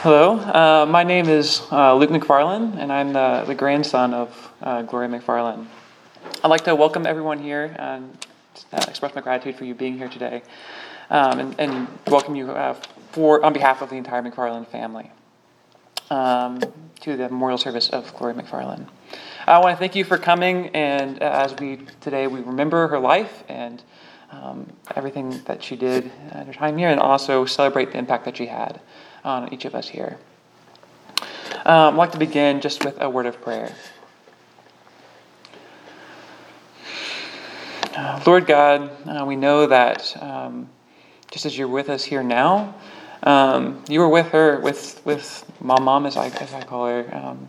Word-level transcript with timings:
Hello, 0.00 0.38
uh, 0.38 0.84
my 0.86 1.02
name 1.02 1.26
is 1.26 1.62
uh, 1.72 1.94
Luke 1.94 2.10
McFarland, 2.10 2.76
and 2.76 2.92
I'm 2.92 3.14
the, 3.14 3.44
the 3.46 3.54
grandson 3.54 4.12
of 4.12 4.52
uh, 4.60 4.82
Gloria 4.82 5.08
McFarland. 5.08 5.66
I'd 6.44 6.48
like 6.48 6.64
to 6.64 6.74
welcome 6.74 7.06
everyone 7.06 7.38
here 7.38 7.74
and 7.78 8.26
uh, 8.74 8.84
express 8.86 9.14
my 9.14 9.22
gratitude 9.22 9.56
for 9.56 9.64
you 9.64 9.74
being 9.74 9.96
here 9.96 10.10
today, 10.10 10.42
um, 11.08 11.40
and, 11.40 11.58
and, 11.58 11.88
welcome 12.08 12.36
you 12.36 12.50
uh, 12.50 12.74
for 13.10 13.42
on 13.42 13.54
behalf 13.54 13.80
of 13.80 13.88
the 13.88 13.96
entire 13.96 14.22
McFarland 14.22 14.68
family 14.68 15.10
um, 16.10 16.60
to 17.00 17.16
the 17.16 17.30
memorial 17.30 17.58
service 17.58 17.88
of 17.88 18.14
Gloria 18.16 18.36
McFarland. 18.36 18.86
I 19.46 19.58
want 19.60 19.74
to 19.76 19.78
thank 19.78 19.96
you 19.96 20.04
for 20.04 20.18
coming, 20.18 20.68
and 20.68 21.22
uh, 21.22 21.46
as 21.46 21.54
we 21.58 21.78
today 22.02 22.26
we 22.26 22.40
remember 22.40 22.86
her 22.88 22.98
life 22.98 23.44
and 23.48 23.82
um, 24.30 24.70
everything 24.94 25.40
that 25.46 25.64
she 25.64 25.74
did 25.74 26.12
at 26.32 26.46
her 26.46 26.52
time 26.52 26.76
here, 26.76 26.90
and 26.90 27.00
also 27.00 27.46
celebrate 27.46 27.92
the 27.92 27.98
impact 27.98 28.26
that 28.26 28.36
she 28.36 28.46
had 28.46 28.78
on 29.26 29.52
each 29.52 29.64
of 29.64 29.74
us 29.74 29.88
here. 29.88 30.16
Um, 31.66 31.94
I'd 31.94 31.96
like 31.96 32.12
to 32.12 32.18
begin 32.18 32.60
just 32.60 32.84
with 32.84 33.00
a 33.00 33.10
word 33.10 33.26
of 33.26 33.42
prayer. 33.42 33.74
Uh, 37.94 38.22
Lord 38.26 38.46
God, 38.46 38.90
uh, 39.06 39.24
we 39.24 39.36
know 39.36 39.66
that 39.66 40.16
um, 40.22 40.68
just 41.30 41.44
as 41.44 41.58
you're 41.58 41.66
with 41.66 41.88
us 41.88 42.04
here 42.04 42.22
now, 42.22 42.74
um, 43.22 43.82
you 43.88 44.00
were 44.00 44.08
with 44.08 44.28
her, 44.28 44.60
with 44.60 45.00
with 45.04 45.44
my 45.60 45.80
mom, 45.80 46.06
as 46.06 46.16
I 46.16 46.28
as 46.28 46.52
I 46.52 46.62
call 46.62 46.86
her, 46.86 47.08
um, 47.12 47.48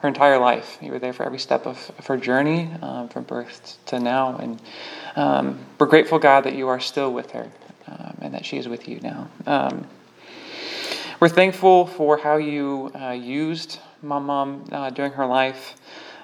her 0.00 0.08
entire 0.08 0.38
life. 0.38 0.78
You 0.80 0.90
were 0.92 0.98
there 0.98 1.12
for 1.12 1.24
every 1.24 1.38
step 1.38 1.66
of, 1.66 1.92
of 1.98 2.06
her 2.06 2.16
journey, 2.16 2.70
um, 2.82 3.08
from 3.08 3.24
birth 3.24 3.78
to 3.86 4.00
now, 4.00 4.36
and 4.38 4.60
um, 5.14 5.60
we're 5.78 5.86
grateful, 5.86 6.18
God, 6.18 6.44
that 6.44 6.54
you 6.54 6.68
are 6.68 6.80
still 6.80 7.12
with 7.12 7.30
her, 7.32 7.48
um, 7.86 8.18
and 8.22 8.34
that 8.34 8.44
she 8.44 8.56
is 8.56 8.66
with 8.66 8.88
you 8.88 8.98
now. 9.00 9.28
We're 11.20 11.28
thankful 11.28 11.84
for 11.84 12.16
how 12.16 12.38
you 12.38 12.90
uh, 12.98 13.10
used 13.10 13.78
my 14.00 14.18
mom 14.18 14.64
uh, 14.72 14.88
during 14.88 15.12
her 15.12 15.26
life. 15.26 15.76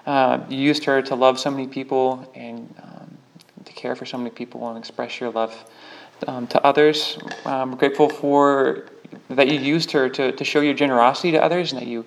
Uh, 0.06 0.42
you 0.48 0.56
used 0.56 0.86
her 0.86 1.02
to 1.02 1.14
love 1.14 1.38
so 1.38 1.50
many 1.50 1.66
people 1.66 2.32
and 2.34 2.74
um, 2.82 3.18
to 3.66 3.74
care 3.74 3.94
for 3.94 4.06
so 4.06 4.16
many 4.16 4.30
people 4.30 4.66
and 4.70 4.78
express 4.78 5.20
your 5.20 5.28
love 5.28 5.54
um, 6.26 6.46
to 6.46 6.64
others. 6.64 7.18
We're 7.44 7.66
grateful 7.76 8.08
for 8.08 8.86
that 9.28 9.48
you 9.48 9.60
used 9.60 9.92
her 9.92 10.08
to, 10.08 10.32
to 10.32 10.44
show 10.44 10.62
your 10.62 10.72
generosity 10.72 11.30
to 11.32 11.42
others 11.44 11.72
and 11.72 11.82
that 11.82 11.88
you 11.88 12.06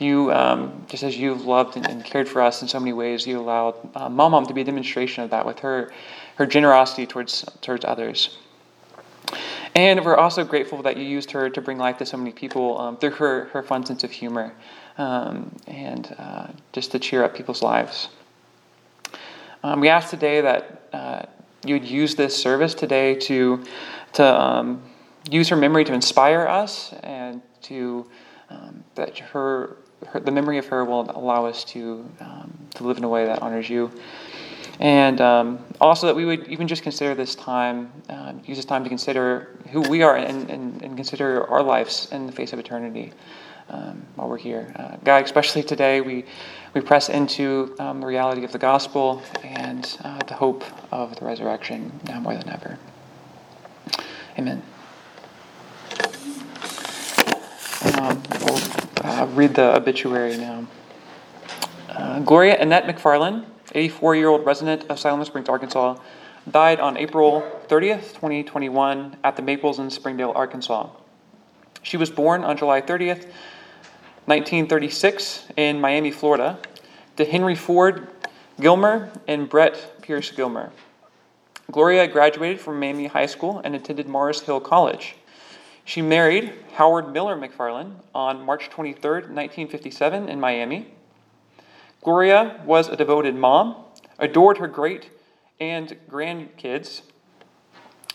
you 0.00 0.32
um, 0.32 0.84
just 0.88 1.04
as 1.04 1.16
you've 1.16 1.46
loved 1.46 1.76
and, 1.76 2.04
cared 2.04 2.28
for 2.28 2.42
us 2.42 2.62
in 2.62 2.66
so 2.66 2.80
many 2.80 2.92
ways 2.92 3.28
you 3.28 3.38
allowed 3.38 3.76
uh, 3.94 4.08
mom 4.08 4.44
to 4.44 4.52
be 4.52 4.62
a 4.62 4.64
demonstration 4.64 5.22
of 5.22 5.30
that 5.30 5.46
with 5.46 5.60
her 5.60 5.92
her 6.34 6.46
generosity 6.46 7.06
towards 7.06 7.44
towards 7.60 7.84
others 7.84 8.38
and 9.74 10.04
we're 10.04 10.16
also 10.16 10.44
grateful 10.44 10.82
that 10.82 10.96
you 10.96 11.04
used 11.04 11.30
her 11.32 11.50
to 11.50 11.60
bring 11.60 11.78
life 11.78 11.98
to 11.98 12.06
so 12.06 12.16
many 12.16 12.32
people 12.32 12.78
um, 12.78 12.96
through 12.96 13.10
her, 13.10 13.44
her 13.46 13.62
fun 13.62 13.84
sense 13.84 14.04
of 14.04 14.10
humor 14.10 14.52
um, 14.98 15.54
and 15.66 16.14
uh, 16.18 16.48
just 16.72 16.92
to 16.92 16.98
cheer 16.98 17.24
up 17.24 17.34
people's 17.34 17.62
lives. 17.62 18.08
Um, 19.62 19.80
we 19.80 19.88
ask 19.88 20.10
today 20.10 20.40
that 20.42 20.88
uh, 20.92 21.22
you 21.64 21.74
would 21.74 21.88
use 21.88 22.14
this 22.14 22.36
service 22.36 22.74
today 22.74 23.14
to, 23.14 23.64
to 24.12 24.40
um, 24.40 24.82
use 25.30 25.48
her 25.48 25.56
memory 25.56 25.84
to 25.84 25.92
inspire 25.92 26.46
us 26.46 26.92
and 27.02 27.40
to 27.62 28.06
um, 28.50 28.84
that 28.94 29.18
her, 29.18 29.78
her, 30.08 30.20
the 30.20 30.30
memory 30.30 30.58
of 30.58 30.66
her 30.66 30.84
will 30.84 31.10
allow 31.10 31.46
us 31.46 31.64
to, 31.64 32.04
um, 32.20 32.52
to 32.74 32.84
live 32.84 32.98
in 32.98 33.04
a 33.04 33.08
way 33.08 33.24
that 33.24 33.40
honors 33.40 33.68
you. 33.68 33.90
And 34.80 35.20
um, 35.20 35.64
also 35.80 36.06
that 36.06 36.16
we 36.16 36.24
would 36.24 36.48
even 36.48 36.66
just 36.66 36.82
consider 36.82 37.14
this 37.14 37.34
time, 37.34 37.92
uh, 38.08 38.32
use 38.44 38.56
this 38.56 38.64
time 38.64 38.82
to 38.82 38.88
consider 38.88 39.56
who 39.70 39.80
we 39.82 40.02
are 40.02 40.16
and, 40.16 40.50
and, 40.50 40.82
and, 40.82 40.96
consider 40.96 41.48
our 41.48 41.62
lives 41.62 42.08
in 42.10 42.26
the 42.26 42.32
face 42.32 42.52
of 42.52 42.58
eternity 42.58 43.12
um, 43.68 44.04
while 44.16 44.28
we're 44.28 44.36
here. 44.36 44.72
Uh, 44.76 44.96
God, 45.04 45.24
especially 45.24 45.62
today, 45.62 46.00
we, 46.00 46.24
we 46.74 46.80
press 46.80 47.08
into 47.08 47.74
um, 47.78 48.00
the 48.00 48.06
reality 48.06 48.44
of 48.44 48.52
the 48.52 48.58
gospel 48.58 49.22
and 49.42 49.96
uh, 50.02 50.18
the 50.24 50.34
hope 50.34 50.64
of 50.92 51.16
the 51.16 51.24
resurrection 51.24 51.92
now 52.06 52.20
more 52.20 52.34
than 52.34 52.48
ever. 52.48 52.78
Amen. 54.38 54.62
Um, 57.96 58.22
we'll 58.40 58.60
uh, 59.04 59.26
read 59.34 59.54
the 59.54 59.76
obituary 59.76 60.36
now. 60.36 60.66
Uh, 61.88 62.18
Gloria 62.20 62.60
Annette 62.60 62.86
McFarland 62.86 63.44
84 63.74 64.16
year 64.16 64.28
old 64.28 64.46
resident 64.46 64.84
of 64.88 64.98
Siloam 64.98 65.24
Springs, 65.24 65.48
Arkansas, 65.48 65.96
died 66.50 66.80
on 66.80 66.96
April 66.96 67.42
30th, 67.68 68.14
2021, 68.14 69.16
at 69.24 69.36
the 69.36 69.42
Maples 69.42 69.78
in 69.78 69.90
Springdale, 69.90 70.32
Arkansas. 70.34 70.88
She 71.82 71.96
was 71.96 72.10
born 72.10 72.44
on 72.44 72.56
July 72.56 72.80
30th, 72.80 73.24
1936, 74.26 75.48
in 75.56 75.80
Miami, 75.80 76.10
Florida, 76.10 76.58
to 77.16 77.24
Henry 77.24 77.54
Ford 77.54 78.08
Gilmer 78.60 79.10
and 79.26 79.48
Brett 79.48 80.00
Pierce 80.02 80.30
Gilmer. 80.30 80.70
Gloria 81.70 82.06
graduated 82.06 82.60
from 82.60 82.78
Miami 82.78 83.06
High 83.06 83.26
School 83.26 83.60
and 83.64 83.74
attended 83.74 84.06
Mars 84.06 84.40
Hill 84.42 84.60
College. 84.60 85.16
She 85.84 86.00
married 86.00 86.52
Howard 86.74 87.12
Miller 87.12 87.36
McFarland 87.36 87.94
on 88.14 88.42
March 88.44 88.70
23, 88.70 89.10
1957, 89.10 90.28
in 90.28 90.40
Miami. 90.40 90.86
Gloria 92.04 92.60
was 92.66 92.88
a 92.88 92.96
devoted 92.96 93.34
mom, 93.34 93.76
adored 94.18 94.58
her 94.58 94.68
great 94.68 95.10
and 95.58 95.96
grandkids, 96.08 97.00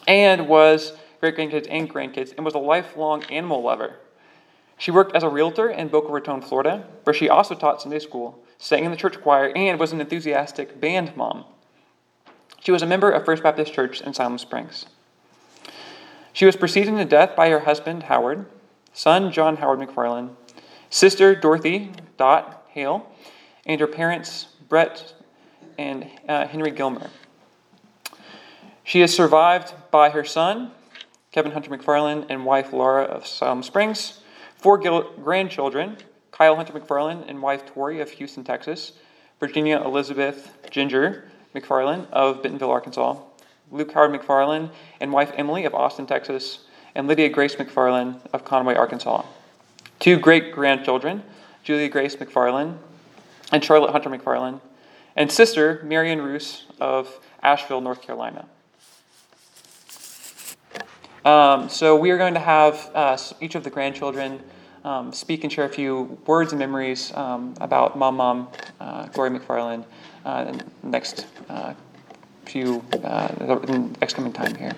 and 0.07 0.47
was 0.47 0.93
great 1.19 1.35
grandkids 1.35 1.65
and 1.69 1.91
grandkids, 1.91 2.31
and 2.35 2.45
was 2.45 2.53
a 2.53 2.59
lifelong 2.59 3.23
animal 3.25 3.63
lover. 3.63 3.95
She 4.77 4.91
worked 4.91 5.15
as 5.15 5.23
a 5.23 5.29
realtor 5.29 5.69
in 5.69 5.87
Boca 5.87 6.11
Raton, 6.11 6.41
Florida, 6.41 6.87
where 7.03 7.15
she 7.15 7.27
also 7.27 7.55
taught 7.55 7.81
Sunday 7.81 7.97
school, 7.97 8.41
sang 8.59 8.85
in 8.85 8.91
the 8.91 8.97
church 8.97 9.19
choir, 9.21 9.51
and 9.55 9.79
was 9.79 9.91
an 9.91 9.99
enthusiastic 9.99 10.79
band 10.79 11.17
mom. 11.17 11.45
She 12.61 12.71
was 12.71 12.83
a 12.83 12.87
member 12.87 13.09
of 13.09 13.25
First 13.25 13.41
Baptist 13.41 13.73
Church 13.73 14.01
in 14.01 14.13
Siloam 14.13 14.37
Springs. 14.37 14.85
She 16.31 16.45
was 16.45 16.55
preceded 16.55 16.95
to 16.95 17.05
death 17.05 17.35
by 17.35 17.49
her 17.49 17.61
husband, 17.61 18.03
Howard, 18.03 18.45
son, 18.93 19.31
John 19.31 19.57
Howard 19.57 19.79
McFarland, 19.79 20.35
sister, 20.91 21.33
Dorothy 21.33 21.91
Dot 22.17 22.65
Hale, 22.69 23.11
and 23.69 23.79
her 23.79 23.87
parents, 23.87 24.47
Brett 24.67 25.13
and 25.77 26.07
uh, 26.27 26.47
Henry 26.47 26.71
Gilmer. 26.71 27.09
She 28.83 29.01
is 29.01 29.15
survived 29.15 29.73
by 29.91 30.09
her 30.09 30.25
son, 30.25 30.71
Kevin 31.31 31.51
Hunter 31.51 31.69
McFarland, 31.69 32.25
and 32.29 32.43
wife 32.43 32.73
Laura 32.73 33.03
of 33.03 33.27
Siloam 33.27 33.61
Springs, 33.61 34.21
four 34.57 34.79
gil- 34.79 35.11
grandchildren, 35.23 35.97
Kyle 36.31 36.55
Hunter 36.55 36.73
McFarland 36.73 37.29
and 37.29 37.43
wife 37.43 37.63
Tori 37.67 38.01
of 38.01 38.09
Houston, 38.09 38.43
Texas, 38.43 38.93
Virginia 39.39 39.79
Elizabeth 39.85 40.57
Ginger 40.71 41.29
McFarland 41.53 42.09
of 42.11 42.41
Bentonville, 42.41 42.71
Arkansas, 42.71 43.17
Luke 43.71 43.91
Howard 43.91 44.19
McFarland 44.19 44.71
and 44.99 45.13
wife 45.13 45.31
Emily 45.35 45.65
of 45.65 45.75
Austin, 45.75 46.07
Texas, 46.07 46.65
and 46.95 47.07
Lydia 47.07 47.29
Grace 47.29 47.55
McFarland 47.55 48.19
of 48.33 48.43
Conway, 48.43 48.73
Arkansas. 48.73 49.23
Two 49.99 50.17
great 50.17 50.51
grandchildren, 50.51 51.21
Julia 51.63 51.87
Grace 51.87 52.15
McFarland 52.15 52.79
and 53.51 53.63
Charlotte 53.63 53.91
Hunter 53.91 54.09
McFarland, 54.09 54.61
and 55.15 55.31
sister 55.31 55.81
Marion 55.83 56.21
Roos 56.21 56.65
of 56.79 57.19
Asheville, 57.41 57.81
North 57.81 58.01
Carolina. 58.01 58.47
Um, 61.25 61.69
so 61.69 61.95
we 61.95 62.11
are 62.11 62.17
going 62.17 62.33
to 62.33 62.39
have 62.39 62.89
uh, 62.95 63.17
each 63.41 63.55
of 63.55 63.63
the 63.63 63.69
grandchildren 63.69 64.41
um, 64.83 65.11
speak 65.11 65.43
and 65.43 65.51
share 65.51 65.65
a 65.65 65.69
few 65.69 66.17
words 66.25 66.53
and 66.53 66.59
memories 66.59 67.13
um, 67.15 67.53
about 67.59 67.97
Mom 67.97 68.15
Mom, 68.15 68.47
uh, 68.79 69.07
Gloria 69.07 69.37
McFarland, 69.37 69.85
uh, 70.25 70.57
next 70.83 71.27
uh, 71.49 71.73
few 72.45 72.83
uh, 73.03 73.27
next 73.99 74.13
coming 74.13 74.31
time 74.31 74.55
here. 74.55 74.73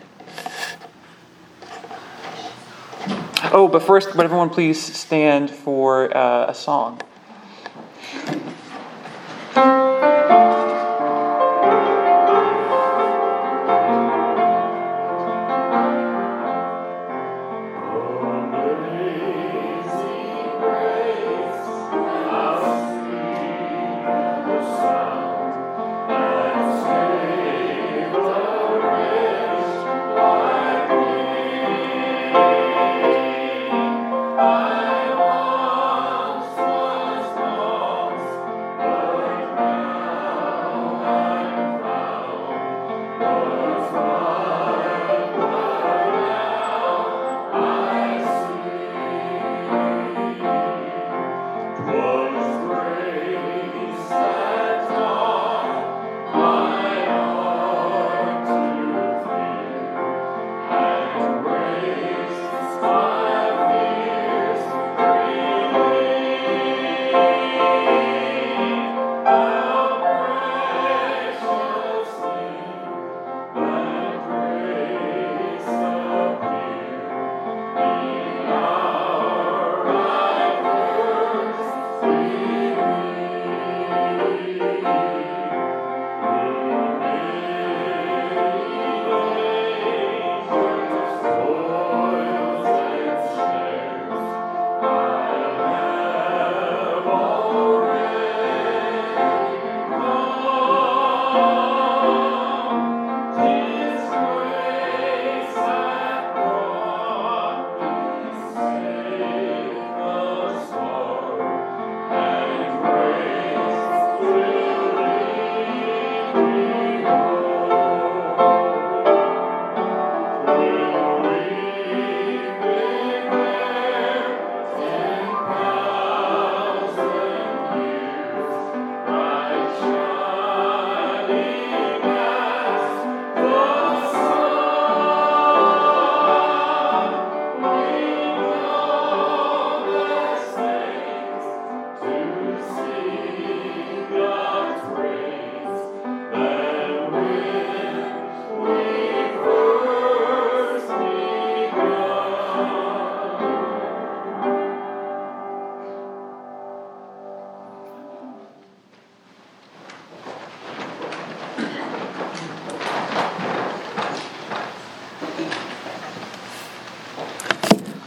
Oh, 3.53 3.67
but 3.71 3.83
first, 3.83 4.15
would 4.15 4.23
everyone 4.23 4.49
please 4.49 4.81
stand 4.81 5.49
for 5.49 6.15
uh, 6.15 6.49
a 6.49 6.53
song? 6.53 7.01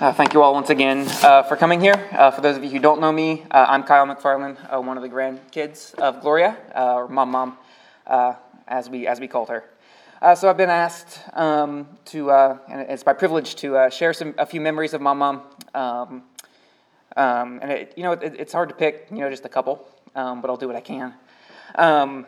Uh, 0.04 0.12
thank 0.12 0.34
you 0.34 0.42
all 0.42 0.52
once 0.52 0.68
again 0.68 1.08
uh, 1.22 1.42
for 1.44 1.56
coming 1.56 1.80
here. 1.80 1.94
Uh, 2.12 2.30
for 2.30 2.42
those 2.42 2.58
of 2.58 2.62
you 2.62 2.68
who 2.68 2.78
don't 2.78 3.00
know 3.00 3.10
me, 3.10 3.42
uh, 3.50 3.64
I'm 3.66 3.82
Kyle 3.84 4.04
McFarland, 4.04 4.58
uh, 4.70 4.78
one 4.78 4.98
of 4.98 5.02
the 5.02 5.08
grandkids 5.08 5.94
of 5.94 6.20
Gloria, 6.20 6.58
uh, 6.76 6.96
or 6.96 7.08
Mom 7.08 7.30
Mom, 7.30 7.56
as 8.68 8.90
we 8.90 9.06
as 9.06 9.18
we 9.18 9.28
called 9.28 9.48
her. 9.48 9.64
so 10.36 10.50
I've 10.50 10.58
been 10.58 10.68
asked 10.68 11.20
um, 11.32 11.88
to, 12.04 12.30
and 12.32 12.82
it's 12.82 13.06
my 13.06 13.14
privilege 13.14 13.54
to 13.54 13.88
share 13.90 14.12
some 14.12 14.34
a 14.36 14.44
few 14.44 14.60
memories 14.60 14.92
of 14.92 15.00
Mom 15.00 15.20
Mom. 15.20 15.42
Um, 15.74 16.22
um, 17.16 17.60
and 17.62 17.72
it, 17.72 17.94
you 17.96 18.02
know, 18.02 18.12
it, 18.12 18.34
it's 18.38 18.52
hard 18.52 18.68
to 18.68 18.74
pick, 18.74 19.06
you 19.10 19.20
know, 19.20 19.30
just 19.30 19.46
a 19.46 19.48
couple, 19.48 19.88
um, 20.14 20.42
but 20.42 20.50
I'll 20.50 20.58
do 20.58 20.66
what 20.66 20.76
I 20.76 20.82
can. 20.82 21.14
Um, 21.76 22.26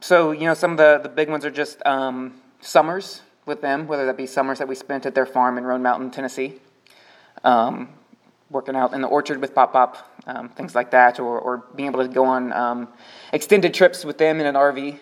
so 0.00 0.32
you 0.32 0.46
know, 0.46 0.54
some 0.54 0.72
of 0.72 0.76
the 0.76 0.98
the 1.00 1.08
big 1.08 1.28
ones 1.28 1.44
are 1.44 1.52
just 1.52 1.86
um, 1.86 2.40
summers 2.60 3.22
with 3.46 3.60
them, 3.60 3.86
whether 3.86 4.06
that 4.06 4.16
be 4.16 4.26
summers 4.26 4.58
that 4.58 4.66
we 4.66 4.74
spent 4.74 5.06
at 5.06 5.14
their 5.14 5.24
farm 5.24 5.56
in 5.56 5.62
Roan 5.62 5.82
Mountain, 5.82 6.10
Tennessee 6.10 6.58
um, 7.44 7.88
working 8.50 8.76
out 8.76 8.92
in 8.92 9.00
the 9.00 9.08
orchard 9.08 9.40
with 9.40 9.54
Pop 9.54 9.72
Pop, 9.72 9.96
um, 10.26 10.48
things 10.50 10.74
like 10.74 10.90
that, 10.90 11.20
or, 11.20 11.38
or 11.38 11.64
being 11.74 11.88
able 11.88 12.02
to 12.06 12.12
go 12.12 12.24
on 12.24 12.52
um, 12.52 12.88
extended 13.32 13.74
trips 13.74 14.04
with 14.04 14.18
them 14.18 14.40
in 14.40 14.46
an 14.46 14.54
RV. 14.54 14.98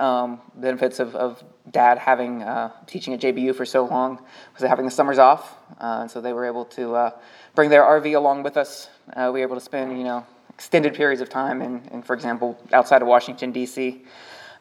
Um, 0.00 0.40
benefits 0.56 0.98
of, 0.98 1.14
of 1.14 1.44
dad 1.70 1.98
having 1.98 2.42
uh, 2.42 2.72
teaching 2.88 3.14
at 3.14 3.20
JBU 3.20 3.54
for 3.54 3.64
so 3.64 3.84
long 3.84 4.18
was 4.58 4.68
having 4.68 4.84
the 4.84 4.90
summers 4.90 5.18
off, 5.18 5.56
uh, 5.80 5.98
and 6.00 6.10
so 6.10 6.20
they 6.20 6.32
were 6.32 6.44
able 6.44 6.64
to 6.64 6.96
uh, 6.96 7.10
bring 7.54 7.70
their 7.70 7.82
RV 7.82 8.16
along 8.16 8.42
with 8.42 8.56
us. 8.56 8.88
Uh, 9.12 9.30
we 9.32 9.38
were 9.38 9.46
able 9.46 9.54
to 9.54 9.60
spend 9.60 9.96
you 9.96 10.02
know 10.02 10.26
extended 10.50 10.94
periods 10.94 11.20
of 11.20 11.28
time 11.28 11.62
in, 11.62 11.82
in 11.92 12.02
for 12.02 12.14
example, 12.14 12.58
outside 12.72 13.00
of 13.00 13.06
Washington 13.06 13.52
D.C. 13.52 14.02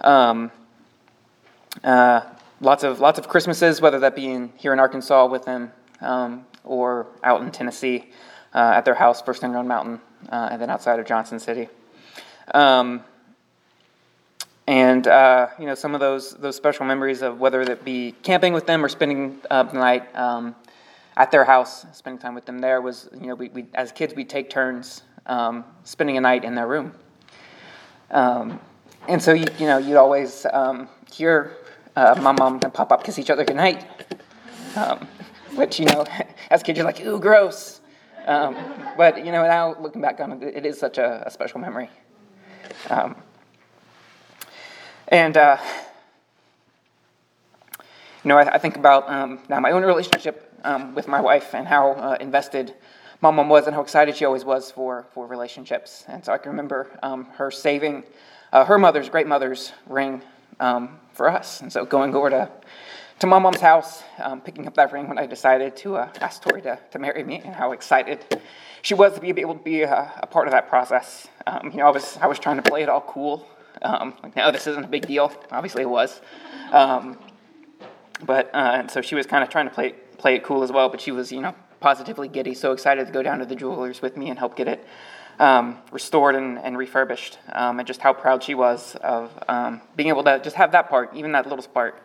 Um, 0.01 0.51
uh, 1.83 2.21
lots 2.61 2.83
of 2.83 2.99
lots 2.99 3.17
of 3.17 3.27
Christmases, 3.27 3.81
whether 3.81 3.99
that 3.99 4.15
be 4.15 4.29
in, 4.29 4.51
here 4.57 4.73
in 4.73 4.79
Arkansas 4.79 5.27
with 5.27 5.45
them, 5.45 5.71
um, 6.01 6.45
or 6.65 7.07
out 7.23 7.41
in 7.41 7.51
Tennessee 7.51 8.11
uh, 8.53 8.73
at 8.75 8.85
their 8.85 8.95
house, 8.95 9.21
first 9.21 9.43
in 9.43 9.51
Roan 9.51 9.67
Mountain, 9.67 10.01
uh, 10.29 10.49
and 10.51 10.61
then 10.61 10.69
outside 10.69 10.99
of 10.99 11.05
Johnson 11.05 11.39
City. 11.39 11.69
Um, 12.53 13.03
and 14.67 15.07
uh, 15.07 15.47
you 15.59 15.65
know 15.65 15.75
some 15.75 15.93
of 15.93 15.99
those 15.99 16.33
those 16.33 16.55
special 16.55 16.85
memories 16.85 17.21
of 17.21 17.39
whether 17.39 17.61
it 17.61 17.85
be 17.85 18.15
camping 18.23 18.53
with 18.53 18.65
them 18.65 18.83
or 18.83 18.89
spending 18.89 19.39
uh, 19.51 19.63
the 19.63 19.77
night 19.77 20.15
um, 20.15 20.55
at 21.17 21.31
their 21.31 21.43
house, 21.43 21.85
spending 21.93 22.19
time 22.19 22.33
with 22.33 22.45
them 22.45 22.59
there 22.59 22.81
was 22.81 23.09
you 23.19 23.27
know 23.27 23.35
we, 23.35 23.49
we 23.49 23.65
as 23.73 23.91
kids 23.91 24.13
we'd 24.15 24.29
take 24.29 24.49
turns 24.49 25.03
um, 25.27 25.63
spending 25.83 26.17
a 26.17 26.21
night 26.21 26.43
in 26.43 26.55
their 26.55 26.67
room. 26.67 26.93
Um, 28.11 28.59
and 29.07 29.21
so 29.21 29.33
you, 29.33 29.45
you 29.59 29.67
know 29.67 29.77
you'd 29.77 29.97
always 29.97 30.45
um, 30.51 30.87
hear 31.11 31.57
uh, 31.95 32.19
my 32.21 32.31
mom 32.31 32.59
and 32.63 32.73
pop 32.73 32.91
up 32.91 33.03
kiss 33.03 33.19
each 33.19 33.29
other 33.29 33.45
goodnight. 33.45 33.85
Um, 34.75 35.07
which 35.55 35.79
you 35.79 35.85
know, 35.85 36.05
as 36.49 36.63
kids 36.63 36.77
you're 36.77 36.85
like, 36.85 37.01
ooh, 37.01 37.19
gross. 37.19 37.81
Um, 38.25 38.55
but 38.97 39.23
you 39.25 39.31
know, 39.31 39.43
now 39.43 39.75
looking 39.79 40.01
back 40.01 40.19
on 40.19 40.31
it, 40.31 40.55
it 40.55 40.65
is 40.65 40.79
such 40.79 40.97
a, 40.97 41.23
a 41.25 41.31
special 41.31 41.59
memory. 41.59 41.89
Um, 42.89 43.15
and 45.07 45.37
uh, 45.37 45.57
you 48.23 48.29
know, 48.29 48.37
I, 48.37 48.55
I 48.55 48.57
think 48.57 48.75
about 48.77 49.09
um, 49.09 49.39
now 49.49 49.59
my 49.59 49.71
own 49.71 49.83
relationship 49.83 50.51
um, 50.63 50.95
with 50.95 51.07
my 51.07 51.21
wife 51.21 51.53
and 51.53 51.67
how 51.67 51.91
uh, 51.91 52.17
invested 52.19 52.73
my 53.21 53.31
mom 53.31 53.47
was 53.47 53.65
and 53.65 53.75
how 53.75 53.81
excited 53.81 54.15
she 54.17 54.25
always 54.25 54.43
was 54.43 54.71
for 54.71 55.05
for 55.13 55.27
relationships. 55.27 56.03
And 56.07 56.25
so 56.25 56.33
I 56.33 56.37
can 56.37 56.51
remember 56.51 56.89
um, 57.03 57.25
her 57.35 57.51
saving 57.51 58.03
uh, 58.51 58.65
her 58.65 58.77
mother's 58.77 59.09
great 59.09 59.27
mother's 59.27 59.71
ring 59.87 60.21
um, 60.59 60.99
for 61.13 61.29
us. 61.29 61.61
And 61.61 61.71
so 61.71 61.85
going 61.85 62.15
over 62.15 62.29
to 62.29 62.49
to 63.19 63.27
my 63.27 63.39
mom's 63.39 63.61
house, 63.61 64.03
um, 64.19 64.41
picking 64.41 64.67
up 64.67 64.75
that 64.75 64.91
ring 64.91 65.07
when 65.07 65.17
I 65.17 65.25
decided 65.25 65.75
to 65.77 65.97
uh, 65.97 66.09
ask 66.21 66.41
Tori 66.41 66.61
to, 66.63 66.79
to 66.91 66.99
marry 66.99 67.23
me, 67.23 67.41
and 67.43 67.55
how 67.55 67.71
excited 67.71 68.41
she 68.81 68.93
was 68.93 69.15
to 69.15 69.21
be 69.21 69.29
able 69.41 69.55
to 69.55 69.63
be 69.63 69.81
a, 69.81 70.13
a 70.21 70.27
part 70.27 70.47
of 70.47 70.51
that 70.51 70.67
process. 70.69 71.27
Um, 71.47 71.71
you 71.71 71.77
know, 71.77 71.87
I 71.87 71.91
was 71.91 72.17
I 72.17 72.27
was 72.27 72.39
trying 72.39 72.57
to 72.57 72.61
play 72.61 72.83
it 72.83 72.89
all 72.89 73.01
cool. 73.01 73.47
Um, 73.81 74.13
like, 74.23 74.35
no, 74.35 74.51
this 74.51 74.67
isn't 74.67 74.83
a 74.83 74.87
big 74.87 75.07
deal. 75.07 75.31
Obviously, 75.51 75.83
it 75.83 75.89
was. 75.89 76.21
Um, 76.71 77.17
but 78.23 78.47
uh, 78.53 78.71
and 78.79 78.91
so 78.91 79.01
she 79.01 79.15
was 79.15 79.25
kind 79.25 79.43
of 79.43 79.49
trying 79.49 79.67
to 79.67 79.73
play 79.73 79.93
play 80.17 80.35
it 80.35 80.43
cool 80.43 80.63
as 80.63 80.71
well. 80.71 80.89
But 80.89 81.01
she 81.01 81.11
was, 81.11 81.31
you 81.31 81.41
know, 81.41 81.55
positively 81.79 82.27
giddy, 82.27 82.53
so 82.53 82.71
excited 82.71 83.07
to 83.07 83.13
go 83.13 83.21
down 83.23 83.39
to 83.39 83.45
the 83.45 83.55
jewelers 83.55 84.01
with 84.01 84.17
me 84.17 84.29
and 84.29 84.39
help 84.39 84.55
get 84.55 84.67
it 84.67 84.85
um, 85.39 85.77
restored 85.91 86.35
and, 86.35 86.57
and 86.59 86.77
refurbished, 86.77 87.37
um, 87.51 87.79
and 87.79 87.87
just 87.87 88.01
how 88.01 88.13
proud 88.13 88.43
she 88.43 88.55
was 88.55 88.95
of 88.95 89.31
um, 89.47 89.81
being 89.95 90.09
able 90.09 90.23
to 90.23 90.39
just 90.39 90.55
have 90.55 90.71
that 90.71 90.89
part, 90.89 91.13
even 91.15 91.31
that 91.33 91.47
little 91.47 91.63
spark, 91.63 92.01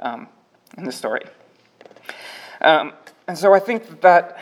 um, 0.00 0.28
in 0.76 0.84
the 0.84 0.92
story. 0.92 1.22
Um, 2.60 2.92
and 3.26 3.36
so 3.36 3.54
I 3.54 3.58
think 3.58 4.00
that 4.02 4.38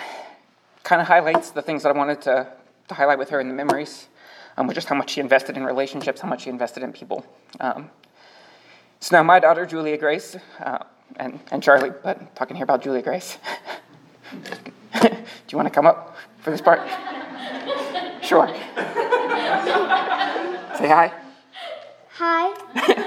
kind 0.83 1.01
of 1.01 1.09
highlights 1.09 1.51
the 1.51 1.63
things 1.63 1.83
that 1.83 1.91
I 1.91 1.99
wanted 1.99 2.21
to, 2.23 2.53
to 2.89 2.95
highlight 2.95 3.19
with 3.19 3.31
her 3.31 3.41
in 3.41 3.49
the 3.49 3.55
memories, 3.55 4.09
um, 4.57 4.71
just 4.73 4.89
how 4.89 4.95
much 4.95 5.11
she 5.11 5.21
invested 5.21 5.57
in 5.57 5.65
relationships, 5.65 6.21
how 6.21 6.29
much 6.29 6.43
she 6.43 6.51
invested 6.51 6.83
in 6.83 6.93
people. 6.93 7.25
Um, 7.61 7.91
so 9.01 9.17
now 9.17 9.23
my 9.23 9.39
daughter, 9.39 9.65
Julia 9.65 9.97
Grace, 9.97 10.37
uh, 10.59 10.85
and, 11.17 11.41
and 11.51 11.63
Charlie, 11.63 11.93
but 12.03 12.35
talking 12.35 12.57
here 12.57 12.65
about 12.65 12.83
Julia 12.83 13.03
Grace. 13.03 13.39
Do 15.03 15.09
you 15.49 15.57
want 15.57 15.67
to 15.67 15.75
come 15.75 15.87
up 15.87 16.17
for 16.41 16.51
this 16.51 16.61
part? 16.61 16.81
sure. 18.23 18.47
Say 20.77 20.89
hi. 20.89 21.13
Hi. 22.13 23.07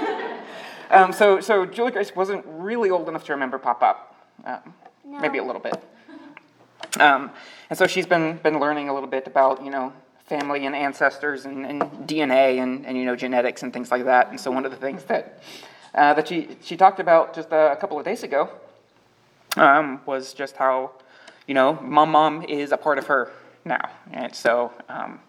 Um, 0.90 1.12
so, 1.12 1.40
so 1.40 1.66
Julie 1.66 1.90
Grace 1.90 2.14
wasn't 2.14 2.44
really 2.46 2.90
old 2.90 3.08
enough 3.08 3.24
to 3.24 3.32
remember 3.32 3.58
Pop 3.58 3.82
Up, 3.82 4.16
um, 4.44 4.74
no. 5.04 5.18
maybe 5.20 5.38
a 5.38 5.44
little 5.44 5.60
bit. 5.60 5.82
Um, 7.00 7.30
and 7.70 7.78
so 7.78 7.86
she's 7.86 8.06
been 8.06 8.36
been 8.38 8.60
learning 8.60 8.88
a 8.88 8.94
little 8.94 9.08
bit 9.08 9.26
about 9.26 9.64
you 9.64 9.70
know 9.70 9.92
family 10.26 10.66
and 10.66 10.74
ancestors 10.74 11.44
and, 11.44 11.66
and 11.66 11.82
DNA 12.08 12.62
and, 12.62 12.86
and 12.86 12.96
you 12.96 13.04
know 13.04 13.16
genetics 13.16 13.62
and 13.62 13.72
things 13.72 13.90
like 13.90 14.04
that. 14.04 14.30
And 14.30 14.38
so 14.38 14.50
one 14.50 14.64
of 14.64 14.70
the 14.70 14.76
things 14.76 15.04
that 15.04 15.40
uh, 15.94 16.14
that 16.14 16.28
she 16.28 16.56
she 16.62 16.76
talked 16.76 17.00
about 17.00 17.34
just 17.34 17.48
a, 17.50 17.76
couple 17.80 17.98
of 17.98 18.04
days 18.04 18.22
ago 18.22 18.50
um, 19.56 20.00
was 20.06 20.34
just 20.34 20.56
how 20.56 20.92
you 21.46 21.54
know 21.54 21.74
mom 21.80 22.10
mom 22.10 22.42
is 22.44 22.72
a 22.72 22.76
part 22.76 22.98
of 22.98 23.06
her 23.06 23.32
now, 23.64 23.90
and 24.12 24.34
so 24.34 24.72
um, 24.88 25.20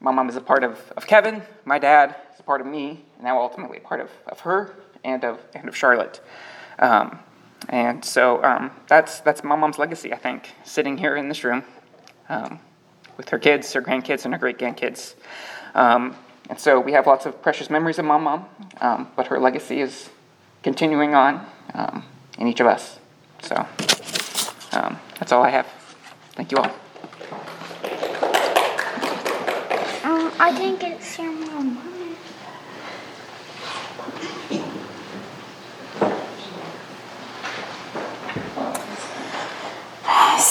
my 0.00 0.12
mom 0.12 0.28
is 0.28 0.36
a 0.36 0.40
part 0.40 0.62
of, 0.62 0.92
of 0.96 1.06
Kevin, 1.06 1.42
my 1.64 1.78
dad 1.78 2.14
part 2.48 2.62
of 2.62 2.66
me, 2.66 3.04
now 3.22 3.38
ultimately 3.38 3.78
part 3.78 4.00
of, 4.00 4.08
of 4.26 4.40
her 4.40 4.74
and 5.04 5.22
of, 5.22 5.38
and 5.54 5.68
of 5.68 5.76
Charlotte. 5.76 6.18
Um, 6.78 7.18
and 7.68 8.02
so 8.02 8.42
um, 8.42 8.70
that's, 8.86 9.20
that's 9.20 9.44
my 9.44 9.54
mom's 9.54 9.78
legacy, 9.78 10.14
I 10.14 10.16
think, 10.16 10.48
sitting 10.64 10.96
here 10.96 11.14
in 11.14 11.28
this 11.28 11.44
room 11.44 11.62
um, 12.30 12.58
with 13.18 13.28
her 13.28 13.38
kids, 13.38 13.70
her 13.74 13.82
grandkids, 13.82 14.24
and 14.24 14.32
her 14.32 14.40
great 14.40 14.56
grandkids. 14.56 15.14
Um, 15.74 16.16
and 16.48 16.58
so 16.58 16.80
we 16.80 16.92
have 16.92 17.06
lots 17.06 17.26
of 17.26 17.42
precious 17.42 17.68
memories 17.68 17.98
of 17.98 18.06
my 18.06 18.16
mom, 18.16 18.46
um, 18.80 19.10
but 19.14 19.26
her 19.26 19.38
legacy 19.38 19.82
is 19.82 20.08
continuing 20.62 21.14
on 21.14 21.44
um, 21.74 22.02
in 22.38 22.48
each 22.48 22.60
of 22.60 22.66
us. 22.66 22.98
So 23.42 23.66
that's 24.70 25.32
all 25.32 25.42
I 25.42 25.50
have. 25.50 25.66
Thank 26.32 26.50
you 26.50 26.56
all. 26.56 26.72
I 30.40 30.54
think 30.54 30.82
it's 30.84 31.18
your 31.18 31.32
mom. 31.32 31.77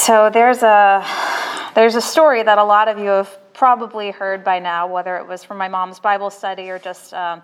So 0.07 0.29
there's 0.29 0.63
a 0.63 1.05
there's 1.75 1.95
a 1.95 2.01
story 2.01 2.41
that 2.41 2.57
a 2.57 2.63
lot 2.63 2.87
of 2.87 2.97
you 2.97 3.09
have 3.09 3.37
probably 3.53 4.09
heard 4.09 4.41
by 4.41 4.57
now, 4.57 4.87
whether 4.87 5.17
it 5.17 5.27
was 5.27 5.43
from 5.43 5.57
my 5.57 5.67
mom's 5.67 5.99
Bible 5.99 6.29
study 6.29 6.69
or 6.69 6.79
just 6.79 7.13
um, 7.13 7.41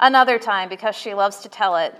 another 0.00 0.38
time, 0.38 0.68
because 0.68 0.94
she 0.94 1.14
loves 1.14 1.38
to 1.38 1.48
tell 1.48 1.76
it. 1.76 1.94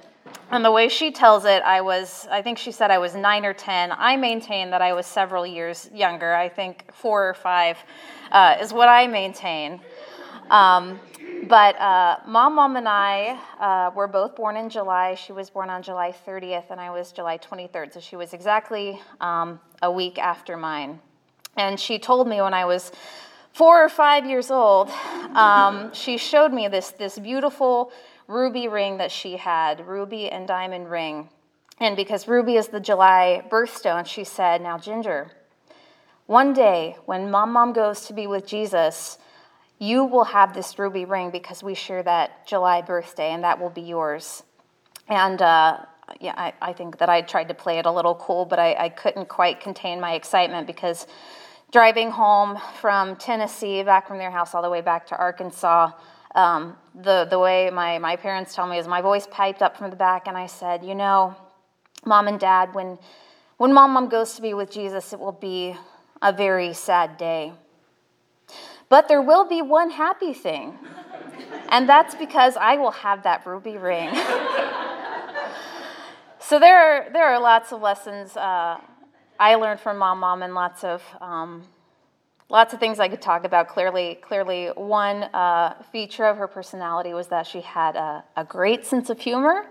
And 0.51 0.63
the 0.63 0.71
way 0.71 0.91
she 0.91 1.11
tells 1.11 1.47
it, 1.47 1.63
I 1.63 1.81
was, 1.81 2.29
I 2.31 2.43
think 2.43 2.59
she 2.59 2.71
said 2.71 2.91
I 2.91 2.99
was 2.99 3.15
nine 3.15 3.47
or 3.47 3.55
10. 3.55 3.93
I 3.97 4.17
maintain 4.17 4.69
that 4.73 4.83
I 4.83 4.93
was 4.93 5.07
several 5.07 5.47
years 5.47 5.89
younger. 5.95 6.35
I 6.35 6.51
think 6.51 6.93
four 6.93 7.27
or 7.27 7.33
five 7.33 7.79
uh, 8.31 8.59
is 8.61 8.75
what 8.75 8.91
I 8.91 9.07
maintain. 9.07 9.81
Um, 10.51 11.01
but 11.45 11.79
uh, 11.81 12.19
mom, 12.27 12.57
mom, 12.57 12.77
and 12.77 12.89
I 12.89 13.39
uh, 13.61 13.91
were 13.95 14.09
both 14.09 14.35
born 14.37 14.57
in 14.57 14.69
July. 14.69 15.15
She 15.15 15.33
was 15.33 15.51
born 15.51 15.71
on 15.71 15.83
July 15.83 16.15
30th, 16.27 16.71
and 16.71 16.81
I 16.81 16.91
was 16.91 17.13
July 17.13 17.39
23rd. 17.39 17.93
So 17.95 18.01
she 18.01 18.17
was 18.17 18.33
exactly 18.33 19.01
um, 19.21 19.61
a 19.83 19.91
week 19.91 20.19
after 20.19 20.57
mine. 20.57 21.01
And 21.57 21.79
she 21.79 21.99
told 21.99 22.27
me 22.27 22.41
when 22.41 22.55
I 22.55 22.65
was 22.65 22.91
four 23.53 23.85
or 23.85 23.89
five 23.89 24.27
years 24.27 24.51
old, 24.51 24.91
um, 25.35 25.93
she 25.93 26.19
showed 26.19 26.53
me 26.53 26.69
this, 26.69 26.91
this 26.91 27.19
beautiful 27.19 27.93
ruby 28.27 28.69
ring 28.69 28.99
that 28.99 29.13
she 29.13 29.37
had, 29.37 29.87
ruby 29.87 30.29
and 30.31 30.49
diamond 30.49 30.91
ring. 30.91 31.29
And 31.79 31.97
because 31.97 32.27
ruby 32.27 32.57
is 32.57 32.69
the 32.69 32.81
July 32.81 33.45
birthstone, 33.51 34.07
she 34.07 34.25
said, 34.25 34.63
Now, 34.63 34.79
Ginger, 34.79 35.31
one 36.27 36.53
day 36.53 36.97
when 37.05 37.31
mom, 37.31 37.53
mom 37.53 37.73
goes 37.73 38.07
to 38.07 38.13
be 38.13 38.27
with 38.27 38.47
Jesus, 38.47 39.19
you 39.85 40.05
will 40.05 40.25
have 40.25 40.55
this 40.55 40.79
ruby 40.79 41.05
ring 41.05 41.31
because 41.31 41.63
we 41.63 41.75
share 41.75 42.03
that 42.03 42.47
July 42.47 42.81
birthday, 42.83 43.31
and 43.33 43.45
that 43.45 43.61
will 43.61 43.71
be 43.71 43.83
yours. 43.83 44.43
And 45.09 45.41
uh, 45.43 45.81
yeah, 46.21 46.35
I, 46.37 46.53
I 46.61 46.73
think 46.73 46.99
that 46.99 47.09
I 47.09 47.21
tried 47.21 47.49
to 47.49 47.55
play 47.55 47.79
it 47.79 47.87
a 47.87 47.91
little 47.93 48.15
cool, 48.15 48.45
but 48.45 48.59
I, 48.59 48.75
I 48.75 48.89
couldn't 48.89 49.29
quite 49.29 49.61
contain 49.61 50.01
my 50.01 50.15
excitement 50.15 50.67
because 50.67 51.07
driving 51.71 52.11
home 52.11 52.59
from 52.81 53.17
Tennessee, 53.17 53.83
back 53.83 54.09
from 54.09 54.19
their 54.19 54.31
house 54.31 54.55
all 54.55 54.63
the 54.63 54.71
way 54.71 54.81
back 54.81 55.07
to 55.09 55.17
Arkansas, 55.17 55.91
um, 56.35 56.77
the, 56.95 57.27
the 57.29 57.39
way 57.39 57.71
my, 57.71 57.99
my 57.99 58.17
parents 58.17 58.55
tell 58.55 58.67
me 58.67 58.79
is 58.79 58.89
my 58.89 59.01
voice 59.01 59.27
piped 59.31 59.63
up 59.63 59.77
from 59.77 59.91
the 59.91 59.97
back, 59.97 60.27
and 60.27 60.37
I 60.37 60.47
said, 60.47 60.85
You 60.85 60.95
know, 60.95 61.37
mom 62.05 62.29
and 62.29 62.41
dad, 62.41 62.75
when, 62.75 62.99
when 63.59 63.73
mom, 63.73 63.93
mom 63.93 64.09
goes 64.09 64.35
to 64.35 64.43
be 64.43 64.55
with 64.55 64.71
Jesus, 64.71 65.13
it 65.13 65.21
will 65.21 65.33
be 65.33 65.77
a 66.23 66.33
very 66.33 66.73
sad 66.73 67.17
day. 67.19 67.53
But 68.89 69.09
there 69.09 69.23
will 69.23 69.49
be 69.49 69.63
one 69.63 69.91
happy 69.91 70.33
thing, 70.33 70.79
and 71.71 71.89
that's 71.89 72.15
because 72.15 72.57
I 72.57 72.77
will 72.77 72.91
have 72.91 73.23
that 73.25 73.47
ruby 73.47 73.77
ring. 73.77 74.15
so 76.39 76.59
there 76.59 76.79
are, 76.79 77.13
there 77.13 77.27
are 77.27 77.41
lots 77.41 77.73
of 77.73 77.81
lessons 77.81 78.37
uh, 78.37 78.79
I 79.39 79.57
learned 79.57 79.81
from 79.81 79.99
mom, 79.99 80.21
mom, 80.21 80.43
and 80.43 80.55
lots 80.55 80.85
of 80.85 81.03
um, 81.21 81.65
lots 82.49 82.73
of 82.73 82.81
things 82.81 83.01
I 83.01 83.09
could 83.09 83.23
talk 83.23 83.45
about. 83.45 83.69
Clearly, 83.69 84.19
clearly, 84.23 84.69
one 84.69 85.25
uh, 85.25 85.83
feature 85.91 86.25
of 86.25 86.37
her 86.37 86.47
personality 86.47 87.15
was 87.15 87.29
that 87.29 87.47
she 87.47 87.61
had 87.61 87.97
a, 87.97 88.25
a 88.37 88.45
great 88.45 88.87
sense 88.87 89.11
of 89.11 89.19
humor 89.19 89.67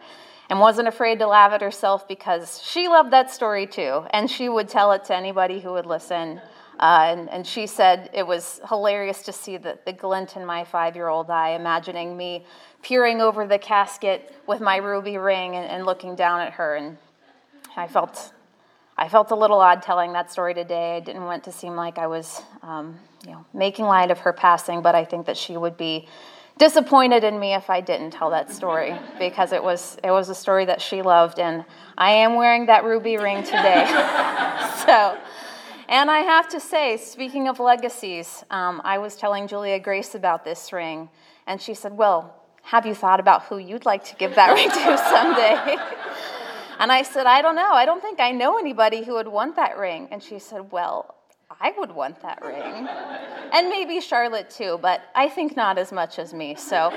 and 0.50 0.60
wasn't 0.60 0.88
afraid 0.88 1.20
to 1.20 1.27
laugh 1.27 1.53
at 1.53 1.62
herself 1.62 2.08
because 2.08 2.62
she 2.62 2.88
loved 2.88 3.12
that 3.12 3.32
story 3.32 3.65
too, 3.65 4.05
and 4.12 4.29
she 4.29 4.50
would 4.50 4.67
tell 4.67 4.91
it 4.91 5.05
to 5.05 5.15
anybody 5.15 5.60
who 5.60 5.72
would 5.72 5.86
listen. 5.86 6.41
Uh, 6.83 7.05
and, 7.07 7.29
and, 7.29 7.47
she 7.47 7.65
said 7.65 8.09
it 8.13 8.27
was 8.27 8.59
hilarious 8.67 9.21
to 9.21 9.31
see 9.31 9.55
the, 9.55 9.79
the 9.85 9.93
glint 9.93 10.35
in 10.35 10.45
my 10.45 10.65
five 10.65 10.97
year 10.97 11.07
old 11.07 11.29
eye, 11.29 11.51
imagining 11.51 12.17
me 12.17 12.45
peering 12.81 13.21
over 13.21 13.47
the 13.47 13.57
casket 13.57 14.35
with 14.47 14.59
my 14.59 14.75
ruby 14.75 15.17
ring 15.17 15.55
and, 15.55 15.65
and, 15.65 15.85
looking 15.85 16.13
down 16.13 16.41
at 16.41 16.51
her. 16.51 16.75
And 16.75 16.97
I 17.77 17.87
felt, 17.87 18.33
I 18.97 19.07
felt 19.07 19.31
a 19.31 19.35
little 19.35 19.61
odd 19.61 19.81
telling 19.81 20.11
that 20.11 20.29
story 20.29 20.53
today. 20.53 20.97
I 20.97 20.99
didn't 20.99 21.23
want 21.23 21.45
to 21.45 21.53
seem 21.53 21.77
like 21.77 21.97
I 21.97 22.07
was 22.07 22.41
um, 22.61 22.99
you 23.25 23.31
know, 23.31 23.45
making 23.53 23.85
light 23.85 24.11
of 24.11 24.19
her 24.19 24.33
passing, 24.33 24.81
but 24.81 24.93
I 24.93 25.05
think 25.05 25.25
that 25.27 25.37
she 25.37 25.55
would 25.55 25.77
be 25.77 26.09
disappointed 26.57 27.23
in 27.23 27.39
me 27.39 27.53
if 27.53 27.69
I 27.69 27.79
didn't 27.79 28.11
tell 28.11 28.31
that 28.31 28.51
story 28.51 28.93
because 29.19 29.53
it 29.53 29.63
was, 29.63 29.97
it 30.03 30.11
was 30.11 30.27
a 30.27 30.35
story 30.35 30.65
that 30.65 30.81
she 30.81 31.01
loved. 31.01 31.39
And 31.39 31.63
I 31.97 32.11
am 32.11 32.35
wearing 32.35 32.65
that 32.65 32.83
ruby 32.83 33.15
ring 33.15 33.41
today. 33.41 33.85
so. 34.85 35.17
And 35.89 36.09
I 36.09 36.19
have 36.19 36.47
to 36.49 36.59
say, 36.59 36.97
speaking 36.97 37.47
of 37.47 37.59
legacies, 37.59 38.43
um, 38.49 38.81
I 38.83 38.97
was 38.97 39.15
telling 39.15 39.47
Julia 39.47 39.79
Grace 39.79 40.15
about 40.15 40.45
this 40.45 40.71
ring, 40.71 41.09
and 41.45 41.61
she 41.61 41.73
said, 41.73 41.97
Well, 41.97 42.35
have 42.63 42.85
you 42.85 42.95
thought 42.95 43.19
about 43.19 43.43
who 43.43 43.57
you'd 43.57 43.85
like 43.85 44.03
to 44.05 44.15
give 44.15 44.35
that 44.35 44.53
ring 44.53 44.69
to 44.69 44.97
someday? 44.97 45.77
and 46.79 46.91
I 46.91 47.03
said, 47.03 47.25
I 47.25 47.41
don't 47.41 47.55
know. 47.55 47.71
I 47.73 47.85
don't 47.85 48.01
think 48.01 48.19
I 48.19 48.31
know 48.31 48.57
anybody 48.57 49.03
who 49.03 49.13
would 49.15 49.27
want 49.27 49.55
that 49.57 49.77
ring. 49.77 50.07
And 50.11 50.23
she 50.23 50.39
said, 50.39 50.71
Well, 50.71 51.15
I 51.59 51.73
would 51.77 51.91
want 51.91 52.21
that 52.21 52.43
ring. 52.43 52.87
and 53.51 53.69
maybe 53.69 53.99
Charlotte 53.99 54.49
too, 54.49 54.79
but 54.81 55.01
I 55.15 55.27
think 55.29 55.55
not 55.55 55.77
as 55.77 55.91
much 55.91 56.17
as 56.17 56.33
me. 56.33 56.55
So 56.55 56.89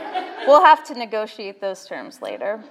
we'll 0.47 0.65
have 0.65 0.85
to 0.87 0.95
negotiate 0.95 1.61
those 1.61 1.87
terms 1.87 2.23
later. 2.23 2.63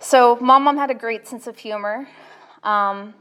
So, 0.00 0.38
Mom 0.40 0.62
Mom 0.62 0.76
had 0.76 0.90
a 0.90 0.94
great 0.94 1.26
sense 1.26 1.48
of 1.48 1.58
humor. 1.58 2.08
Um, 2.62 3.14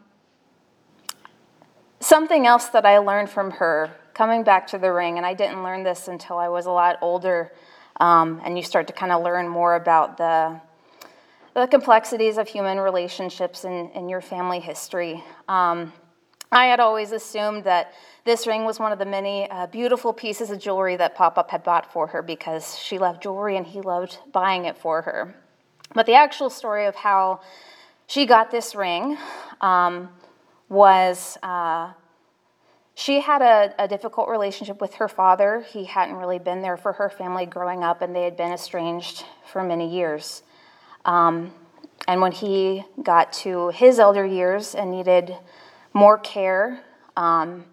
Something 2.07 2.47
else 2.47 2.67
that 2.67 2.85
I 2.85 2.99
learned 2.99 3.29
from 3.29 3.51
her 3.51 3.91
coming 4.13 4.41
back 4.41 4.65
to 4.67 4.77
the 4.77 4.93
ring, 4.93 5.17
and 5.17 5.25
I 5.25 5.33
didn't 5.33 5.61
learn 5.61 5.83
this 5.83 6.07
until 6.07 6.37
I 6.37 6.47
was 6.47 6.65
a 6.65 6.71
lot 6.71 6.97
older, 7.01 7.51
um, 7.99 8.39
and 8.45 8.55
you 8.55 8.63
start 8.63 8.87
to 8.87 8.93
kind 8.93 9.11
of 9.11 9.23
learn 9.23 9.45
more 9.49 9.75
about 9.75 10.15
the, 10.15 10.61
the 11.53 11.67
complexities 11.67 12.37
of 12.37 12.47
human 12.47 12.79
relationships 12.79 13.65
in 13.65 14.07
your 14.07 14.21
family 14.21 14.61
history. 14.61 15.21
Um, 15.49 15.91
I 16.49 16.67
had 16.67 16.79
always 16.79 17.11
assumed 17.11 17.65
that 17.65 17.91
this 18.23 18.47
ring 18.47 18.63
was 18.63 18.79
one 18.79 18.93
of 18.93 18.99
the 18.99 19.05
many 19.05 19.51
uh, 19.51 19.67
beautiful 19.67 20.13
pieces 20.13 20.49
of 20.49 20.59
jewelry 20.59 20.95
that 20.95 21.13
Pop 21.13 21.37
Up 21.37 21.51
had 21.51 21.61
bought 21.61 21.91
for 21.91 22.07
her 22.07 22.21
because 22.21 22.79
she 22.79 22.97
loved 22.97 23.21
jewelry 23.21 23.57
and 23.57 23.67
he 23.67 23.81
loved 23.81 24.19
buying 24.31 24.63
it 24.63 24.77
for 24.77 25.01
her. 25.01 25.35
But 25.93 26.05
the 26.05 26.13
actual 26.13 26.49
story 26.49 26.85
of 26.85 26.95
how 26.95 27.41
she 28.07 28.25
got 28.25 28.49
this 28.49 28.75
ring 28.75 29.17
um, 29.59 30.07
was 30.69 31.38
uh, 31.43 31.93
she 32.95 33.21
had 33.21 33.41
a, 33.41 33.74
a, 33.77 33.88
difficult 33.88 34.27
relationship 34.27 34.81
with 34.81 34.95
her 34.95 35.07
father. 35.07 35.63
He 35.71 35.86
hadn't 35.86 36.15
really 36.15 36.39
been 36.39 36.62
there 36.62 36.77
for 36.77 36.93
her 36.93 37.09
family 37.09 37.45
growing 37.45 37.83
up, 37.83 38.01
and 38.01 38.15
they 38.15 38.24
had 38.24 38.36
been 38.36 38.51
estranged 38.51 39.24
for 39.51 39.63
many 39.63 39.89
years. 39.89 40.41
Um, 41.05 41.53
and 42.07 42.21
when 42.21 42.31
he 42.31 42.83
got 43.03 43.31
to 43.33 43.69
his 43.69 44.00
elder 44.00 44.25
years 44.25 44.74
and 44.75 44.91
needed 44.91 45.36
more 45.93 46.17
care, 46.17 46.81
um, 47.15 47.65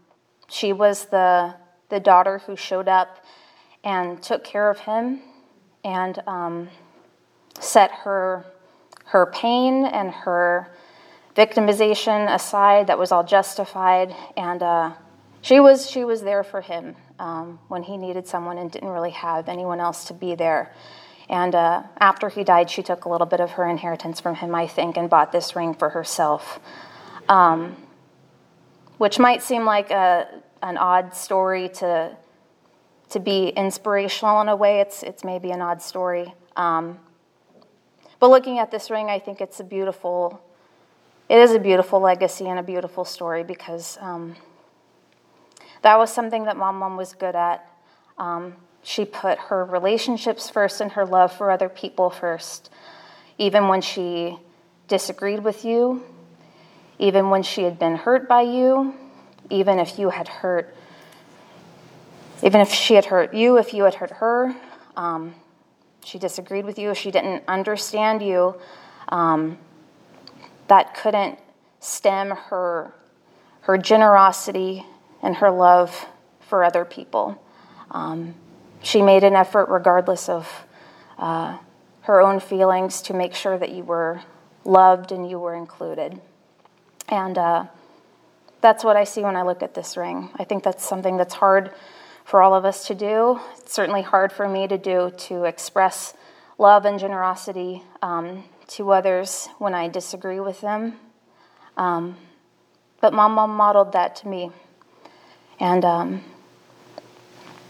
she 0.48 0.72
was 0.72 1.06
the, 1.06 1.54
the 1.88 2.00
daughter 2.00 2.38
who 2.38 2.56
showed 2.56 2.88
up 2.88 3.24
and 3.82 4.22
took 4.22 4.44
care 4.44 4.70
of 4.70 4.80
him 4.80 5.20
and 5.84 6.22
um, 6.26 6.68
set 7.60 7.90
her, 7.90 8.44
her 9.06 9.26
pain 9.26 9.84
and 9.84 10.10
her 10.10 10.70
victimization 11.34 12.32
aside 12.32 12.86
that 12.86 12.98
was 12.98 13.10
all 13.10 13.24
justified 13.24 14.14
and 14.36 14.62
uh, 14.62 14.92
she 15.42 15.60
was 15.60 15.90
she 15.90 16.04
was 16.04 16.22
there 16.22 16.44
for 16.44 16.60
him 16.60 16.96
um, 17.18 17.58
when 17.68 17.82
he 17.82 17.96
needed 17.96 18.26
someone 18.26 18.56
and 18.58 18.70
didn't 18.70 18.88
really 18.88 19.10
have 19.10 19.48
anyone 19.48 19.80
else 19.80 20.04
to 20.06 20.14
be 20.14 20.34
there. 20.34 20.72
And 21.28 21.54
uh, 21.54 21.82
after 21.98 22.28
he 22.28 22.44
died 22.44 22.70
she 22.70 22.82
took 22.82 23.04
a 23.04 23.08
little 23.08 23.26
bit 23.26 23.40
of 23.40 23.52
her 23.52 23.68
inheritance 23.68 24.20
from 24.20 24.36
him 24.36 24.54
i 24.54 24.66
think 24.66 24.96
and 24.96 25.10
bought 25.10 25.32
this 25.32 25.56
ring 25.56 25.74
for 25.74 25.90
herself. 25.90 26.60
Um, 27.28 27.76
which 28.98 29.18
might 29.18 29.42
seem 29.42 29.64
like 29.64 29.90
a, 29.90 30.28
an 30.62 30.76
odd 30.76 31.14
story 31.14 31.68
to 31.68 32.16
to 33.10 33.20
be 33.20 33.48
inspirational 33.48 34.40
in 34.40 34.48
a 34.48 34.56
way. 34.56 34.80
It's 34.80 35.02
it's 35.02 35.24
maybe 35.24 35.50
an 35.50 35.60
odd 35.60 35.82
story. 35.82 36.32
Um, 36.56 36.98
but 38.24 38.30
looking 38.30 38.58
at 38.58 38.70
this 38.70 38.90
ring 38.90 39.10
i 39.10 39.18
think 39.18 39.42
it's 39.42 39.60
a 39.60 39.64
beautiful 39.64 40.40
it 41.28 41.38
is 41.38 41.52
a 41.52 41.58
beautiful 41.58 42.00
legacy 42.00 42.46
and 42.46 42.58
a 42.58 42.62
beautiful 42.62 43.04
story 43.04 43.44
because 43.44 43.98
um, 44.00 44.36
that 45.82 45.96
was 45.96 46.12
something 46.12 46.44
that 46.44 46.56
Mom 46.56 46.78
Mom 46.78 46.96
was 46.96 47.14
good 47.14 47.34
at. 47.34 47.70
Um, 48.18 48.54
she 48.82 49.04
put 49.04 49.38
her 49.38 49.64
relationships 49.64 50.50
first 50.50 50.80
and 50.80 50.92
her 50.92 51.06
love 51.06 51.32
for 51.32 51.50
other 51.50 51.68
people 51.68 52.10
first, 52.10 52.70
even 53.38 53.68
when 53.68 53.80
she 53.80 54.38
disagreed 54.88 55.42
with 55.42 55.64
you, 55.64 56.04
even 56.98 57.30
when 57.30 57.42
she 57.42 57.62
had 57.62 57.78
been 57.78 57.96
hurt 57.96 58.28
by 58.28 58.42
you, 58.42 58.94
even 59.48 59.78
if 59.78 59.98
you 59.98 60.10
had 60.10 60.28
hurt, 60.28 60.76
even 62.42 62.60
if 62.60 62.70
she 62.70 62.94
had 62.94 63.06
hurt 63.06 63.32
you, 63.32 63.56
if 63.56 63.72
you 63.72 63.84
had 63.84 63.94
hurt 63.94 64.10
her. 64.10 64.54
Um, 64.96 65.34
she 66.04 66.18
disagreed 66.18 66.66
with 66.66 66.78
you, 66.78 66.94
she 66.94 67.10
didn't 67.10 67.42
understand 67.48 68.22
you. 68.22 68.54
Um, 69.08 69.58
that 70.68 70.94
couldn't 70.94 71.38
stem 71.80 72.30
her, 72.30 72.94
her 73.62 73.78
generosity 73.78 74.84
and 75.22 75.36
her 75.36 75.50
love 75.50 76.06
for 76.40 76.64
other 76.64 76.84
people. 76.84 77.40
Um, 77.90 78.34
she 78.82 79.02
made 79.02 79.24
an 79.24 79.34
effort, 79.34 79.68
regardless 79.68 80.28
of 80.28 80.66
uh, 81.18 81.58
her 82.02 82.20
own 82.20 82.40
feelings, 82.40 83.02
to 83.02 83.14
make 83.14 83.34
sure 83.34 83.58
that 83.58 83.70
you 83.70 83.82
were 83.82 84.20
loved 84.64 85.12
and 85.12 85.28
you 85.28 85.38
were 85.38 85.54
included. 85.54 86.20
And 87.08 87.36
uh, 87.36 87.66
that's 88.60 88.82
what 88.82 88.96
I 88.96 89.04
see 89.04 89.22
when 89.22 89.36
I 89.36 89.42
look 89.42 89.62
at 89.62 89.74
this 89.74 89.96
ring. 89.96 90.30
I 90.36 90.44
think 90.44 90.64
that's 90.64 90.84
something 90.84 91.16
that's 91.16 91.34
hard 91.34 91.70
for 92.24 92.42
all 92.42 92.54
of 92.54 92.64
us 92.64 92.86
to 92.86 92.94
do. 92.94 93.40
It's 93.58 93.74
certainly 93.74 94.02
hard 94.02 94.32
for 94.32 94.48
me 94.48 94.66
to 94.68 94.78
do 94.78 95.12
to 95.18 95.44
express 95.44 96.14
love 96.56 96.84
and 96.86 96.98
generosity 96.98 97.82
um, 98.00 98.44
to 98.68 98.92
others 98.92 99.48
when 99.58 99.74
I 99.74 99.88
disagree 99.88 100.40
with 100.40 100.60
them. 100.60 100.98
Um, 101.76 102.16
but 103.00 103.12
my 103.12 103.28
mom 103.28 103.50
modeled 103.50 103.92
that 103.92 104.16
to 104.16 104.28
me. 104.28 104.50
And 105.60 105.84
um, 105.84 106.24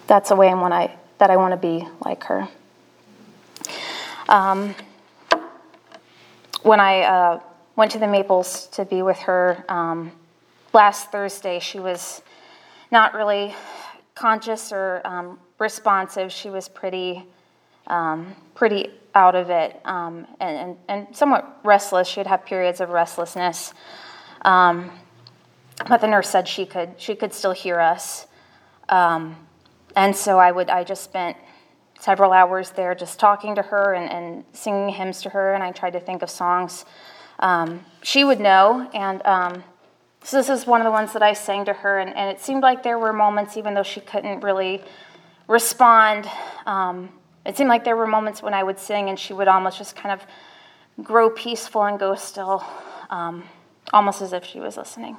that's 0.07 0.29
the 0.29 0.37
way 0.37 0.49
I 0.49 0.55
want 0.55 0.73
I, 0.73 0.97
that 1.19 1.31
I 1.31 1.37
want 1.37 1.53
to 1.53 1.57
be 1.57 1.87
like 2.05 2.25
her. 2.25 2.49
Um, 4.29 4.75
when 6.63 6.81
I 6.81 7.03
uh, 7.03 7.41
went 7.77 7.91
to 7.93 7.99
the 7.99 8.07
Maples 8.07 8.69
to 8.69 8.85
be 8.85 9.03
with 9.03 9.19
her 9.19 9.65
um, 9.69 10.13
last 10.73 11.13
Thursday, 11.13 11.59
she 11.59 11.79
was 11.79 12.23
not 12.91 13.15
really 13.15 13.55
conscious 14.15 14.73
or 14.73 15.03
um, 15.05 15.39
responsive. 15.59 16.33
She 16.33 16.49
was 16.49 16.69
pretty, 16.69 17.25
um, 17.87 18.35
pretty 18.55 18.91
out 19.15 19.35
of 19.35 19.51
it 19.51 19.81
um, 19.85 20.27
and, 20.41 20.57
and, 20.57 20.77
and, 20.89 21.17
somewhat 21.17 21.61
restless. 21.63 22.09
She'd 22.09 22.27
have 22.27 22.45
periods 22.45 22.81
of 22.81 22.91
restlessness. 22.91 23.73
Um, 24.43 24.91
but 25.89 26.01
the 26.01 26.07
nurse 26.07 26.29
said 26.29 26.49
she 26.49 26.67
could, 26.67 26.95
she 26.99 27.15
could 27.15 27.33
still 27.33 27.53
hear 27.53 27.81
us. 27.81 28.27
Um, 28.89 29.37
and 29.97 30.15
so 30.15 30.39
I 30.39 30.51
would, 30.51 30.69
I 30.69 30.85
just 30.85 31.05
spent 31.05 31.37
several 32.01 32.33
hours 32.33 32.71
there 32.71 32.95
just 32.95 33.19
talking 33.19 33.55
to 33.55 33.63
her 33.63 33.95
and, 33.95 34.11
and 34.11 34.45
singing 34.53 34.89
hymns 34.89 35.23
to 35.23 35.31
her, 35.31 35.55
and 35.55 35.63
I 35.63 35.73
tried 35.73 35.93
to 35.93 36.01
think 36.01 36.23
of 36.23 36.31
songs 36.31 36.85
um, 37.39 37.85
she 38.03 38.25
would 38.25 38.41
know. 38.41 38.89
And 38.95 39.25
um, 39.27 39.65
so 40.23 40.37
this 40.37 40.49
is 40.49 40.67
one 40.67 40.81
of 40.81 40.85
the 40.85 40.91
ones 40.91 41.13
that 41.13 41.23
I 41.23 41.33
sang 41.33 41.65
to 41.67 41.73
her, 41.73 41.99
and, 41.99 42.15
and, 42.15 42.31
it 42.31 42.41
seemed 42.41 42.63
like 42.63 42.83
there 42.83 42.99
were 42.99 43.13
moments, 43.13 43.57
even 43.57 43.75
though 43.75 43.83
she 43.83 44.01
couldn't 44.01 44.41
really 44.41 44.83
respond, 45.47 46.29
um, 46.67 47.11
it 47.45 47.57
seemed 47.57 47.69
like 47.69 47.85
there 47.85 47.97
were 47.97 48.07
moments 48.07 48.43
when 48.43 48.55
I 48.55 48.63
would 48.63 48.79
sing 48.79 49.09
and 49.09 49.19
she 49.19 49.33
would 49.33 49.49
almost 49.49 49.79
just 49.79 49.97
kind 49.97 50.19
of 50.19 51.05
grow 51.05 51.31
peaceful 51.31 51.85
and 51.85 51.99
go 51.99 52.15
still, 52.15 52.65
um, 53.11 53.45
almost 53.93 54.23
as 54.23 54.33
if 54.33 54.45
she 54.45 54.61
was 54.61 54.77
listening. 54.77 55.17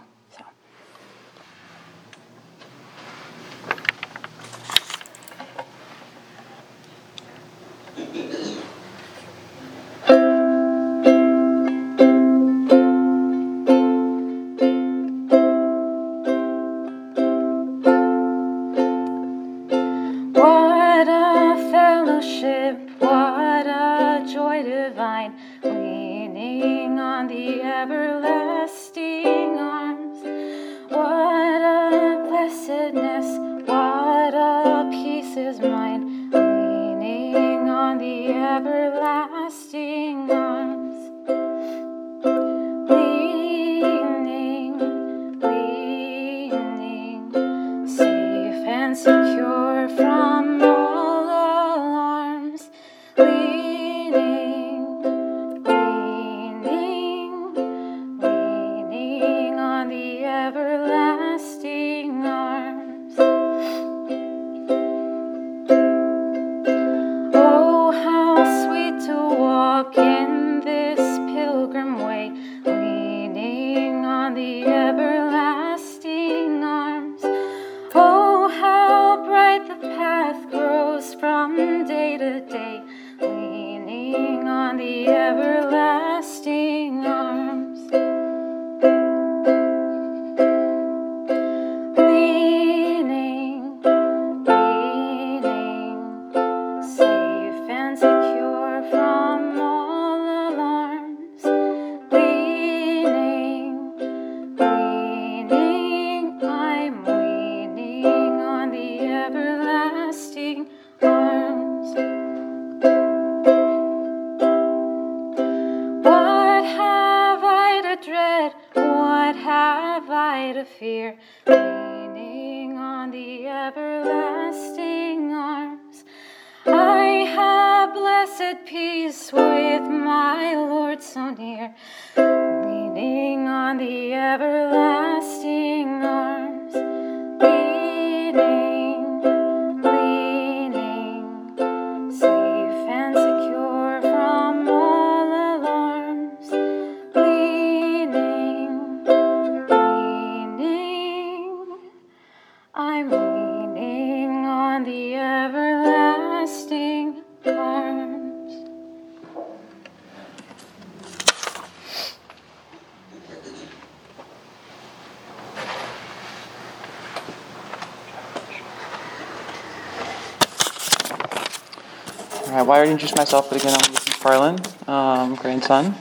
Already 172.86 173.02
introduced 173.02 173.18
myself, 173.18 173.50
but 173.50 173.60
again, 173.60 173.74
I'm 173.74 173.92
Luke 173.94 174.04
McFarland, 174.04 174.88
um, 174.88 175.34
grandson. 175.34 175.96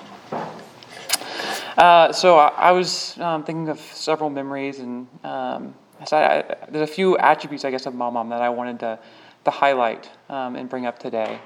Uh, 1.79 2.13
so 2.13 2.37
I, 2.37 2.49
I 2.49 2.73
was 2.73 3.19
um, 3.21 3.43
thinking 3.43 3.71
of 3.71 3.81
several 3.81 4.29
memories, 4.29 4.81
and 4.81 5.09
um, 5.25 5.75
so 6.07 6.19
I, 6.19 6.41
I, 6.41 6.57
there's 6.69 6.87
a 6.87 6.93
few 6.93 7.17
attributes, 7.17 7.65
I 7.65 7.71
guess, 7.71 7.87
of 7.87 7.95
my 7.95 8.11
mom 8.11 8.29
that 8.29 8.43
I 8.43 8.51
wanted 8.51 8.81
to, 8.81 8.99
to 9.47 9.51
highlight 9.51 10.11
um, 10.29 10.57
and 10.57 10.69
bring 10.69 10.85
up 10.85 10.99
today. 10.99 11.39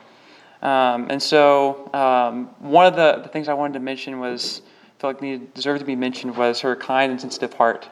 Um, 0.61 1.07
and 1.09 1.23
so 1.23 1.89
um, 1.95 2.47
one 2.59 2.87
of 2.87 2.97
the, 2.97 3.21
the, 3.23 3.29
things 3.29 3.47
I 3.47 3.55
wanted 3.55 3.75
to 3.75 3.81
mention 3.81 4.19
was, 4.19 4.63
I 4.99 5.01
feel 5.01 5.11
like 5.11 5.23
needed, 5.23 5.55
deserved 5.55 5.79
to 5.79 5.87
be 5.87 5.95
mentioned, 5.95 6.37
was 6.37 6.59
her 6.63 6.75
kind 6.75 7.13
and 7.13 7.21
sensitive 7.21 7.55
heart. 7.55 7.89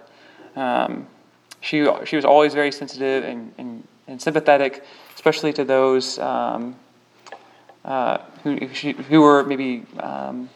she, 1.61 1.89
she 2.07 2.17
was 2.17 2.25
always 2.25 2.55
very 2.55 2.73
sensitive 2.73 3.23
and, 3.23 3.55
and, 3.57 3.87
and 4.09 4.21
sympathetic, 4.21 4.83
especially 5.15 5.53
to 5.53 5.65
those 5.65 6.19
um, 6.19 6.75
uh, 7.87 8.19
who, 8.43 8.57
who 8.57 9.21
were 9.21 9.45
maybe 9.45 9.87
um, 10.01 10.51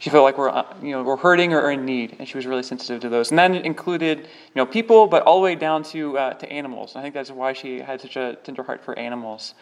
she 0.00 0.10
felt 0.10 0.24
like 0.24 0.36
were 0.36 0.50
uh, 0.50 0.64
you 0.82 0.90
know 0.90 1.04
were 1.04 1.16
hurting 1.16 1.54
or 1.54 1.70
in 1.70 1.84
need, 1.84 2.16
and 2.18 2.26
she 2.26 2.36
was 2.36 2.44
really 2.44 2.64
sensitive 2.64 3.00
to 3.02 3.08
those. 3.08 3.30
And 3.30 3.38
that 3.38 3.52
included 3.52 4.18
you 4.18 4.26
know 4.56 4.66
people, 4.66 5.06
but 5.06 5.22
all 5.22 5.36
the 5.36 5.44
way 5.44 5.54
down 5.54 5.84
to 5.84 6.18
uh, 6.18 6.34
to 6.34 6.52
animals. 6.52 6.96
I 6.96 7.02
think 7.02 7.14
that's 7.14 7.30
why 7.30 7.52
she 7.52 7.78
had 7.78 8.00
such 8.00 8.16
a 8.16 8.36
tender 8.42 8.64
heart 8.64 8.84
for 8.84 8.98
animals. 8.98 9.54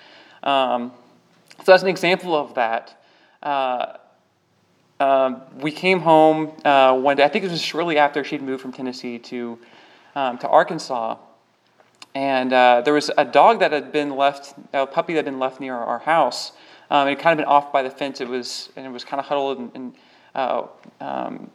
Um, 0.42 0.92
so 1.64 1.74
as 1.74 1.82
an 1.82 1.88
example 1.88 2.34
of 2.34 2.54
that. 2.54 2.96
Uh, 3.42 3.96
um, 5.00 5.40
we 5.56 5.72
came 5.72 6.00
home 6.00 6.52
uh, 6.62 6.94
one 6.94 7.16
day. 7.16 7.24
I 7.24 7.28
think 7.28 7.46
it 7.46 7.50
was 7.50 7.62
shortly 7.62 7.96
after 7.96 8.22
she'd 8.22 8.42
moved 8.42 8.60
from 8.60 8.70
Tennessee 8.70 9.18
to 9.18 9.58
um, 10.14 10.36
to 10.38 10.48
Arkansas, 10.48 11.16
and 12.14 12.52
uh, 12.52 12.82
there 12.84 12.92
was 12.92 13.10
a 13.16 13.24
dog 13.24 13.60
that 13.60 13.72
had 13.72 13.92
been 13.92 14.14
left, 14.14 14.54
a 14.74 14.86
puppy 14.86 15.14
that 15.14 15.24
had 15.24 15.32
been 15.32 15.38
left 15.38 15.58
near 15.58 15.74
our 15.74 16.00
house, 16.00 16.52
um, 16.90 17.06
it 17.06 17.12
had 17.12 17.18
kind 17.20 17.38
of 17.38 17.44
been 17.44 17.50
off 17.50 17.72
by 17.72 17.82
the 17.82 17.90
fence. 17.90 18.20
It 18.20 18.28
was 18.28 18.70
and 18.76 18.84
it 18.84 18.90
was 18.90 19.04
kind 19.04 19.20
of 19.20 19.26
huddled 19.26 19.58
and, 19.58 19.70
and 19.74 19.94
uh, 20.34 20.66
um, 21.00 21.50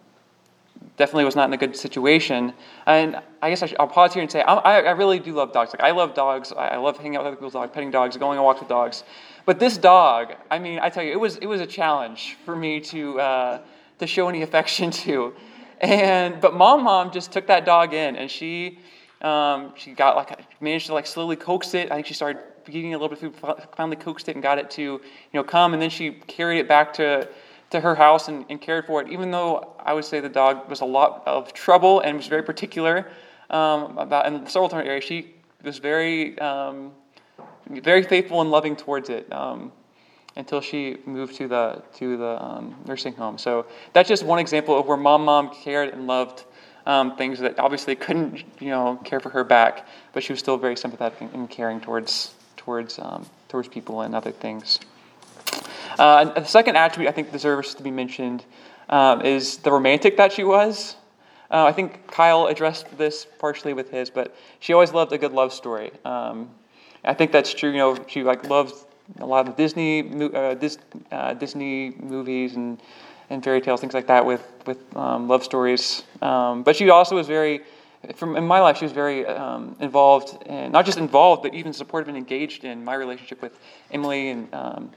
definitely 0.97 1.25
was 1.25 1.35
not 1.35 1.47
in 1.47 1.53
a 1.53 1.57
good 1.57 1.75
situation. 1.75 2.53
And 2.85 3.21
I 3.41 3.49
guess 3.49 3.61
I 3.61 3.73
will 3.79 3.87
pause 3.87 4.13
here 4.13 4.21
and 4.21 4.31
say 4.31 4.41
I, 4.41 4.79
I, 4.79 4.91
really 4.91 5.19
do 5.19 5.33
love 5.33 5.51
dogs. 5.51 5.73
Like 5.73 5.81
I 5.81 5.91
love 5.91 6.13
dogs. 6.13 6.51
I, 6.51 6.77
love 6.77 6.97
hanging 6.97 7.17
out 7.17 7.23
with 7.23 7.27
other 7.27 7.35
people's 7.35 7.53
dogs, 7.53 7.71
petting 7.73 7.91
dogs, 7.91 8.15
going 8.17 8.37
on 8.37 8.45
walks 8.45 8.61
with 8.61 8.69
dogs. 8.69 9.03
But 9.45 9.59
this 9.59 9.77
dog, 9.77 10.33
I 10.49 10.59
mean, 10.59 10.79
I 10.79 10.89
tell 10.89 11.03
you, 11.03 11.11
it 11.11 11.19
was 11.19 11.37
it 11.37 11.47
was 11.47 11.61
a 11.61 11.67
challenge 11.67 12.37
for 12.45 12.55
me 12.55 12.79
to 12.81 13.19
uh, 13.19 13.61
to 13.99 14.07
show 14.07 14.29
any 14.29 14.41
affection 14.41 14.91
to. 15.03 15.33
And 15.81 16.39
but 16.39 16.53
mom, 16.55 16.83
mom 16.83 17.11
just 17.11 17.31
took 17.31 17.47
that 17.47 17.65
dog 17.65 17.93
in, 17.93 18.15
and 18.15 18.31
she 18.31 18.79
um, 19.21 19.73
she 19.75 19.91
got 19.91 20.15
like 20.15 20.61
managed 20.61 20.87
to 20.87 20.93
like 20.93 21.07
slowly 21.07 21.35
coax 21.35 21.73
it. 21.73 21.91
I 21.91 21.95
think 21.95 22.07
she 22.07 22.13
started 22.13 22.41
eating 22.69 22.93
a 22.93 22.97
little 22.97 23.09
bit 23.09 23.19
food, 23.19 23.35
finally 23.75 23.95
coaxed 23.95 24.29
it 24.29 24.35
and 24.35 24.43
got 24.43 24.57
it 24.57 24.69
to, 24.71 24.81
you 24.81 25.01
know, 25.33 25.43
come. 25.43 25.73
And 25.73 25.81
then 25.81 25.89
she 25.89 26.11
carried 26.11 26.59
it 26.59 26.67
back 26.67 26.93
to, 26.93 27.27
to 27.71 27.79
her 27.79 27.95
house 27.95 28.27
and, 28.27 28.45
and 28.49 28.61
cared 28.61 28.85
for 28.85 29.01
it. 29.01 29.09
Even 29.09 29.31
though 29.31 29.75
I 29.79 29.93
would 29.93 30.05
say 30.05 30.19
the 30.19 30.29
dog 30.29 30.69
was 30.69 30.81
a 30.81 30.85
lot 30.85 31.23
of 31.25 31.53
trouble 31.53 32.01
and 32.01 32.17
was 32.17 32.27
very 32.27 32.43
particular 32.43 33.07
um, 33.49 33.97
about 33.97 34.25
in 34.27 34.45
several 34.47 34.67
different 34.67 34.87
areas, 34.87 35.03
she 35.03 35.35
was 35.63 35.77
very, 35.77 36.37
um, 36.39 36.91
very 37.69 38.03
faithful 38.03 38.41
and 38.41 38.51
loving 38.51 38.75
towards 38.75 39.09
it. 39.09 39.31
Um, 39.31 39.71
until 40.35 40.61
she 40.61 40.97
moved 41.05 41.35
to 41.35 41.47
the 41.47 41.81
to 41.95 42.17
the 42.17 42.43
um, 42.43 42.75
nursing 42.85 43.13
home. 43.13 43.37
So 43.37 43.65
that's 43.93 44.09
just 44.09 44.23
one 44.23 44.39
example 44.39 44.77
of 44.77 44.85
where 44.85 44.97
mom 44.97 45.25
mom 45.25 45.49
cared 45.53 45.93
and 45.93 46.07
loved 46.07 46.43
um, 46.85 47.15
things 47.15 47.39
that 47.39 47.57
obviously 47.57 47.95
couldn't 47.95 48.43
you 48.59 48.69
know 48.69 48.99
care 49.03 49.19
for 49.19 49.29
her 49.29 49.43
back, 49.43 49.87
but 50.13 50.23
she 50.23 50.33
was 50.33 50.39
still 50.39 50.57
very 50.57 50.75
sympathetic 50.75 51.21
and 51.33 51.49
caring 51.49 51.79
towards 51.79 52.33
towards 52.65 52.99
um, 52.99 53.25
towards 53.47 53.67
people 53.67 54.01
and 54.01 54.15
other 54.15 54.31
things. 54.31 54.79
Uh, 55.97 56.25
the 56.25 56.43
second 56.43 56.75
attribute 56.75 57.09
I 57.09 57.13
think 57.13 57.31
deserves 57.31 57.73
to 57.75 57.83
be 57.83 57.91
mentioned 57.91 58.43
um, 58.89 59.21
is 59.21 59.57
the 59.57 59.71
romantic 59.71 60.17
that 60.17 60.33
she 60.33 60.43
was. 60.43 60.95
Uh, 61.51 61.65
I 61.65 61.71
think 61.71 62.07
Kyle 62.07 62.47
addressed 62.47 62.97
this 62.97 63.25
partially 63.39 63.73
with 63.73 63.91
his, 63.91 64.09
but 64.09 64.35
she 64.59 64.73
always 64.73 64.91
loved 64.91 65.13
a 65.13 65.17
good 65.17 65.31
love 65.31 65.53
story. 65.53 65.91
Um, 66.03 66.49
I 67.03 67.13
think 67.13 67.31
that's 67.31 67.53
true. 67.53 67.69
You 67.69 67.77
know, 67.77 68.05
she 68.07 68.23
like 68.23 68.49
loves 68.49 68.85
a 69.19 69.25
lot 69.25 69.47
of 69.47 69.55
Disney 69.55 70.11
uh, 70.33 70.55
uh, 71.11 71.33
Disney 71.35 71.91
movies 71.99 72.55
and 72.55 72.81
and 73.29 73.43
fairy 73.43 73.61
tales, 73.61 73.79
things 73.79 73.93
like 73.93 74.07
that, 74.07 74.25
with 74.25 74.43
with 74.65 74.79
um, 74.97 75.27
love 75.27 75.43
stories. 75.43 76.03
Um, 76.21 76.63
but 76.63 76.75
she 76.75 76.89
also 76.89 77.15
was 77.15 77.27
very, 77.27 77.61
from 78.15 78.35
in 78.35 78.45
my 78.45 78.59
life, 78.59 78.77
she 78.77 78.85
was 78.85 78.91
very 78.91 79.25
um, 79.25 79.75
involved, 79.79 80.37
and 80.47 80.71
not 80.71 80.85
just 80.85 80.97
involved, 80.97 81.43
but 81.43 81.53
even 81.53 81.73
supportive 81.73 82.07
and 82.07 82.17
engaged 82.17 82.63
in 82.63 82.83
my 82.83 82.95
relationship 82.95 83.41
with 83.41 83.59
Emily. 83.91 84.29
And 84.29 84.53
um, 84.53 84.91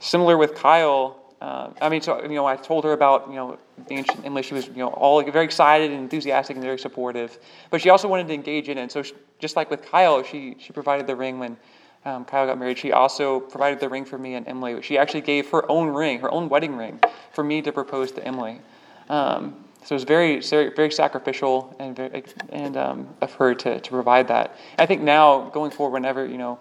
similar 0.00 0.36
with 0.36 0.54
Kyle, 0.54 1.20
uh, 1.40 1.70
I 1.80 1.88
mean, 1.88 2.02
so 2.02 2.22
you 2.22 2.28
know, 2.28 2.46
I 2.46 2.56
told 2.56 2.84
her 2.84 2.92
about 2.92 3.28
you 3.28 3.34
know 3.34 3.58
the 3.88 3.94
ancient 3.94 4.24
Emily. 4.24 4.42
She 4.42 4.54
was 4.54 4.68
you 4.68 4.74
know 4.76 4.88
all 4.88 5.22
very 5.30 5.44
excited 5.44 5.90
and 5.90 6.00
enthusiastic 6.00 6.56
and 6.56 6.64
very 6.64 6.78
supportive, 6.78 7.38
but 7.70 7.80
she 7.80 7.90
also 7.90 8.08
wanted 8.08 8.28
to 8.28 8.34
engage 8.34 8.68
in 8.68 8.78
it. 8.78 8.82
And 8.82 8.92
so, 8.92 9.02
she, 9.02 9.14
just 9.38 9.56
like 9.56 9.70
with 9.70 9.82
Kyle, 9.82 10.22
she 10.22 10.56
she 10.58 10.72
provided 10.72 11.06
the 11.06 11.16
ring 11.16 11.38
when 11.38 11.56
um, 12.04 12.24
Kyle 12.24 12.46
got 12.46 12.58
married, 12.58 12.78
she 12.78 12.92
also 12.92 13.40
provided 13.40 13.78
the 13.78 13.88
ring 13.88 14.04
for 14.04 14.18
me 14.18 14.34
and 14.34 14.46
Emily. 14.48 14.80
She 14.82 14.98
actually 14.98 15.20
gave 15.20 15.48
her 15.50 15.70
own 15.70 15.88
ring, 15.88 16.18
her 16.20 16.30
own 16.30 16.48
wedding 16.48 16.76
ring, 16.76 17.00
for 17.32 17.44
me 17.44 17.62
to 17.62 17.72
propose 17.72 18.10
to 18.12 18.24
Emily. 18.24 18.60
Um, 19.08 19.61
so 19.84 19.94
it 19.94 19.96
was 19.96 20.04
very, 20.04 20.40
very 20.40 20.90
sacrificial 20.90 21.74
and 21.78 21.96
very, 21.96 22.22
and 22.50 22.76
um, 22.76 23.08
of 23.20 23.32
her 23.34 23.54
to, 23.54 23.80
to 23.80 23.90
provide 23.90 24.28
that. 24.28 24.56
I 24.78 24.86
think 24.86 25.02
now 25.02 25.50
going 25.50 25.70
forward, 25.70 25.94
whenever 25.94 26.24
you 26.26 26.38
know, 26.38 26.58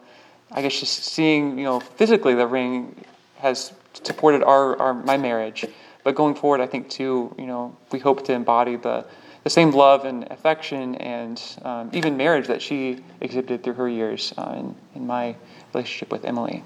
I 0.52 0.62
guess 0.62 0.80
just 0.80 1.04
seeing 1.04 1.58
you 1.58 1.64
know 1.64 1.80
physically 1.80 2.34
the 2.34 2.48
ring 2.48 3.06
has 3.38 3.74
supported 4.04 4.44
our, 4.44 4.80
our 4.80 4.94
my 4.94 5.18
marriage, 5.18 5.66
but 6.04 6.16
going 6.16 6.36
forward, 6.36 6.62
I 6.62 6.68
think 6.68 6.90
too, 6.90 7.34
you 7.38 7.46
know, 7.46 7.76
we 7.92 8.00
hope 8.00 8.26
to 8.26 8.34
embody 8.34 8.76
the 8.76 9.06
the 9.44 9.50
same 9.50 9.72
love 9.72 10.06
and 10.06 10.30
affection 10.32 10.96
and 10.96 11.42
um, 11.64 11.90
even 11.94 12.16
marriage 12.16 12.48
that 12.48 12.62
she 12.62 13.04
exhibited 13.22 13.64
through 13.64 13.74
her 13.74 13.90
years 13.90 14.34
uh, 14.38 14.54
in, 14.56 14.76
in 14.96 15.08
my 15.08 15.36
relationship 15.74 16.12
with 16.12 16.26
Emily. 16.26 16.64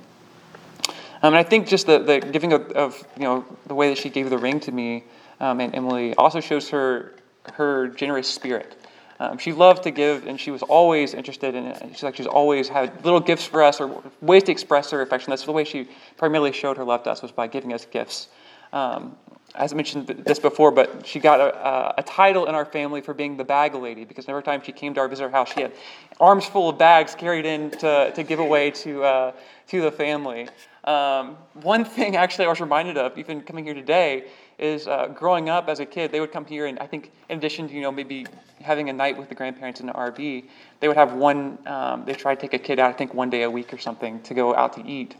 Um, 1.21 1.33
and 1.33 1.37
I 1.37 1.43
think 1.43 1.67
just 1.67 1.87
the, 1.87 1.99
the 1.99 2.19
giving 2.19 2.51
of, 2.53 2.69
of, 2.71 3.07
you 3.15 3.23
know 3.23 3.45
the 3.67 3.75
way 3.75 3.89
that 3.89 3.97
she 3.97 4.09
gave 4.09 4.29
the 4.29 4.37
ring 4.37 4.59
to 4.61 4.71
me 4.71 5.03
um, 5.39 5.59
and 5.59 5.73
Emily 5.75 6.13
also 6.15 6.39
shows 6.39 6.69
her 6.69 7.13
her 7.53 7.87
generous 7.89 8.27
spirit. 8.27 8.75
Um, 9.19 9.37
she 9.37 9.53
loved 9.53 9.83
to 9.83 9.91
give, 9.91 10.27
and 10.27 10.39
she 10.39 10.51
was 10.51 10.61
always 10.61 11.13
interested 11.13 11.55
in 11.55 11.65
it. 11.65 11.81
She's 11.93 12.03
like 12.03 12.15
she's 12.15 12.27
always 12.27 12.67
had 12.67 13.03
little 13.05 13.21
gifts 13.21 13.45
for 13.45 13.63
us 13.63 13.79
or 13.79 14.03
ways 14.21 14.43
to 14.43 14.51
express 14.51 14.91
her 14.91 15.01
affection. 15.01 15.29
That's 15.29 15.45
the 15.45 15.53
way 15.53 15.63
she 15.63 15.87
primarily 16.17 16.51
showed 16.51 16.77
her 16.77 16.83
love 16.83 17.03
to 17.03 17.11
us 17.11 17.21
was 17.21 17.31
by 17.31 17.47
giving 17.47 17.71
us 17.71 17.85
gifts. 17.85 18.27
Um, 18.73 19.15
as 19.57 19.71
I 19.71 19.75
mentioned 19.75 20.07
this 20.07 20.39
before, 20.39 20.71
but 20.71 21.05
she 21.05 21.19
got 21.19 21.39
a, 21.39 21.99
a, 21.99 22.03
title 22.03 22.47
in 22.47 22.55
our 22.55 22.65
family 22.65 23.01
for 23.01 23.13
being 23.13 23.37
the 23.37 23.43
bag 23.43 23.73
lady 23.73 24.03
because 24.03 24.27
every 24.27 24.43
time 24.43 24.61
she 24.61 24.71
came 24.71 24.93
to 24.95 24.99
our 24.99 25.07
visitor 25.07 25.29
house, 25.29 25.53
she 25.53 25.61
had 25.61 25.71
arms 26.19 26.45
full 26.45 26.69
of 26.69 26.77
bags 26.77 27.15
carried 27.15 27.45
in 27.45 27.71
to, 27.71 28.11
to 28.13 28.23
give 28.23 28.39
away 28.39 28.71
to, 28.71 29.03
uh, 29.03 29.31
to 29.67 29.81
the 29.81 29.91
family. 29.91 30.49
Um, 30.83 31.37
one 31.53 31.85
thing 31.85 32.15
actually 32.15 32.45
I 32.45 32.49
was 32.49 32.59
reminded 32.59 32.97
of, 32.97 33.17
even 33.17 33.41
coming 33.41 33.63
here 33.63 33.73
today, 33.73 34.25
is 34.57 34.87
uh, 34.87 35.07
growing 35.07 35.49
up 35.49 35.67
as 35.67 35.79
a 35.79 35.85
kid, 35.85 36.11
they 36.11 36.19
would 36.19 36.31
come 36.31 36.45
here 36.45 36.65
and 36.65 36.79
I 36.79 36.87
think 36.87 37.11
in 37.29 37.37
addition 37.37 37.67
to, 37.67 37.73
you 37.73 37.81
know, 37.81 37.91
maybe 37.91 38.25
having 38.61 38.89
a 38.89 38.93
night 38.93 39.17
with 39.17 39.29
the 39.29 39.35
grandparents 39.35 39.79
in 39.79 39.85
the 39.87 39.93
RV, 39.93 40.45
they 40.79 40.87
would 40.87 40.97
have 40.97 41.13
one, 41.13 41.57
um, 41.67 42.05
they 42.05 42.13
try 42.13 42.35
to 42.35 42.41
take 42.41 42.53
a 42.53 42.59
kid 42.59 42.79
out, 42.79 42.89
I 42.89 42.93
think 42.93 43.13
one 43.13 43.29
day 43.29 43.43
a 43.43 43.51
week 43.51 43.73
or 43.73 43.77
something 43.77 44.21
to 44.23 44.33
go 44.33 44.55
out 44.55 44.73
to 44.73 44.85
eat. 44.85 45.15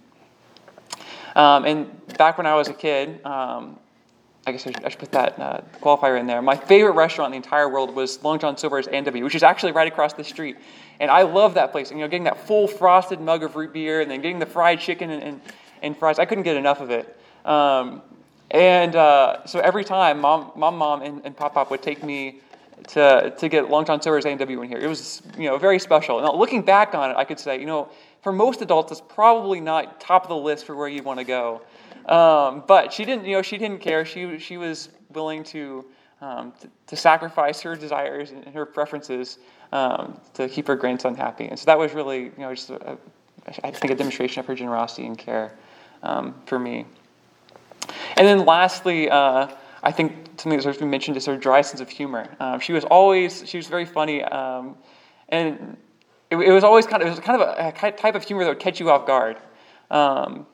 Um, 1.36 1.66
and 1.66 2.18
back 2.18 2.38
when 2.38 2.48
I 2.48 2.56
was 2.56 2.70
a 2.70 2.74
kid, 2.74 3.24
um, 3.26 3.78
I 4.48 4.52
guess 4.52 4.68
I 4.68 4.72
should, 4.72 4.86
I 4.86 4.90
should 4.90 5.00
put 5.00 5.12
that 5.12 5.40
uh, 5.40 5.62
qualifier 5.82 6.20
in 6.20 6.28
there. 6.28 6.42
My 6.42 6.56
favorite 6.56 6.94
restaurant 6.94 7.34
in 7.34 7.42
the 7.42 7.46
entire 7.46 7.68
world 7.68 7.94
was 7.94 8.24
Long 8.24 8.40
John 8.40 8.58
Silver's 8.58 8.88
A&W, 8.88 9.24
which 9.24 9.36
is 9.36 9.44
actually 9.44 9.72
right 9.72 9.88
across 9.88 10.14
the 10.14 10.24
street. 10.24 10.56
And 11.00 11.10
I 11.10 11.24
love 11.24 11.56
that 11.56 11.72
place. 11.72 11.90
And, 11.90 12.00
you 12.00 12.06
know, 12.06 12.10
getting 12.10 12.26
that 12.26 12.46
full 12.46 12.68
frosted 12.68 13.20
mug 13.20 13.44
of 13.44 13.56
root 13.56 13.74
beer 13.74 14.02
and 14.02 14.10
then 14.10 14.22
getting 14.22 14.40
the 14.40 14.46
fried 14.46 14.80
chicken 14.80 15.10
and, 15.10 15.24
and, 15.24 15.42
and 15.82 15.98
fries. 15.98 16.20
I 16.20 16.26
couldn't 16.26 16.44
get 16.44 16.56
enough 16.56 16.80
of 16.80 16.92
it. 16.92 17.20
Um, 17.44 18.02
and 18.52 18.96
uh, 18.96 19.46
so 19.46 19.60
every 19.60 19.84
time, 19.84 20.22
mom, 20.22 20.52
mom, 20.56 20.78
mom, 20.78 21.02
and, 21.02 21.22
and 21.26 21.36
pop 21.36 21.54
pop 21.54 21.72
would 21.72 21.82
take 21.82 22.04
me 22.04 22.42
to, 22.90 23.34
to 23.38 23.50
get 23.50 23.70
Long 23.70 23.86
John 23.86 24.02
Silver's 24.02 24.26
A&W 24.26 24.62
in 24.62 24.70
here. 24.70 24.78
It 24.78 24.88
was, 24.88 25.22
you 25.38 25.50
know, 25.50 25.58
very 25.58 25.80
special. 25.80 26.22
Now, 26.22 26.36
looking 26.36 26.62
back 26.62 26.94
on 26.94 27.12
it, 27.12 27.18
I 27.18 27.24
could 27.24 27.40
say, 27.40 27.60
you 27.60 27.66
know, 27.66 27.90
for 28.22 28.32
most 28.32 28.62
adults, 28.62 28.92
it's 28.92 29.02
probably 29.02 29.60
not 29.60 30.00
top 30.00 30.24
of 30.24 30.30
the 30.30 30.36
list 30.36 30.66
for 30.66 30.76
where 30.76 30.88
you 30.88 31.04
want 31.04 31.20
to 31.20 31.26
go. 31.26 31.62
Um, 32.06 32.64
but 32.68 32.94
she 32.94 33.06
didn't, 33.06 33.26
you 33.26 33.36
know, 33.36 33.42
she 33.42 33.58
didn't 33.58 33.80
care. 33.80 34.06
She, 34.06 34.38
she 34.38 34.58
was 34.58 34.90
willing 35.10 35.44
to, 35.46 35.86
um, 36.22 36.54
to, 36.62 36.70
to, 36.88 36.96
sacrifice 36.96 37.62
her 37.62 37.76
desires 37.76 38.32
and 38.32 38.46
her 38.54 38.66
preferences 38.66 39.40
um, 39.72 40.20
to 40.36 40.48
keep 40.48 40.68
her 40.68 40.76
grandson 40.76 41.16
happy. 41.16 41.48
And 41.48 41.58
so 41.58 41.66
that 41.66 41.80
was 41.80 41.94
really, 41.94 42.26
you 42.26 42.34
know, 42.38 42.54
just 42.54 42.70
a, 42.70 42.92
a, 42.92 42.98
I 43.64 43.72
think 43.72 43.92
a 43.92 43.96
demonstration 43.96 44.40
of 44.40 44.46
her 44.46 44.56
generosity 44.56 45.08
and 45.08 45.18
care 45.18 45.58
um, 46.04 46.36
for 46.46 46.60
me. 46.60 46.86
And 48.18 48.28
then 48.28 48.46
lastly, 48.46 49.10
uh, 49.10 49.48
I 49.84 49.92
think 49.92 50.14
something 50.38 50.60
that's 50.60 50.78
been 50.78 50.90
mentioned 50.90 51.18
is 51.18 51.26
her 51.26 51.38
dry 51.38 51.62
sense 51.62 51.82
of 51.82 51.90
humor. 51.90 52.28
Um, 52.40 52.60
she 52.60 52.74
was 52.74 52.84
always, 52.86 53.48
she 53.48 53.58
was 53.58 53.68
very 53.68 53.86
funny, 53.86 54.24
um, 54.24 54.76
and 55.30 55.78
it, 56.32 56.38
it, 56.38 56.52
was 56.52 56.64
always 56.64 56.88
kind 56.88 57.02
of, 57.02 57.08
it 57.08 57.12
was 57.12 57.20
kind 57.20 57.42
of 57.42 57.48
a, 57.48 57.68
a, 57.68 57.92
type 57.92 58.16
of 58.16 58.24
humor 58.24 58.44
that 58.44 58.50
would 58.50 58.60
catch 58.60 58.80
you 58.80 58.90
off 58.90 59.06
guard. 59.06 59.38
Um, 59.92 60.48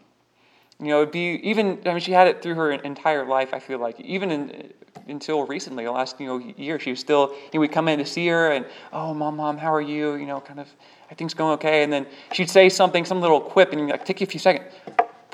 you 0.81 0.87
know, 0.87 1.01
it'd 1.01 1.11
be 1.11 1.39
even. 1.43 1.79
I 1.85 1.89
mean, 1.89 1.99
she 1.99 2.11
had 2.11 2.27
it 2.27 2.41
through 2.41 2.55
her 2.55 2.71
entire 2.71 3.23
life. 3.23 3.53
I 3.53 3.59
feel 3.59 3.77
like 3.77 3.99
even 3.99 4.31
in, 4.31 4.73
until 5.07 5.45
recently, 5.45 5.85
the 5.85 5.91
last 5.91 6.19
you 6.19 6.25
know 6.25 6.39
year, 6.57 6.79
she 6.79 6.89
was 6.89 6.99
still. 6.99 7.29
You 7.29 7.49
know, 7.53 7.59
we'd 7.59 7.71
come 7.71 7.87
in 7.87 7.99
to 7.99 8.05
see 8.05 8.27
her, 8.27 8.51
and 8.51 8.65
oh, 8.91 9.13
mom, 9.13 9.37
mom, 9.37 9.59
how 9.59 9.71
are 9.71 9.81
you? 9.81 10.15
You 10.15 10.25
know, 10.25 10.41
kind 10.41 10.59
of, 10.59 10.67
I 10.67 11.05
everything's 11.05 11.35
going 11.35 11.53
okay. 11.53 11.83
And 11.83 11.93
then 11.93 12.07
she'd 12.33 12.49
say 12.49 12.67
something, 12.67 13.05
some 13.05 13.21
little 13.21 13.39
quip, 13.39 13.73
and 13.73 13.89
like 13.89 14.05
take 14.05 14.21
you 14.21 14.25
a 14.25 14.29
few 14.29 14.39
seconds. 14.39 14.73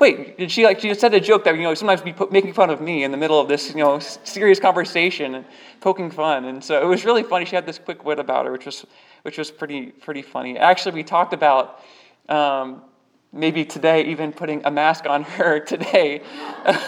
Wait, 0.00 0.38
did 0.38 0.50
she 0.50 0.64
like? 0.64 0.78
She 0.78 0.94
said 0.94 1.12
a 1.14 1.20
joke 1.20 1.44
that 1.44 1.56
you 1.56 1.62
know 1.62 1.74
sometimes 1.74 2.00
be 2.00 2.14
making 2.30 2.52
fun 2.52 2.70
of 2.70 2.80
me 2.80 3.02
in 3.02 3.10
the 3.10 3.16
middle 3.16 3.40
of 3.40 3.48
this 3.48 3.70
you 3.70 3.82
know 3.82 3.98
serious 3.98 4.60
conversation 4.60 5.34
and 5.34 5.44
poking 5.80 6.10
fun, 6.10 6.44
and 6.44 6.62
so 6.62 6.80
it 6.80 6.86
was 6.86 7.04
really 7.04 7.24
funny. 7.24 7.44
She 7.44 7.56
had 7.56 7.66
this 7.66 7.78
quick 7.78 8.04
wit 8.04 8.20
about 8.20 8.46
her, 8.46 8.52
which 8.52 8.66
was 8.66 8.86
which 9.22 9.38
was 9.38 9.50
pretty 9.50 9.86
pretty 9.86 10.22
funny. 10.22 10.56
Actually, 10.56 10.94
we 10.94 11.04
talked 11.04 11.32
about. 11.32 11.80
Um, 12.28 12.82
maybe 13.30 13.62
today 13.62 14.06
even 14.06 14.32
putting 14.32 14.64
a 14.64 14.70
mask 14.70 15.04
on 15.06 15.22
her 15.22 15.60
today 15.74 16.22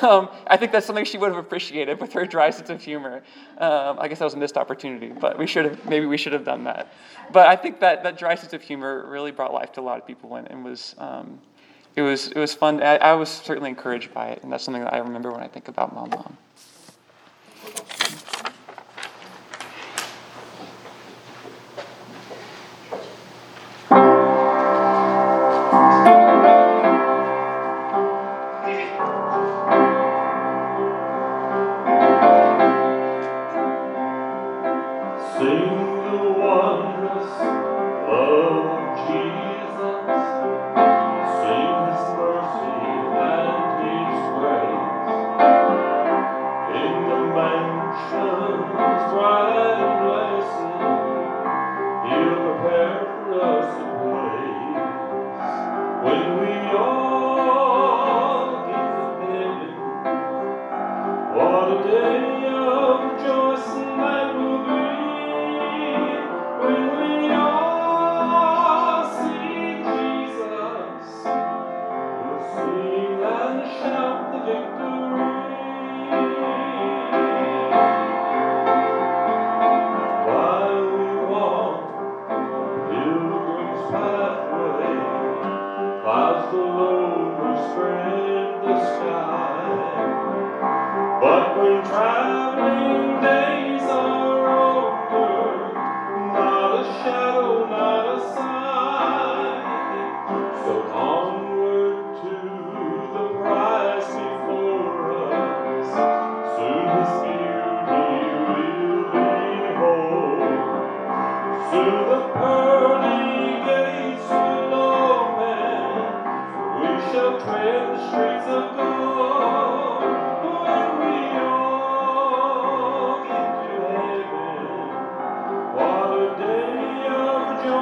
um, 0.00 0.26
i 0.46 0.56
think 0.56 0.72
that's 0.72 0.86
something 0.86 1.04
she 1.04 1.18
would 1.18 1.28
have 1.28 1.38
appreciated 1.38 2.00
with 2.00 2.14
her 2.14 2.24
dry 2.24 2.48
sense 2.48 2.70
of 2.70 2.82
humor 2.82 3.22
um, 3.58 3.98
i 3.98 4.08
guess 4.08 4.20
that 4.20 4.24
was 4.24 4.32
a 4.32 4.38
missed 4.38 4.56
opportunity 4.56 5.08
but 5.08 5.38
we 5.38 5.46
should 5.46 5.66
have 5.66 5.86
maybe 5.86 6.06
we 6.06 6.16
should 6.16 6.32
have 6.32 6.44
done 6.44 6.64
that 6.64 6.94
but 7.30 7.46
i 7.46 7.54
think 7.54 7.78
that 7.78 8.02
that 8.02 8.16
dry 8.16 8.34
sense 8.34 8.54
of 8.54 8.62
humor 8.62 9.04
really 9.06 9.30
brought 9.30 9.52
life 9.52 9.70
to 9.70 9.80
a 9.80 9.82
lot 9.82 9.98
of 9.98 10.06
people 10.06 10.36
and, 10.36 10.50
and 10.50 10.64
was 10.64 10.94
um, 10.96 11.38
it 12.00 12.10
was 12.10 12.28
it 12.28 12.38
was 12.38 12.54
fun. 12.54 12.82
I, 12.82 12.96
I 12.96 13.12
was 13.14 13.28
certainly 13.28 13.70
encouraged 13.70 14.12
by 14.14 14.28
it 14.28 14.42
and 14.42 14.50
that's 14.50 14.64
something 14.64 14.82
that 14.82 14.94
i 14.94 14.98
remember 14.98 15.30
when 15.30 15.42
i 15.42 15.48
think 15.48 15.68
about 15.68 15.94
mom 15.94 16.10
mom 16.10 16.36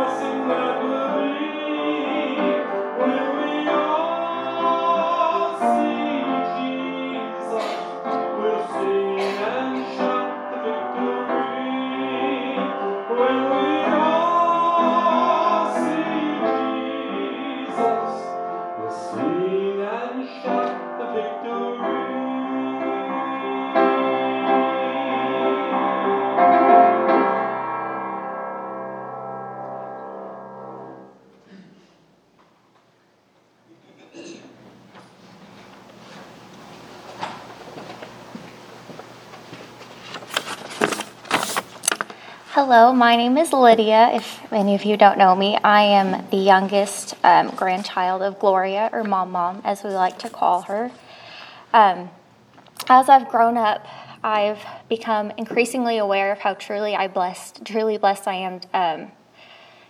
Awesome 0.09 0.49
love. 0.49 0.88
Hello, 42.70 42.92
my 42.92 43.16
name 43.16 43.38
is 43.38 43.54
Lydia. 43.54 44.11
If 44.12 44.52
any 44.52 44.74
of 44.74 44.85
you 44.85 44.98
don't 44.98 45.16
know 45.16 45.35
me, 45.35 45.57
I 45.57 45.85
am 45.85 46.28
the 46.28 46.37
youngest 46.37 47.14
um, 47.24 47.48
grandchild 47.57 48.20
of 48.20 48.38
Gloria, 48.38 48.90
or 48.92 49.04
Mom 49.04 49.31
Mom, 49.33 49.62
as 49.64 49.83
we 49.83 49.88
like 49.88 50.18
to 50.18 50.28
call 50.28 50.61
her. 50.61 50.90
Um, 51.72 52.11
as 52.87 53.09
I've 53.09 53.31
grown 53.31 53.57
up, 53.57 53.87
I've 54.22 54.62
become 54.87 55.31
increasingly 55.38 55.96
aware 55.96 56.31
of 56.31 56.40
how 56.40 56.52
truly 56.52 56.94
I 56.94 57.09
blessed, 57.09 57.64
truly 57.64 57.96
blessed 57.96 58.28
I 58.28 58.35
am 58.35 58.61
um, 58.74 59.12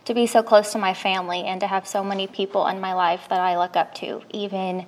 to 0.05 0.15
be 0.15 0.29
so 0.29 0.45
close 0.45 0.71
to 0.71 0.79
my 0.79 0.95
family 0.95 1.43
and 1.43 1.61
to 1.61 1.67
have 1.67 1.85
so 1.85 2.05
many 2.05 2.29
people 2.29 2.65
in 2.69 2.81
my 2.81 2.93
life 2.93 3.23
that 3.29 3.41
I 3.41 3.59
look 3.59 3.75
up 3.75 3.93
to, 3.97 4.23
even 4.31 4.87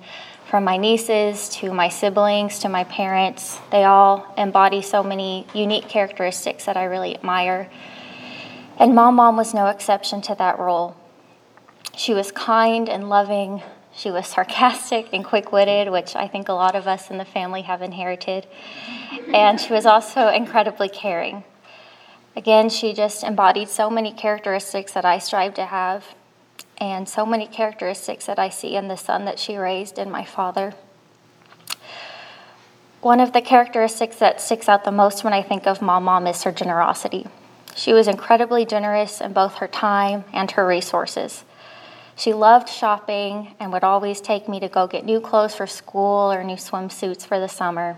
from 0.51 0.65
my 0.65 0.75
nieces 0.75 1.47
to 1.47 1.71
my 1.71 1.87
siblings 1.87 2.59
to 2.59 2.67
my 2.67 2.83
parents. 2.83 3.57
They 3.71 3.85
all 3.85 4.33
embody 4.37 4.81
so 4.81 5.01
many 5.01 5.47
unique 5.53 5.87
characteristics 5.87 6.65
that 6.65 6.75
I 6.75 6.83
really 6.83 7.15
admire. 7.15 7.69
And 8.77 8.93
Mom 8.93 9.15
Mom 9.15 9.37
was 9.37 9.53
no 9.53 9.67
exception 9.67 10.21
to 10.23 10.35
that 10.35 10.59
role. 10.59 10.97
She 11.95 12.13
was 12.13 12.33
kind 12.33 12.89
and 12.89 13.07
loving. 13.07 13.63
She 13.95 14.11
was 14.11 14.27
sarcastic 14.27 15.07
and 15.13 15.23
quick 15.23 15.53
witted, 15.53 15.89
which 15.89 16.17
I 16.17 16.27
think 16.27 16.49
a 16.49 16.53
lot 16.53 16.75
of 16.75 16.85
us 16.85 17.09
in 17.09 17.17
the 17.17 17.23
family 17.23 17.61
have 17.61 17.81
inherited. 17.81 18.45
And 19.33 19.57
she 19.57 19.71
was 19.71 19.85
also 19.85 20.27
incredibly 20.27 20.89
caring. 20.89 21.45
Again, 22.35 22.67
she 22.67 22.91
just 22.91 23.23
embodied 23.23 23.69
so 23.69 23.89
many 23.89 24.11
characteristics 24.11 24.91
that 24.91 25.05
I 25.05 25.17
strive 25.17 25.53
to 25.53 25.67
have, 25.67 26.13
and 26.81 27.07
so 27.07 27.27
many 27.27 27.45
characteristics 27.45 28.25
that 28.25 28.39
I 28.39 28.49
see 28.49 28.75
in 28.75 28.87
the 28.87 28.97
son 28.97 29.25
that 29.25 29.37
she 29.37 29.55
raised 29.55 29.99
in 29.99 30.09
my 30.09 30.25
father. 30.25 30.73
One 33.01 33.19
of 33.19 33.33
the 33.33 33.41
characteristics 33.41 34.15
that 34.17 34.41
sticks 34.41 34.67
out 34.67 34.83
the 34.83 34.91
most 34.91 35.23
when 35.23 35.31
I 35.31 35.43
think 35.43 35.67
of 35.67 35.81
Mom 35.81 36.03
Mom 36.03 36.25
is 36.25 36.41
her 36.43 36.51
generosity. 36.51 37.27
She 37.75 37.93
was 37.93 38.07
incredibly 38.07 38.65
generous 38.65 39.21
in 39.21 39.31
both 39.31 39.55
her 39.55 39.67
time 39.67 40.23
and 40.33 40.49
her 40.51 40.65
resources. 40.65 41.43
She 42.15 42.33
loved 42.33 42.67
shopping 42.67 43.55
and 43.59 43.71
would 43.71 43.83
always 43.83 44.19
take 44.19 44.49
me 44.49 44.59
to 44.59 44.67
go 44.67 44.87
get 44.87 45.05
new 45.05 45.21
clothes 45.21 45.55
for 45.55 45.67
school 45.67 46.31
or 46.31 46.43
new 46.43 46.55
swimsuits 46.55 47.25
for 47.25 47.39
the 47.39 47.47
summer. 47.47 47.97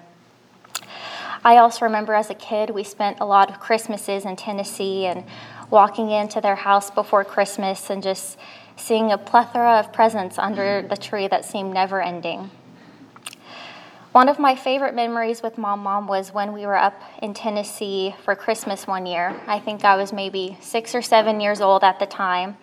I 1.43 1.57
also 1.57 1.85
remember 1.85 2.13
as 2.13 2.29
a 2.29 2.35
kid, 2.35 2.69
we 2.69 2.83
spent 2.83 3.19
a 3.19 3.25
lot 3.25 3.49
of 3.49 3.59
Christmases 3.59 4.25
in 4.25 4.35
Tennessee 4.35 5.05
and 5.05 5.25
walking 5.69 6.11
into 6.11 6.39
their 6.39 6.55
house 6.55 6.91
before 6.91 7.25
Christmas 7.25 7.89
and 7.89 8.03
just 8.03 8.37
seeing 8.75 9.11
a 9.11 9.17
plethora 9.17 9.79
of 9.79 9.93
presents 9.93 10.37
under 10.37 10.81
the 10.81 10.97
tree 10.97 11.27
that 11.27 11.45
seemed 11.45 11.73
never 11.73 12.01
ending. 12.01 12.49
One 14.13 14.29
of 14.29 14.37
my 14.37 14.55
favorite 14.55 14.93
memories 14.93 15.41
with 15.41 15.57
Mom 15.57 15.79
Mom 15.79 16.05
was 16.05 16.31
when 16.31 16.53
we 16.53 16.67
were 16.67 16.77
up 16.77 17.01
in 17.23 17.33
Tennessee 17.33 18.13
for 18.23 18.35
Christmas 18.35 18.85
one 18.85 19.07
year. 19.07 19.35
I 19.47 19.59
think 19.59 19.83
I 19.83 19.95
was 19.95 20.13
maybe 20.13 20.55
six 20.61 20.93
or 20.93 21.01
seven 21.01 21.39
years 21.39 21.61
old 21.61 21.83
at 21.83 21.97
the 21.99 22.05
time. 22.05 22.55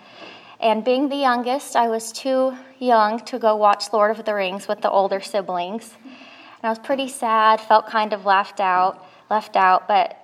And 0.61 0.85
being 0.85 1.09
the 1.09 1.17
youngest, 1.17 1.75
I 1.75 1.89
was 1.89 2.13
too 2.13 2.57
young 2.79 3.19
to 3.25 3.39
go 3.39 3.57
watch 3.57 3.93
Lord 3.93 4.17
of 4.17 4.25
the 4.25 4.35
Rings 4.35 4.69
with 4.69 4.81
the 4.81 4.91
older 4.91 5.21
siblings. 5.21 5.95
And 6.05 6.65
I 6.65 6.69
was 6.69 6.79
pretty 6.79 7.09
sad, 7.09 7.61
felt 7.61 7.87
kind 7.87 8.13
of 8.13 8.25
left 8.25 8.61
out, 8.61 9.05
left 9.29 9.57
out, 9.57 9.89
but 9.89 10.17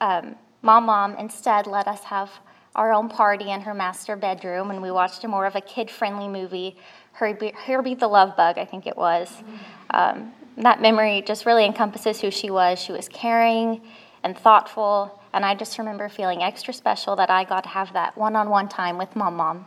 um, 0.00 0.34
Mom 0.60 0.84
Mom 0.84 1.14
instead 1.16 1.66
let 1.66 1.86
us 1.86 2.04
have 2.04 2.30
our 2.74 2.92
own 2.92 3.08
party 3.08 3.50
in 3.50 3.60
her 3.60 3.74
master 3.74 4.16
bedroom, 4.16 4.70
and 4.70 4.82
we 4.82 4.90
watched 4.90 5.22
a 5.24 5.28
more 5.28 5.46
of 5.46 5.54
a 5.54 5.60
kid 5.60 5.90
friendly 5.90 6.28
movie, 6.28 6.76
Herbie, 7.12 7.52
Herbie 7.54 7.94
the 7.94 8.08
Love 8.08 8.36
Bug, 8.36 8.58
I 8.58 8.64
think 8.64 8.86
it 8.86 8.96
was. 8.96 9.42
Um, 9.90 10.32
that 10.56 10.80
memory 10.80 11.22
just 11.22 11.46
really 11.46 11.64
encompasses 11.64 12.20
who 12.20 12.30
she 12.30 12.50
was. 12.50 12.78
She 12.80 12.92
was 12.92 13.08
caring 13.08 13.80
and 14.22 14.36
thoughtful, 14.36 15.20
and 15.32 15.44
I 15.44 15.54
just 15.54 15.78
remember 15.78 16.08
feeling 16.08 16.42
extra 16.42 16.74
special 16.74 17.16
that 17.16 17.30
I 17.30 17.44
got 17.44 17.62
to 17.64 17.70
have 17.70 17.92
that 17.92 18.16
one 18.16 18.34
on 18.34 18.50
one 18.50 18.68
time 18.68 18.98
with 18.98 19.14
Mom 19.14 19.36
Mom. 19.36 19.66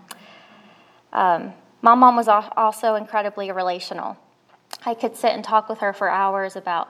Um, 1.14 1.54
Mom 1.82 2.00
Mom 2.00 2.16
was 2.16 2.28
also 2.28 2.96
incredibly 2.96 3.52
relational. 3.52 4.18
I 4.86 4.94
could 4.94 5.16
sit 5.16 5.32
and 5.32 5.44
talk 5.44 5.70
with 5.70 5.80
her 5.80 5.94
for 5.94 6.10
hours 6.10 6.56
about 6.56 6.90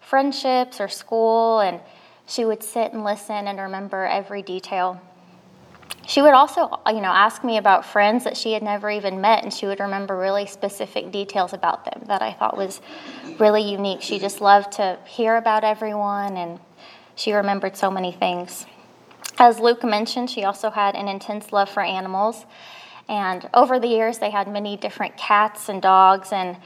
friendships 0.00 0.80
or 0.80 0.88
school, 0.88 1.60
and 1.60 1.80
she 2.26 2.44
would 2.44 2.62
sit 2.62 2.92
and 2.92 3.02
listen 3.02 3.48
and 3.48 3.58
remember 3.58 4.04
every 4.04 4.42
detail. 4.42 5.00
She 6.06 6.22
would 6.22 6.34
also, 6.34 6.80
uh, 6.86 6.90
you 6.90 7.00
know, 7.00 7.10
ask 7.10 7.42
me 7.42 7.56
about 7.56 7.84
friends 7.84 8.24
that 8.24 8.36
she 8.36 8.52
had 8.52 8.62
never 8.62 8.90
even 8.90 9.20
met, 9.20 9.42
and 9.42 9.52
she 9.52 9.66
would 9.66 9.80
remember 9.80 10.16
really 10.16 10.46
specific 10.46 11.10
details 11.10 11.52
about 11.52 11.84
them 11.84 12.04
that 12.06 12.22
I 12.22 12.32
thought 12.32 12.56
was 12.56 12.80
really 13.38 13.62
unique. 13.62 14.02
She 14.02 14.18
just 14.18 14.40
loved 14.40 14.72
to 14.72 14.98
hear 15.04 15.36
about 15.36 15.64
everyone, 15.64 16.36
and 16.36 16.60
she 17.16 17.32
remembered 17.32 17.76
so 17.76 17.90
many 17.90 18.12
things. 18.12 18.66
As 19.38 19.58
Luke 19.58 19.82
mentioned, 19.82 20.30
she 20.30 20.44
also 20.44 20.70
had 20.70 20.94
an 20.94 21.08
intense 21.08 21.52
love 21.52 21.68
for 21.68 21.82
animals, 21.82 22.46
and 23.08 23.48
over 23.52 23.80
the 23.80 23.88
years, 23.88 24.18
they 24.18 24.30
had 24.30 24.48
many 24.48 24.76
different 24.76 25.16
cats 25.16 25.68
and 25.68 25.82
dogs, 25.82 26.32
and 26.32 26.56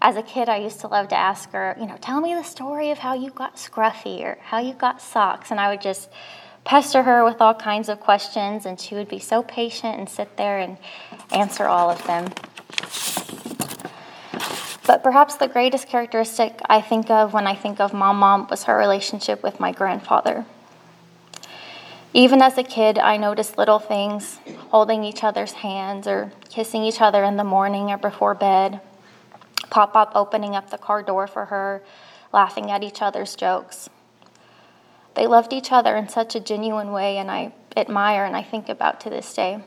as 0.00 0.16
a 0.16 0.22
kid, 0.22 0.48
I 0.48 0.58
used 0.58 0.80
to 0.80 0.88
love 0.88 1.08
to 1.08 1.16
ask 1.16 1.50
her, 1.52 1.74
you 1.80 1.86
know, 1.86 1.96
tell 2.00 2.20
me 2.20 2.34
the 2.34 2.42
story 2.42 2.90
of 2.90 2.98
how 2.98 3.14
you 3.14 3.30
got 3.30 3.56
scruffy 3.56 4.20
or 4.22 4.38
how 4.42 4.58
you 4.58 4.74
got 4.74 5.00
socks. 5.00 5.50
And 5.50 5.58
I 5.58 5.70
would 5.70 5.80
just 5.80 6.10
pester 6.66 7.04
her 7.04 7.24
with 7.24 7.40
all 7.40 7.54
kinds 7.54 7.88
of 7.88 8.00
questions, 8.00 8.66
and 8.66 8.78
she 8.78 8.94
would 8.94 9.08
be 9.08 9.20
so 9.20 9.42
patient 9.42 9.98
and 9.98 10.08
sit 10.08 10.36
there 10.36 10.58
and 10.58 10.76
answer 11.32 11.64
all 11.64 11.88
of 11.88 12.04
them. 12.06 12.26
But 14.86 15.02
perhaps 15.02 15.36
the 15.36 15.48
greatest 15.48 15.88
characteristic 15.88 16.60
I 16.68 16.80
think 16.80 17.08
of 17.08 17.32
when 17.32 17.46
I 17.46 17.54
think 17.54 17.80
of 17.80 17.94
Mom 17.94 18.18
Mom 18.18 18.48
was 18.48 18.64
her 18.64 18.76
relationship 18.76 19.42
with 19.42 19.58
my 19.58 19.72
grandfather. 19.72 20.44
Even 22.12 22.42
as 22.42 22.58
a 22.58 22.62
kid, 22.62 22.98
I 22.98 23.16
noticed 23.16 23.58
little 23.58 23.78
things, 23.78 24.38
holding 24.70 25.04
each 25.04 25.22
other's 25.22 25.52
hands 25.52 26.06
or 26.06 26.32
kissing 26.48 26.82
each 26.82 27.00
other 27.00 27.22
in 27.24 27.36
the 27.36 27.44
morning 27.44 27.90
or 27.90 27.98
before 27.98 28.34
bed, 28.34 28.80
Pop 29.70 29.92
Pop 29.92 30.12
opening 30.14 30.56
up 30.56 30.70
the 30.70 30.78
car 30.78 31.02
door 31.02 31.26
for 31.26 31.46
her, 31.46 31.82
laughing 32.32 32.70
at 32.70 32.82
each 32.82 33.02
other's 33.02 33.36
jokes. 33.36 33.88
They 35.16 35.26
loved 35.26 35.54
each 35.54 35.72
other 35.72 35.96
in 35.96 36.08
such 36.08 36.34
a 36.34 36.40
genuine 36.40 36.92
way, 36.92 37.16
and 37.16 37.30
I 37.30 37.52
admire 37.74 38.24
and 38.24 38.36
I 38.36 38.42
think 38.42 38.68
about 38.68 39.00
to 39.00 39.10
this 39.10 39.32
day. 39.32 39.64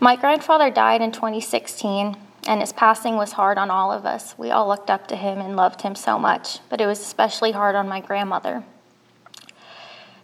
My 0.00 0.16
grandfather 0.16 0.70
died 0.70 1.02
in 1.02 1.12
2016, 1.12 2.16
and 2.46 2.60
his 2.60 2.72
passing 2.72 3.16
was 3.16 3.32
hard 3.32 3.58
on 3.58 3.70
all 3.70 3.92
of 3.92 4.06
us. 4.06 4.34
We 4.38 4.50
all 4.50 4.66
looked 4.66 4.90
up 4.90 5.06
to 5.08 5.16
him 5.16 5.38
and 5.38 5.54
loved 5.54 5.82
him 5.82 5.94
so 5.94 6.18
much, 6.18 6.58
but 6.70 6.80
it 6.80 6.86
was 6.86 7.00
especially 7.00 7.52
hard 7.52 7.76
on 7.76 7.86
my 7.86 8.00
grandmother. 8.00 8.64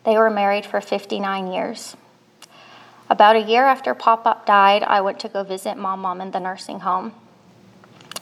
They 0.04 0.16
were 0.16 0.30
married 0.30 0.64
for 0.64 0.80
59 0.80 1.52
years. 1.52 1.94
About 3.10 3.36
a 3.36 3.40
year 3.40 3.64
after 3.64 3.94
Pop 3.94 4.26
Up 4.26 4.46
died, 4.46 4.82
I 4.82 5.02
went 5.02 5.20
to 5.20 5.28
go 5.28 5.42
visit 5.42 5.76
Mom 5.76 6.00
Mom 6.00 6.20
in 6.22 6.30
the 6.30 6.40
nursing 6.40 6.80
home. 6.80 7.12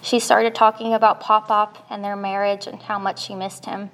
She 0.02 0.18
started 0.18 0.54
talking 0.54 0.92
about 0.92 1.20
Pop 1.20 1.50
Up 1.50 1.86
and 1.88 2.04
their 2.04 2.16
marriage 2.16 2.66
and 2.66 2.82
how 2.82 2.98
much 2.98 3.24
she 3.24 3.34
missed 3.34 3.66
him. 3.66 3.90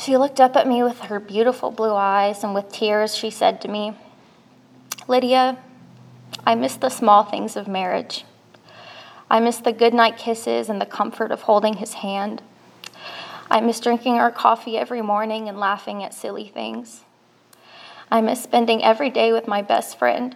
She 0.00 0.16
looked 0.16 0.40
up 0.40 0.56
at 0.56 0.66
me 0.66 0.82
with 0.82 0.98
her 1.00 1.20
beautiful 1.20 1.70
blue 1.70 1.92
eyes, 1.92 2.42
and 2.42 2.54
with 2.54 2.72
tears, 2.72 3.14
she 3.14 3.28
said 3.28 3.60
to 3.60 3.68
me, 3.68 3.92
Lydia, 5.06 5.58
I 6.46 6.54
miss 6.54 6.76
the 6.76 6.88
small 6.88 7.22
things 7.22 7.54
of 7.54 7.68
marriage. 7.68 8.24
I 9.28 9.40
miss 9.40 9.58
the 9.58 9.74
goodnight 9.74 10.16
kisses 10.16 10.70
and 10.70 10.80
the 10.80 10.86
comfort 10.86 11.30
of 11.30 11.42
holding 11.42 11.74
his 11.74 11.92
hand. 11.92 12.40
I 13.50 13.60
miss 13.60 13.78
drinking 13.78 14.14
our 14.14 14.30
coffee 14.30 14.78
every 14.78 15.02
morning 15.02 15.50
and 15.50 15.60
laughing 15.60 16.02
at 16.02 16.14
silly 16.14 16.48
things. 16.48 17.04
I 18.10 18.22
miss 18.22 18.42
spending 18.42 18.82
every 18.82 19.10
day 19.10 19.34
with 19.34 19.46
my 19.46 19.60
best 19.60 19.98
friend. 19.98 20.34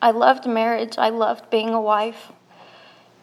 I 0.00 0.12
loved 0.12 0.46
marriage. 0.46 0.94
I 0.98 1.08
loved 1.08 1.50
being 1.50 1.70
a 1.70 1.80
wife. 1.80 2.30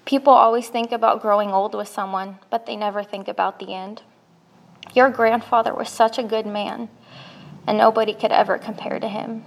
People 0.04 0.34
always 0.34 0.68
think 0.68 0.92
about 0.92 1.22
growing 1.22 1.52
old 1.52 1.76
with 1.76 1.88
someone, 1.88 2.40
but 2.50 2.66
they 2.66 2.76
never 2.76 3.04
think 3.04 3.30
about 3.30 3.60
the 3.60 3.74
end. 3.74 4.02
Your 4.94 5.10
grandfather 5.10 5.74
was 5.74 5.90
such 5.90 6.18
a 6.18 6.24
good 6.24 6.46
man, 6.46 6.90
and 7.68 7.78
nobody 7.78 8.14
could 8.14 8.32
ever 8.32 8.58
compare 8.58 9.00
to 9.00 9.08
him. 9.08 9.44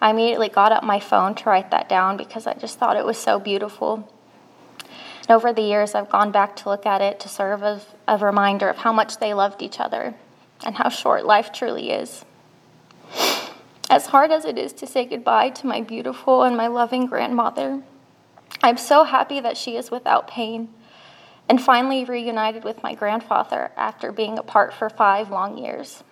I 0.00 0.10
immediately 0.10 0.48
got 0.48 0.72
up 0.72 0.84
my 0.84 1.00
phone 1.00 1.34
to 1.36 1.48
write 1.48 1.70
that 1.70 1.88
down 1.88 2.16
because 2.16 2.46
I 2.46 2.54
just 2.54 2.78
thought 2.78 2.96
it 2.96 3.04
was 3.04 3.18
so 3.18 3.40
beautiful. 3.40 4.08
And 5.22 5.30
over 5.30 5.52
the 5.52 5.62
years, 5.62 5.94
I've 5.94 6.10
gone 6.10 6.30
back 6.30 6.54
to 6.56 6.68
look 6.68 6.86
at 6.86 7.00
it 7.00 7.18
to 7.20 7.28
serve 7.28 7.62
as 7.62 7.84
a 8.06 8.16
reminder 8.16 8.68
of 8.68 8.78
how 8.78 8.92
much 8.92 9.18
they 9.18 9.34
loved 9.34 9.60
each 9.60 9.80
other 9.80 10.14
and 10.64 10.76
how 10.76 10.88
short 10.88 11.24
life 11.24 11.52
truly 11.52 11.90
is. 11.90 12.24
As 13.90 14.06
hard 14.06 14.30
as 14.30 14.44
it 14.44 14.58
is 14.58 14.72
to 14.74 14.86
say 14.86 15.04
goodbye 15.04 15.50
to 15.50 15.66
my 15.66 15.80
beautiful 15.80 16.42
and 16.42 16.56
my 16.56 16.66
loving 16.66 17.06
grandmother, 17.06 17.82
I'm 18.62 18.76
so 18.76 19.04
happy 19.04 19.40
that 19.40 19.56
she 19.56 19.76
is 19.76 19.90
without 19.90 20.28
pain 20.28 20.68
and 21.48 21.60
finally 21.60 22.04
reunited 22.04 22.64
with 22.64 22.82
my 22.82 22.94
grandfather 22.94 23.70
after 23.76 24.12
being 24.12 24.38
apart 24.38 24.74
for 24.74 24.90
five 24.90 25.30
long 25.30 25.56
years. 25.56 26.02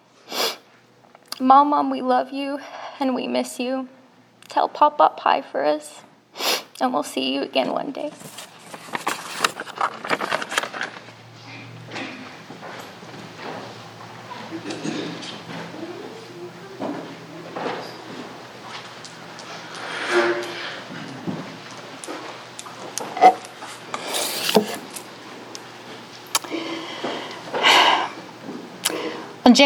Mom, 1.39 1.69
Mom, 1.69 1.91
we 1.91 2.01
love 2.01 2.33
you 2.33 2.61
and 2.99 3.15
we 3.15 3.27
miss 3.27 3.61
you. 3.61 3.89
Tell 4.49 4.69
Pop 4.69 5.01
Up 5.01 5.21
hi 5.21 5.43
for 5.43 5.65
us, 5.65 6.03
and 6.81 6.95
we'll 6.95 7.03
see 7.03 7.35
you 7.35 7.43
again 7.43 7.73
one 7.73 7.91
day. 7.91 8.13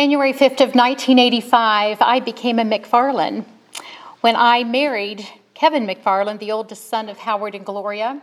January 0.01 0.33
5th 0.33 0.63
of 0.63 0.75
1985, 0.75 2.01
I 2.01 2.21
became 2.21 2.59
a 2.59 2.65
McFarland. 2.65 3.45
When 4.23 4.35
I 4.35 4.65
married 4.65 5.29
Kevin 5.53 5.87
McFarland, 5.87 6.39
the 6.39 6.53
oldest 6.53 6.89
son 6.89 7.11
of 7.11 7.19
Howard 7.19 7.55
and 7.55 7.67
Gloria, 7.67 8.19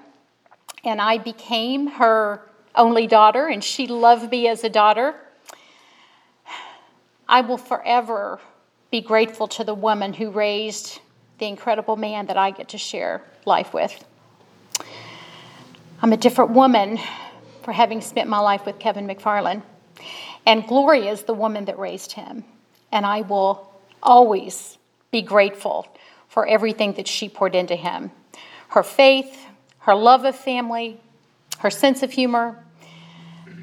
and 0.84 1.00
I 1.00 1.20
became 1.20 1.86
her 1.86 2.42
only 2.74 3.06
daughter, 3.06 3.46
and 3.46 3.64
she 3.64 3.86
loved 3.86 4.32
me 4.32 4.48
as 4.48 4.64
a 4.64 4.70
daughter. 4.70 5.14
I 7.30 7.42
will 7.42 7.60
forever 7.60 8.40
be 8.90 9.00
grateful 9.00 9.48
to 9.50 9.64
the 9.64 9.76
woman 9.76 10.14
who 10.14 10.32
raised 10.32 11.00
the 11.38 11.46
incredible 11.46 11.96
man 11.96 12.26
that 12.26 12.38
I 12.38 12.50
get 12.50 12.70
to 12.70 12.80
share 12.80 13.22
life 13.46 13.72
with. 13.72 14.04
I'm 16.02 16.12
a 16.12 16.18
different 16.18 16.50
woman 16.50 16.98
for 17.62 17.72
having 17.72 18.02
spent 18.02 18.28
my 18.28 18.40
life 18.40 18.66
with 18.66 18.80
Kevin 18.80 19.06
McFarland. 19.06 19.62
And 20.48 20.66
Gloria 20.66 21.12
is 21.12 21.24
the 21.24 21.34
woman 21.34 21.66
that 21.66 21.78
raised 21.78 22.14
him. 22.14 22.46
And 22.92 23.06
I 23.06 23.22
will 23.22 23.70
always 24.02 24.78
be 25.12 25.22
grateful 25.22 25.86
for 26.30 26.48
everything 26.48 26.94
that 26.94 27.08
she 27.08 27.30
poured 27.30 27.54
into 27.54 27.76
him 27.76 28.12
her 28.70 28.84
faith, 28.84 29.46
her 29.80 29.96
love 29.96 30.26
of 30.26 30.36
family, 30.36 31.00
her 31.60 31.70
sense 31.70 32.04
of 32.04 32.12
humor, 32.12 32.64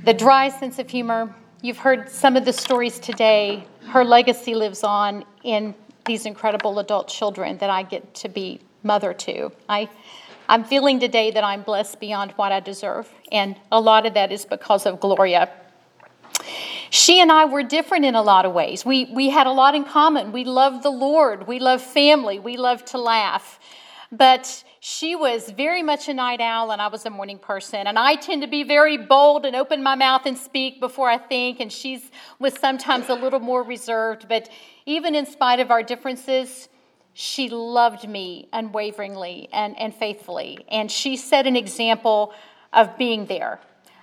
the 0.04 0.14
dry 0.14 0.48
sense 0.48 0.78
of 0.78 0.88
humor. 0.88 1.34
You've 1.62 1.78
heard 1.78 2.10
some 2.10 2.36
of 2.36 2.44
the 2.44 2.52
stories 2.52 2.98
today. 2.98 3.66
Her 3.88 4.04
legacy 4.04 4.54
lives 4.54 4.82
on 4.82 5.24
in 5.42 5.74
these 6.06 6.26
incredible 6.26 6.78
adult 6.78 7.08
children 7.08 7.58
that 7.58 7.70
I 7.70 7.82
get 7.82 8.14
to 8.14 8.28
be 8.28 8.60
mother 8.82 9.12
to. 9.14 9.52
I, 9.68 9.88
I'm 10.48 10.64
feeling 10.64 11.00
today 11.00 11.30
that 11.30 11.44
I'm 11.44 11.62
blessed 11.62 12.00
beyond 12.00 12.32
what 12.32 12.50
I 12.50 12.60
deserve, 12.60 13.10
and 13.30 13.56
a 13.70 13.80
lot 13.80 14.04
of 14.06 14.14
that 14.14 14.32
is 14.32 14.44
because 14.44 14.86
of 14.86 15.00
Gloria. 15.00 15.50
She 16.94 17.20
and 17.20 17.32
I 17.32 17.44
were 17.46 17.64
different 17.64 18.04
in 18.04 18.14
a 18.14 18.22
lot 18.22 18.46
of 18.46 18.52
ways. 18.52 18.86
We, 18.86 19.06
we 19.06 19.28
had 19.28 19.48
a 19.48 19.50
lot 19.50 19.74
in 19.74 19.82
common. 19.82 20.30
We 20.30 20.44
loved 20.44 20.84
the 20.84 20.90
Lord, 20.90 21.48
we 21.48 21.58
loved 21.58 21.82
family, 21.82 22.38
we 22.38 22.56
loved 22.56 22.86
to 22.88 22.98
laugh. 22.98 23.58
But 24.12 24.62
she 24.78 25.16
was 25.16 25.50
very 25.50 25.82
much 25.82 26.08
a 26.08 26.14
night 26.14 26.40
owl, 26.40 26.70
and 26.70 26.80
I 26.80 26.86
was 26.86 27.04
a 27.04 27.10
morning 27.10 27.40
person. 27.40 27.88
And 27.88 27.98
I 27.98 28.14
tend 28.14 28.42
to 28.42 28.48
be 28.48 28.62
very 28.62 28.96
bold 28.96 29.44
and 29.44 29.56
open 29.56 29.82
my 29.82 29.96
mouth 29.96 30.24
and 30.24 30.38
speak 30.38 30.78
before 30.78 31.10
I 31.10 31.18
think, 31.18 31.58
and 31.58 31.72
she 31.72 32.00
was 32.38 32.54
sometimes 32.54 33.08
a 33.08 33.14
little 33.14 33.40
more 33.40 33.64
reserved. 33.64 34.28
But 34.28 34.48
even 34.86 35.16
in 35.16 35.26
spite 35.26 35.58
of 35.58 35.72
our 35.72 35.82
differences, 35.82 36.68
she 37.12 37.48
loved 37.48 38.08
me 38.08 38.48
unwaveringly 38.52 39.48
and, 39.52 39.76
and 39.80 39.92
faithfully. 39.92 40.64
And 40.68 40.88
she 40.88 41.16
set 41.16 41.48
an 41.48 41.56
example 41.56 42.32
of 42.72 42.96
being 42.96 43.26
there 43.26 43.58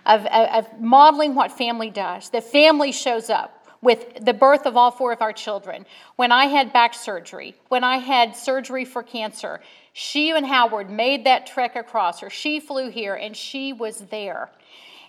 of, 0.05 0.25
of, 0.25 0.79
modeling 0.79 1.35
what 1.35 1.51
family 1.51 1.89
does. 1.89 2.29
The 2.29 2.41
family 2.41 2.91
shows 2.91 3.29
up 3.29 3.67
with 3.81 4.23
the 4.23 4.33
birth 4.33 4.65
of 4.65 4.77
all 4.77 4.91
four 4.91 5.11
of 5.11 5.21
our 5.21 5.33
children. 5.33 5.85
When 6.15 6.31
I 6.31 6.45
had 6.45 6.71
back 6.71 6.93
surgery, 6.93 7.55
when 7.69 7.83
I 7.83 7.97
had 7.97 8.35
surgery 8.35 8.85
for 8.85 9.03
cancer, 9.03 9.59
she 9.93 10.31
and 10.31 10.45
Howard 10.45 10.89
made 10.89 11.25
that 11.25 11.47
trek 11.47 11.75
across, 11.75 12.23
or 12.23 12.29
she 12.29 12.59
flew 12.59 12.89
here 12.89 13.15
and 13.15 13.35
she 13.35 13.73
was 13.73 13.99
there. 14.11 14.49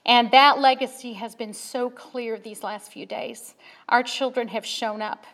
And 0.05 0.31
that 0.33 0.59
legacy 0.59 1.13
has 1.13 1.35
been 1.35 1.55
so 1.55 1.89
clear 1.89 2.39
these 2.39 2.63
last 2.63 2.93
few 2.93 3.07
days. 3.07 3.55
Our 3.89 4.03
children 4.03 4.49
have 4.49 4.67
shown 4.67 5.01
up. 5.01 5.27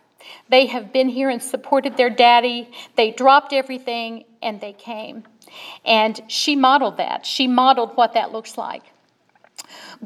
They 0.50 0.66
have 0.66 0.92
been 0.92 1.09
here 1.09 1.30
and 1.30 1.42
supported 1.42 1.96
their 1.96 2.11
daddy. 2.11 2.70
They 2.96 3.12
dropped 3.12 3.52
everything 3.52 4.24
and 4.42 4.61
they 4.61 4.72
came. 4.72 5.24
And 5.84 6.20
she 6.28 6.56
modeled 6.56 6.98
that. 6.98 7.24
She 7.24 7.46
modeled 7.46 7.96
what 7.96 8.14
that 8.14 8.32
looks 8.32 8.59
like. 8.59 8.82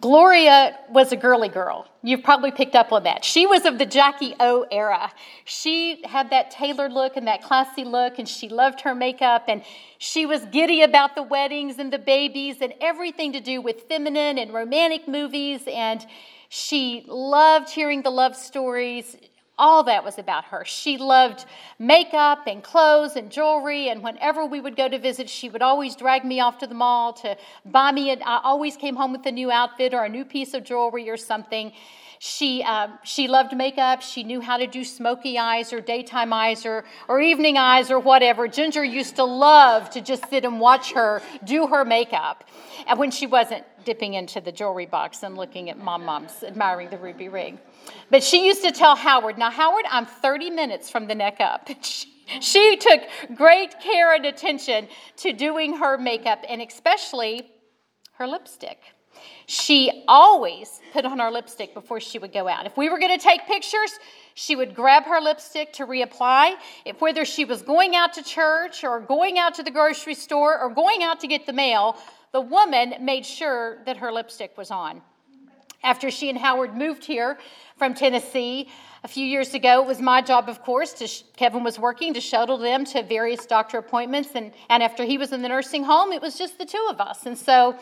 Gloria 0.01 0.79
was 0.89 1.13
a 1.13 1.17
girly 1.17 1.49
girl. 1.49 1.87
You've 2.03 2.23
probably 2.23 2.51
picked 2.51 2.75
up 2.75 2.93
on 2.93 3.05
that. 3.05 3.25
She 3.25 3.47
was 3.47 3.67
of 3.67 3.79
the 3.79 3.87
Jackie 3.87 4.35
O 4.41 4.67
era. 4.71 5.13
She 5.45 6.03
had 6.05 6.31
that 6.31 6.51
tailored 6.51 6.93
look 6.93 7.17
and 7.17 7.27
that 7.27 7.43
classy 7.43 7.85
look, 7.85 8.19
and 8.19 8.29
she 8.29 8.49
loved 8.49 8.81
her 8.83 8.95
makeup, 8.95 9.45
and 9.49 9.63
she 9.99 10.25
was 10.25 10.45
giddy 10.47 10.83
about 10.83 11.15
the 11.15 11.23
weddings 11.23 11.79
and 11.79 11.93
the 11.93 11.99
babies 11.99 12.57
and 12.61 12.73
everything 12.81 13.33
to 13.33 13.41
do 13.41 13.61
with 13.61 13.83
feminine 13.83 14.39
and 14.39 14.53
romantic 14.53 15.07
movies, 15.07 15.63
and 15.67 16.07
she 16.49 17.05
loved 17.07 17.69
hearing 17.71 18.03
the 18.03 18.11
love 18.11 18.35
stories 18.35 19.17
all 19.59 19.85
that 19.85 20.05
was 20.05 20.19
about 20.19 20.47
her. 20.47 20.65
She 20.65 20.97
loved 20.99 21.45
makeup 21.79 22.47
and 22.47 22.63
clothes 22.63 23.17
and 23.17 23.31
jewelry, 23.31 23.89
and 23.89 24.03
whenever 24.03 24.47
we 24.47 24.61
would 24.61 24.77
go 24.77 24.89
to 24.89 24.99
visit, 24.99 25.29
she 25.29 25.49
would 25.49 25.63
always 25.63 25.95
drag 25.95 26.25
me 26.25 26.41
off 26.41 26.59
to 26.59 26.67
the 26.67 26.75
mall 26.75 27.13
to 27.15 27.37
buy 27.65 27.93
me. 27.93 28.11
I 28.11 28.41
always 28.43 28.77
came 28.77 28.97
home 28.97 29.13
with 29.13 29.27
a 29.27 29.33
new 29.33 29.51
outfit 29.51 29.95
or 29.95 30.05
a 30.05 30.09
new 30.09 30.25
piece 30.25 30.55
of 30.55 30.65
jewelry 30.65 31.11
or 31.11 31.17
something. 31.17 31.73
She, 32.25 32.63
uh, 32.63 32.87
she 33.03 33.27
loved 33.27 33.57
makeup. 33.57 34.01
She 34.01 34.23
knew 34.23 34.41
how 34.41 34.57
to 34.57 34.69
do 34.69 34.85
smoky 34.85 35.39
eyes 35.39 35.73
or 35.73 35.81
daytime 35.81 36.33
eyes 36.33 36.65
or, 36.65 36.85
or 37.09 37.21
evening 37.21 37.57
eyes 37.57 37.91
or 37.91 37.99
whatever. 37.99 38.47
Ginger 38.47 38.85
used 38.85 39.17
to 39.17 39.25
love 39.25 39.91
to 39.91 40.01
just 40.01 40.31
sit 40.31 40.45
and 40.45 40.61
watch 40.61 40.93
her 40.93 41.21
do 41.43 41.67
her 41.67 41.85
makeup. 41.85 42.45
And 42.87 42.97
when 42.97 43.11
she 43.11 43.27
wasn't 43.27 43.65
dipping 43.85 44.15
into 44.15 44.41
the 44.41 44.53
jewelry 44.53 44.87
box 44.87 45.23
and 45.23 45.37
looking 45.37 45.71
at 45.71 45.79
mom 45.79 46.05
mom's, 46.05 46.43
admiring 46.43 46.91
the 46.91 46.99
ruby 46.99 47.29
ring. 47.29 47.59
But 48.11 48.23
she 48.23 48.47
used 48.47 48.63
to 48.63 48.71
tell 48.71 48.97
Howard, 48.97 49.39
now, 49.39 49.51
Howard, 49.51 49.85
I'm 49.91 50.07
30 50.07 50.51
minutes 50.51 50.91
from 50.91 51.07
the 51.07 51.15
neck 51.15 51.41
up. 51.41 51.69
She, 52.41 52.77
took 52.77 53.03
great 53.35 53.79
care 53.81 54.15
and 54.15 54.25
attention 54.25 54.89
to 55.19 55.33
doing 55.33 55.77
her 55.77 55.99
makeup 55.99 56.39
and 56.49 56.63
especially 56.63 57.51
her 58.13 58.27
lipstick. 58.27 58.79
She 59.47 60.05
always 60.09 60.81
put 60.93 61.05
on 61.05 61.19
her 61.19 61.31
lipstick 61.31 61.75
before 61.75 62.01
she 62.01 62.19
would 62.19 62.33
go 62.33 62.49
out. 62.49 62.65
If 62.65 62.77
we 62.77 62.89
were 62.89 62.99
going 62.99 63.17
to 63.17 63.23
take 63.23 63.47
pictures, 63.47 63.99
she 64.35 64.57
would 64.57 64.75
grab 64.75 65.05
her 65.05 65.21
lipstick 65.21 65.73
to 65.75 65.87
reapply. 65.87 66.55
If 66.85 67.01
whether 67.01 67.25
she 67.25 67.45
was 67.45 67.63
going 67.63 67.95
out 67.95 68.15
to 68.15 68.23
church 68.23 68.85
or 68.85 69.01
going 69.01 69.39
out 69.39 69.55
to 69.57 69.63
the 69.63 69.71
grocery 69.71 70.15
store 70.15 70.59
or 70.59 70.71
going 70.71 71.03
out 71.03 71.21
to 71.21 71.27
get 71.27 71.45
the 71.45 71.53
mail, 71.53 71.97
the 72.33 72.41
woman 72.41 72.95
made 73.01 73.27
sure 73.27 73.79
that 73.85 73.99
her 73.99 74.11
lipstick 74.11 74.57
was 74.57 74.71
on. 74.71 75.03
After 75.85 76.11
she 76.11 76.31
and 76.31 76.39
Howard 76.39 76.77
moved 76.77 77.05
here 77.05 77.39
from 77.77 77.93
Tennessee 77.93 78.69
a 79.05 79.09
few 79.09 79.27
years 79.27 79.53
ago, 79.53 79.83
it 79.83 79.87
was 79.87 80.01
my 80.01 80.23
job, 80.23 80.49
of 80.49 80.63
course, 80.63 80.93
to 80.95 81.07
sh- 81.07 81.25
Kevin 81.37 81.65
was 81.65 81.79
working 81.79 82.15
to 82.15 82.21
shuttle 82.21 82.57
them 82.57 82.85
to 82.87 83.03
various 83.03 83.47
doctor 83.47 83.79
appointments. 83.79 84.31
And, 84.35 84.53
and 84.71 84.83
after 84.83 85.05
he 85.05 85.19
was 85.19 85.33
in 85.33 85.43
the 85.43 85.49
nursing 85.49 85.83
home, 85.85 86.13
it 86.13 86.23
was 86.23 86.39
just 86.39 86.57
the 86.57 86.65
two 86.65 86.87
of 86.89 87.01
us. 87.01 87.27
And 87.27 87.37
so 87.37 87.77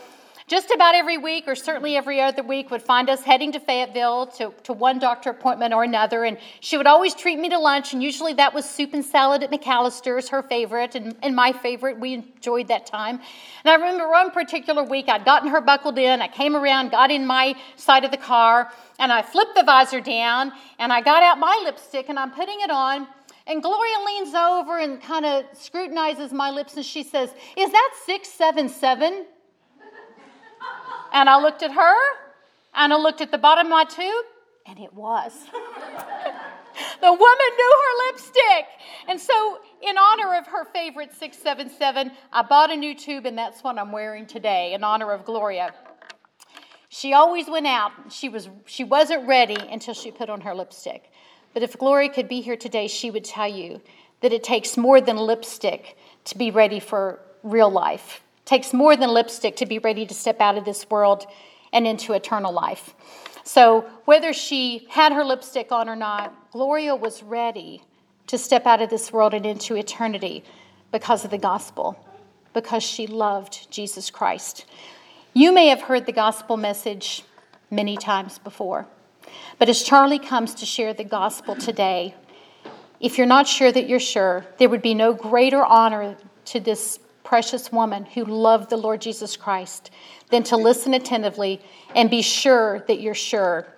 just 0.51 0.73
about 0.73 0.97
every 0.97 1.17
week, 1.17 1.45
or 1.47 1.55
certainly 1.55 1.97
every 1.97 2.21
other 2.21 2.43
week, 2.43 2.73
would 2.73 2.83
find 2.83 3.09
us 3.09 3.23
heading 3.23 3.53
to 3.53 3.61
Fayetteville 3.61 4.27
to, 4.27 4.53
to 4.65 4.73
one 4.73 4.99
doctor 4.99 5.31
appointment 5.31 5.73
or 5.73 5.85
another. 5.85 6.25
And 6.25 6.39
she 6.59 6.77
would 6.77 6.89
always 6.89 7.15
treat 7.15 7.39
me 7.39 7.49
to 7.51 7.59
lunch, 7.59 7.93
and 7.93 8.03
usually 8.03 8.33
that 8.33 8.53
was 8.53 8.69
soup 8.69 8.93
and 8.93 9.05
salad 9.05 9.45
at 9.45 9.53
McAlister's, 9.53 10.29
her 10.31 10.43
favorite, 10.43 10.97
and, 10.97 11.15
and 11.23 11.37
my 11.37 11.53
favorite. 11.53 12.01
We 12.01 12.15
enjoyed 12.15 12.67
that 12.67 12.85
time. 12.85 13.21
And 13.65 13.71
I 13.71 13.75
remember 13.77 14.11
one 14.11 14.33
particular 14.33 14.83
week, 14.83 15.09
I'd 15.09 15.25
gotten 15.25 15.49
her 15.51 15.61
buckled 15.61 15.99
in. 15.99 16.21
I 16.21 16.27
came 16.27 16.57
around, 16.57 16.91
got 16.91 17.13
in 17.13 17.25
my 17.25 17.55
side 17.77 18.05
of 18.05 18.11
the 18.11 18.17
car, 18.17 18.73
and 18.99 19.13
I 19.13 19.23
flipped 19.23 19.55
the 19.55 19.63
visor 19.63 20.01
down, 20.01 20.51
and 20.81 20.93
I 20.93 21.01
got 21.01 21.23
out 21.23 21.39
my 21.39 21.61
lipstick, 21.63 22.09
and 22.09 22.19
I'm 22.19 22.33
putting 22.33 22.61
it 22.61 22.73
on. 22.73 23.07
And 23.47 23.63
Gloria 23.63 23.97
leans 24.05 24.35
over 24.35 24.81
and 24.81 25.01
kind 25.01 25.25
of 25.25 25.45
scrutinizes 25.53 26.33
my 26.33 26.51
lips, 26.51 26.75
and 26.75 26.85
she 26.85 27.05
says, 27.05 27.31
Is 27.57 27.71
that 27.71 27.91
677? 28.05 29.27
And 31.13 31.29
I 31.29 31.41
looked 31.41 31.63
at 31.63 31.73
her 31.73 31.95
and 32.75 32.93
I 32.93 32.97
looked 32.97 33.21
at 33.21 33.31
the 33.31 33.39
bottom 33.39 33.67
of 33.67 33.71
my 33.71 33.85
tube, 33.85 34.25
and 34.67 34.79
it 34.79 34.95
was. 34.95 35.33
the 37.01 37.13
woman 37.13 37.17
knew 37.57 37.79
her 37.83 38.07
lipstick. 38.07 38.67
And 39.09 39.21
so, 39.21 39.59
in 39.83 39.97
honor 39.99 40.37
of 40.37 40.47
her 40.47 40.65
favorite 40.67 41.13
677, 41.13 42.13
I 42.33 42.43
bought 42.43 42.71
a 42.71 42.77
new 42.77 42.95
tube, 42.95 43.27
and 43.27 43.37
that's 43.37 43.63
what 43.65 43.79
I'm 43.79 43.93
wearing 43.93 44.27
today 44.27 44.73
in 44.75 44.85
honor 44.85 45.13
of 45.13 45.25
Gloria. 45.25 45.75
She 46.89 47.13
always 47.13 47.49
went 47.49 47.67
out. 47.67 47.93
She, 48.11 48.29
was, 48.29 48.49
she 48.67 48.85
wasn't 48.85 49.27
ready 49.27 49.57
until 49.71 49.95
she 49.95 50.11
put 50.11 50.29
on 50.29 50.41
her 50.43 50.55
lipstick. 50.55 51.11
But 51.55 51.63
if 51.63 51.77
Gloria 51.79 52.09
could 52.09 52.29
be 52.29 52.41
here 52.41 52.57
today, 52.57 52.87
she 52.87 53.11
would 53.11 53.25
tell 53.25 53.49
you 53.49 53.81
that 54.21 54.33
it 54.33 54.45
takes 54.45 54.77
more 54.77 55.01
than 55.01 55.17
lipstick 55.17 55.97
to 56.27 56.39
be 56.39 56.51
ready 56.51 56.79
for 56.79 57.21
real 57.43 57.71
life 57.71 58.23
takes 58.51 58.75
more 58.75 58.97
than 58.97 59.09
lipstick 59.09 59.55
to 59.55 59.65
be 59.65 59.79
ready 59.79 60.05
to 60.05 60.13
step 60.13 60.41
out 60.41 60.59
of 60.59 60.65
this 60.65 60.91
world 60.91 61.25
and 61.73 61.87
into 61.87 62.15
eternal 62.15 62.53
life. 62.53 62.95
So, 63.45 63.89
whether 64.07 64.33
she 64.33 64.89
had 64.91 65.13
her 65.13 65.25
lipstick 65.25 65.71
on 65.71 65.89
or 65.89 65.95
not, 65.95 66.51
Gloria 66.51 66.97
was 66.97 67.23
ready 67.23 67.85
to 68.27 68.37
step 68.37 68.67
out 68.67 68.83
of 68.83 68.91
this 68.91 69.13
world 69.13 69.35
and 69.35 69.47
into 69.47 69.77
eternity 69.77 70.43
because 70.91 71.25
of 71.25 71.31
the 71.31 71.39
gospel, 71.39 72.05
because 72.53 72.83
she 72.83 73.07
loved 73.07 73.71
Jesus 73.71 74.11
Christ. 74.11 74.65
You 75.33 75.53
may 75.53 75.69
have 75.69 75.83
heard 75.83 76.07
the 76.07 76.13
gospel 76.13 76.57
message 76.57 77.23
many 77.71 77.97
times 77.97 78.41
before, 78.41 78.89
But 79.61 79.69
as 79.69 79.85
Charlie 79.85 80.19
comes 80.19 80.57
to 80.57 80.67
share 80.67 80.93
the 80.93 81.05
gospel 81.05 81.55
today, 81.55 82.17
if 82.99 83.17
you're 83.17 83.29
not 83.29 83.47
sure 83.47 83.71
that 83.71 83.89
you're 83.89 84.01
sure, 84.01 84.45
there 84.59 84.69
would 84.69 84.83
be 84.83 84.95
no 84.95 85.13
greater 85.13 85.65
honor 85.65 86.17
to 86.47 86.59
this 86.59 86.99
precious 87.31 87.71
woman 87.71 88.05
who 88.07 88.25
loved 88.25 88.71
the 88.71 88.77
Lord 88.77 89.01
Jesus 89.01 89.37
Christ 89.37 89.93
than 90.31 90.43
to 90.43 90.57
listen 90.57 90.95
attentively 90.95 91.61
and 91.95 92.11
be 92.11 92.23
sure 92.23 92.81
that 92.89 93.01
you're 93.01 93.15
sure 93.15 93.69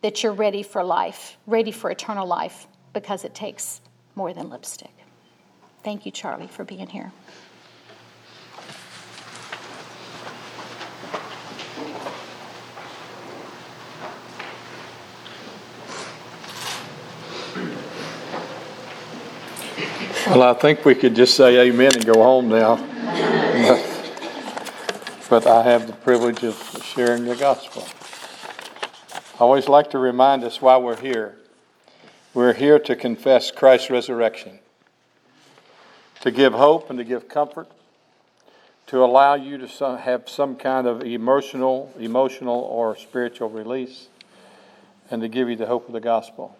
that 0.00 0.22
you're 0.22 0.32
ready 0.32 0.62
for 0.62 0.84
life, 0.84 1.36
ready 1.48 1.72
for 1.72 1.90
eternal 1.90 2.24
life, 2.24 2.68
because 2.92 3.24
it 3.24 3.34
takes 3.34 3.80
more 4.14 4.32
than 4.32 4.48
lipstick. 4.48 4.92
Thank 5.82 6.06
you, 6.06 6.12
Charlie, 6.12 6.46
for 6.46 6.62
being 6.62 6.86
here. 6.86 7.10
Well, 20.28 20.44
I 20.44 20.54
think 20.54 20.84
we 20.84 20.94
could 20.94 21.16
just 21.16 21.34
say 21.34 21.58
amen 21.58 21.96
and 21.96 22.06
go 22.06 22.22
home 22.22 22.48
now. 22.48 22.89
But 25.30 25.46
I 25.46 25.62
have 25.62 25.86
the 25.86 25.92
privilege 25.92 26.42
of 26.42 26.56
sharing 26.84 27.24
the 27.24 27.36
gospel. 27.36 27.86
I 29.36 29.44
always 29.44 29.68
like 29.68 29.90
to 29.90 29.98
remind 30.00 30.42
us 30.42 30.60
why 30.60 30.76
we're 30.76 31.00
here. 31.00 31.36
We're 32.34 32.52
here 32.52 32.80
to 32.80 32.96
confess 32.96 33.52
Christ's 33.52 33.90
resurrection, 33.90 34.58
to 36.22 36.32
give 36.32 36.52
hope 36.52 36.90
and 36.90 36.98
to 36.98 37.04
give 37.04 37.28
comfort, 37.28 37.68
to 38.88 39.04
allow 39.04 39.34
you 39.34 39.56
to 39.58 39.98
have 39.98 40.28
some 40.28 40.56
kind 40.56 40.88
of 40.88 41.04
emotional, 41.04 41.94
emotional 41.96 42.62
or 42.62 42.96
spiritual 42.96 43.50
release, 43.50 44.08
and 45.12 45.22
to 45.22 45.28
give 45.28 45.48
you 45.48 45.54
the 45.54 45.66
hope 45.66 45.86
of 45.86 45.92
the 45.92 46.00
gospel. 46.00 46.56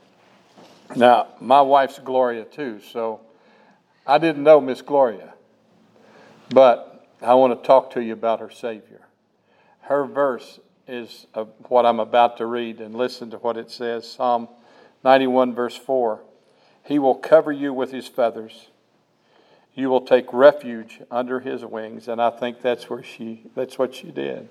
Now, 0.95 1.27
my 1.41 1.61
wife's 1.61 1.99
Gloria 1.99 2.45
too, 2.45 2.81
so 2.93 3.21
I 4.07 4.19
didn't 4.19 4.45
know 4.45 4.61
Miss 4.61 4.81
Gloria, 4.81 5.35
but 6.51 6.90
I 7.23 7.35
want 7.35 7.61
to 7.61 7.67
talk 7.67 7.91
to 7.93 8.03
you 8.03 8.13
about 8.13 8.41
her 8.41 8.51
Savior. 8.51 9.03
Her 9.83 10.07
verse 10.07 10.61
is 10.87 11.27
what 11.69 11.87
I'm 11.87 12.01
about 12.01 12.39
to 12.39 12.47
read, 12.47 12.81
and 12.81 12.95
listen 12.95 13.31
to 13.31 13.39
what 13.39 13.57
it 13.57 13.71
says 13.71 14.11
Psalm 14.11 14.49
91, 15.05 15.55
verse 15.55 15.77
4. 15.77 16.21
He 16.85 16.99
will 16.99 17.15
cover 17.15 17.53
you 17.53 17.73
with 17.73 17.93
his 17.93 18.09
feathers. 18.09 18.69
You 19.75 19.89
will 19.89 20.01
take 20.01 20.33
refuge 20.33 21.01
under 21.11 21.41
his 21.41 21.65
wings. 21.65 22.09
And 22.09 22.21
I 22.21 22.31
think 22.31 22.61
that's 22.61 22.91
where 22.91 23.03
she 23.03 23.45
that's 23.55 23.79
what 23.79 23.95
she 23.95 24.11
did. 24.11 24.49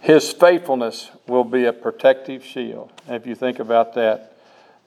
His 0.00 0.32
faithfulness 0.32 1.10
will 1.26 1.44
be 1.44 1.64
a 1.64 1.72
protective 1.72 2.44
shield. 2.44 2.92
And 3.06 3.16
if 3.16 3.26
you 3.26 3.34
think 3.34 3.58
about 3.58 3.94
that, 3.94 4.36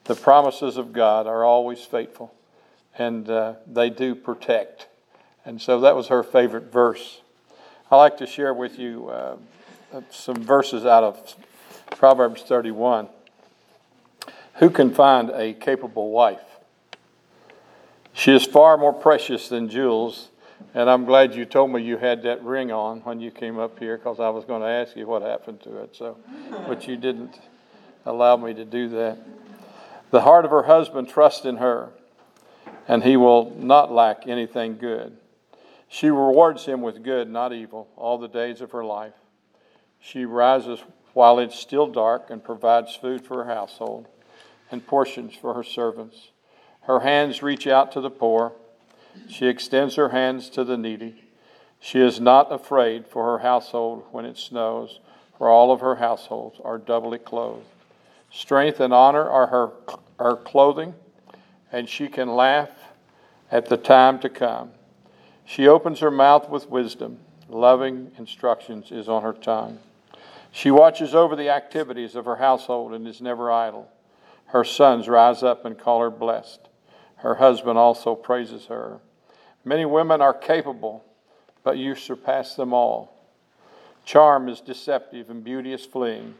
the 0.05 0.15
promises 0.15 0.77
of 0.77 0.93
God 0.93 1.27
are 1.27 1.43
always 1.43 1.81
faithful 1.81 2.33
and 2.97 3.29
uh, 3.29 3.53
they 3.67 3.89
do 3.89 4.15
protect. 4.15 4.87
And 5.45 5.61
so 5.61 5.79
that 5.81 5.95
was 5.95 6.07
her 6.07 6.23
favorite 6.23 6.71
verse. 6.71 7.21
I 7.89 7.97
like 7.97 8.17
to 8.17 8.27
share 8.27 8.53
with 8.53 8.77
you 8.77 9.09
uh, 9.09 9.37
some 10.09 10.43
verses 10.43 10.85
out 10.85 11.03
of 11.03 11.35
Proverbs 11.91 12.43
31. 12.43 13.09
Who 14.55 14.69
can 14.69 14.93
find 14.93 15.29
a 15.31 15.53
capable 15.53 16.11
wife? 16.11 16.41
She 18.13 18.33
is 18.33 18.45
far 18.45 18.77
more 18.77 18.93
precious 18.93 19.49
than 19.49 19.69
jewels. 19.69 20.29
And 20.73 20.89
I'm 20.89 21.05
glad 21.05 21.33
you 21.33 21.45
told 21.45 21.71
me 21.71 21.81
you 21.81 21.97
had 21.97 22.21
that 22.23 22.43
ring 22.43 22.71
on 22.71 22.99
when 23.01 23.19
you 23.19 23.31
came 23.31 23.57
up 23.57 23.79
here 23.79 23.97
because 23.97 24.19
I 24.19 24.29
was 24.29 24.45
going 24.45 24.61
to 24.61 24.67
ask 24.67 24.95
you 24.95 25.07
what 25.07 25.23
happened 25.23 25.61
to 25.61 25.77
it. 25.77 25.95
So, 25.95 26.17
but 26.67 26.87
you 26.87 26.97
didn't 26.97 27.39
allow 28.05 28.37
me 28.37 28.53
to 28.53 28.63
do 28.63 28.89
that. 28.89 29.17
The 30.11 30.21
heart 30.21 30.45
of 30.45 30.51
her 30.51 30.63
husband 30.63 31.09
trusts 31.09 31.45
in 31.45 31.57
her 31.57 31.89
and 32.87 33.03
he 33.03 33.17
will 33.17 33.55
not 33.57 33.91
lack 33.91 34.27
anything 34.27 34.77
good. 34.77 35.17
She 35.93 36.09
rewards 36.09 36.65
him 36.65 36.81
with 36.81 37.03
good, 37.03 37.29
not 37.29 37.51
evil, 37.51 37.89
all 37.97 38.17
the 38.17 38.29
days 38.29 38.61
of 38.61 38.71
her 38.71 38.85
life. 38.85 39.13
She 39.99 40.23
rises 40.23 40.79
while 41.13 41.37
it's 41.37 41.59
still 41.59 41.85
dark 41.85 42.29
and 42.29 42.41
provides 42.41 42.95
food 42.95 43.25
for 43.25 43.43
her 43.43 43.53
household 43.53 44.07
and 44.71 44.87
portions 44.87 45.35
for 45.35 45.53
her 45.53 45.65
servants. 45.65 46.29
Her 46.83 47.01
hands 47.01 47.43
reach 47.43 47.67
out 47.67 47.91
to 47.91 47.99
the 47.99 48.09
poor. 48.09 48.53
She 49.27 49.47
extends 49.47 49.95
her 49.95 50.09
hands 50.09 50.49
to 50.51 50.63
the 50.63 50.77
needy. 50.77 51.25
She 51.81 51.99
is 51.99 52.21
not 52.21 52.53
afraid 52.53 53.05
for 53.05 53.25
her 53.25 53.39
household 53.39 54.05
when 54.13 54.23
it 54.23 54.37
snows, 54.37 55.01
for 55.37 55.49
all 55.49 55.73
of 55.73 55.81
her 55.81 55.97
households 55.97 56.57
are 56.63 56.77
doubly 56.77 57.17
clothed. 57.17 57.65
Strength 58.31 58.79
and 58.79 58.93
honor 58.93 59.29
are 59.29 59.47
her, 59.47 59.71
her 60.17 60.37
clothing 60.37 60.95
and 61.69 61.89
she 61.89 62.07
can 62.07 62.33
laugh 62.33 62.69
at 63.51 63.65
the 63.65 63.75
time 63.75 64.19
to 64.19 64.29
come. 64.29 64.71
She 65.45 65.67
opens 65.67 65.99
her 65.99 66.11
mouth 66.11 66.49
with 66.49 66.69
wisdom. 66.69 67.19
Loving 67.49 68.11
instructions 68.17 68.91
is 68.91 69.09
on 69.09 69.23
her 69.23 69.33
tongue. 69.33 69.79
She 70.51 70.71
watches 70.71 71.15
over 71.15 71.35
the 71.35 71.49
activities 71.49 72.15
of 72.15 72.25
her 72.25 72.37
household 72.37 72.93
and 72.93 73.07
is 73.07 73.21
never 73.21 73.51
idle. 73.51 73.89
Her 74.47 74.63
sons 74.63 75.07
rise 75.07 75.43
up 75.43 75.65
and 75.65 75.77
call 75.77 76.01
her 76.01 76.09
blessed. 76.09 76.67
Her 77.17 77.35
husband 77.35 77.77
also 77.77 78.15
praises 78.15 78.65
her. 78.65 78.99
Many 79.63 79.85
women 79.85 80.21
are 80.21 80.33
capable, 80.33 81.05
but 81.63 81.77
you 81.77 81.95
surpass 81.95 82.55
them 82.55 82.73
all. 82.73 83.13
Charm 84.03 84.49
is 84.49 84.59
deceptive 84.59 85.29
and 85.29 85.43
beauty 85.43 85.73
is 85.73 85.85
fleeing, 85.85 86.35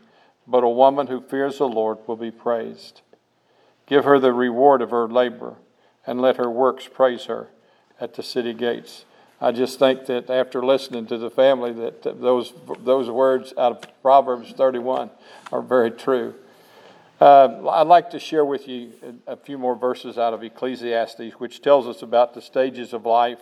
but 0.48 0.64
a 0.64 0.70
woman 0.70 1.08
who 1.08 1.22
fears 1.22 1.60
the 1.60 1.68
Lord 1.68 2.00
will 2.08 2.16
be 2.16 2.32
praised. 2.32 3.02
Give 3.86 4.04
her 4.04 4.20
the 4.20 4.34
reward 4.34 4.82
of 4.82 4.90
her 4.92 5.08
labor, 5.08 5.56
and 6.06 6.20
let 6.20 6.38
her 6.38 6.50
works 6.50 6.88
praise 6.88 7.26
her 7.26 7.50
at 8.02 8.16
the 8.16 8.24
city 8.24 8.54
gates. 8.54 9.06
I 9.40 9.52
just 9.52 9.80
think 9.80 10.06
that 10.08 10.30
after 10.30 10.64
listening 10.64 11.08
to 11.08 11.18
the 11.18 11.30
family, 11.30 11.72
that 11.74 12.04
those 12.04 12.54
those 12.80 13.10
words 13.10 13.54
out 13.58 13.72
of 13.72 14.02
Proverbs 14.02 14.52
31 14.52 15.10
are 15.52 15.62
very 15.62 15.92
true. 15.92 16.36
Uh, 17.20 17.70
I'd 17.70 17.88
like 17.88 18.10
to 18.12 18.20
share 18.20 18.44
with 18.44 18.68
you 18.68 18.92
a 19.28 19.38
few 19.38 19.58
more 19.58 19.76
verses 19.76 20.18
out 20.18 20.34
of 20.34 20.44
Ecclesiastes, 20.44 21.34
which 21.38 21.62
tells 21.62 21.88
us 21.88 22.02
about 22.02 22.34
the 22.34 22.42
stages 22.42 22.94
of 22.94 23.06
life 23.06 23.40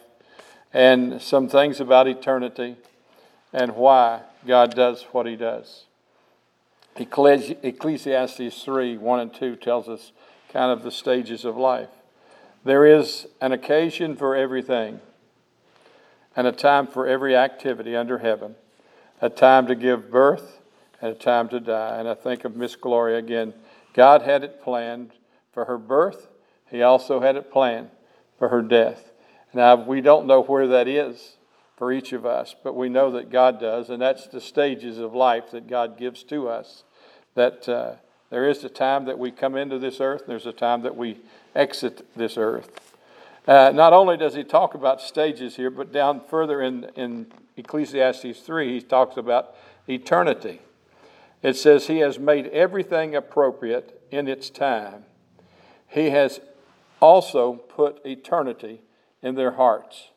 and 0.73 1.21
some 1.21 1.47
things 1.47 1.79
about 1.79 2.07
eternity 2.07 2.75
and 3.53 3.75
why 3.75 4.21
God 4.45 4.75
does 4.75 5.03
what 5.11 5.25
He 5.25 5.35
does. 5.35 5.85
Ecclesiastes 6.97 8.63
3 8.63 8.97
1 8.97 9.19
and 9.19 9.33
2 9.33 9.55
tells 9.55 9.87
us 9.87 10.11
kind 10.51 10.71
of 10.71 10.83
the 10.83 10.91
stages 10.91 11.45
of 11.45 11.55
life. 11.57 11.89
There 12.63 12.85
is 12.85 13.27
an 13.39 13.53
occasion 13.53 14.15
for 14.15 14.35
everything, 14.35 14.99
and 16.35 16.45
a 16.45 16.51
time 16.51 16.87
for 16.87 17.07
every 17.07 17.35
activity 17.35 17.95
under 17.95 18.17
heaven, 18.17 18.55
a 19.21 19.29
time 19.29 19.67
to 19.67 19.75
give 19.75 20.11
birth 20.11 20.59
and 21.01 21.11
a 21.11 21.15
time 21.15 21.47
to 21.49 21.59
die. 21.59 21.97
And 21.97 22.07
I 22.07 22.13
think 22.15 22.43
of 22.43 22.57
Miss 22.57 22.75
Gloria 22.75 23.17
again. 23.17 23.53
God 23.93 24.23
had 24.23 24.43
it 24.43 24.61
planned 24.61 25.11
for 25.53 25.65
her 25.65 25.77
birth, 25.77 26.27
He 26.69 26.81
also 26.81 27.21
had 27.21 27.35
it 27.35 27.51
planned 27.51 27.89
for 28.37 28.49
her 28.49 28.61
death. 28.61 29.11
Now, 29.53 29.75
we 29.75 30.01
don't 30.01 30.27
know 30.27 30.41
where 30.41 30.67
that 30.67 30.87
is 30.87 31.37
for 31.75 31.91
each 31.91 32.11
of 32.11 32.25
us, 32.25 32.55
but 32.63 32.75
we 32.75 32.89
know 32.89 33.09
that 33.11 33.31
God 33.31 33.59
does, 33.59 33.89
and 33.89 34.01
that's 34.01 34.27
the 34.27 34.41
stages 34.41 34.99
of 34.99 35.15
life 35.15 35.51
that 35.51 35.67
God 35.67 35.97
gives 35.97 36.23
to 36.25 36.49
us. 36.49 36.83
That 37.35 37.67
uh, 37.67 37.93
there 38.29 38.47
is 38.47 38.63
a 38.63 38.69
time 38.69 39.05
that 39.05 39.17
we 39.17 39.31
come 39.31 39.55
into 39.55 39.79
this 39.79 39.99
earth, 39.99 40.21
and 40.21 40.29
there's 40.29 40.45
a 40.45 40.51
time 40.51 40.83
that 40.83 40.95
we 40.95 41.17
exit 41.55 42.05
this 42.15 42.37
earth. 42.37 42.79
Uh, 43.47 43.71
not 43.73 43.93
only 43.93 44.17
does 44.17 44.35
he 44.35 44.43
talk 44.43 44.73
about 44.73 45.01
stages 45.01 45.55
here, 45.55 45.71
but 45.71 45.91
down 45.91 46.21
further 46.29 46.61
in, 46.61 46.85
in 46.95 47.25
Ecclesiastes 47.57 48.39
3, 48.41 48.73
he 48.73 48.81
talks 48.81 49.17
about 49.17 49.55
eternity. 49.87 50.61
It 51.41 51.55
says, 51.55 51.87
He 51.87 51.99
has 51.99 52.19
made 52.19 52.47
everything 52.47 53.15
appropriate 53.15 54.01
in 54.11 54.27
its 54.27 54.49
time. 54.49 55.05
He 55.87 56.11
has 56.11 56.39
also 57.01 57.53
put 57.53 58.05
eternity 58.05 58.81
in 59.21 59.35
their 59.35 59.51
hearts. 59.51 60.09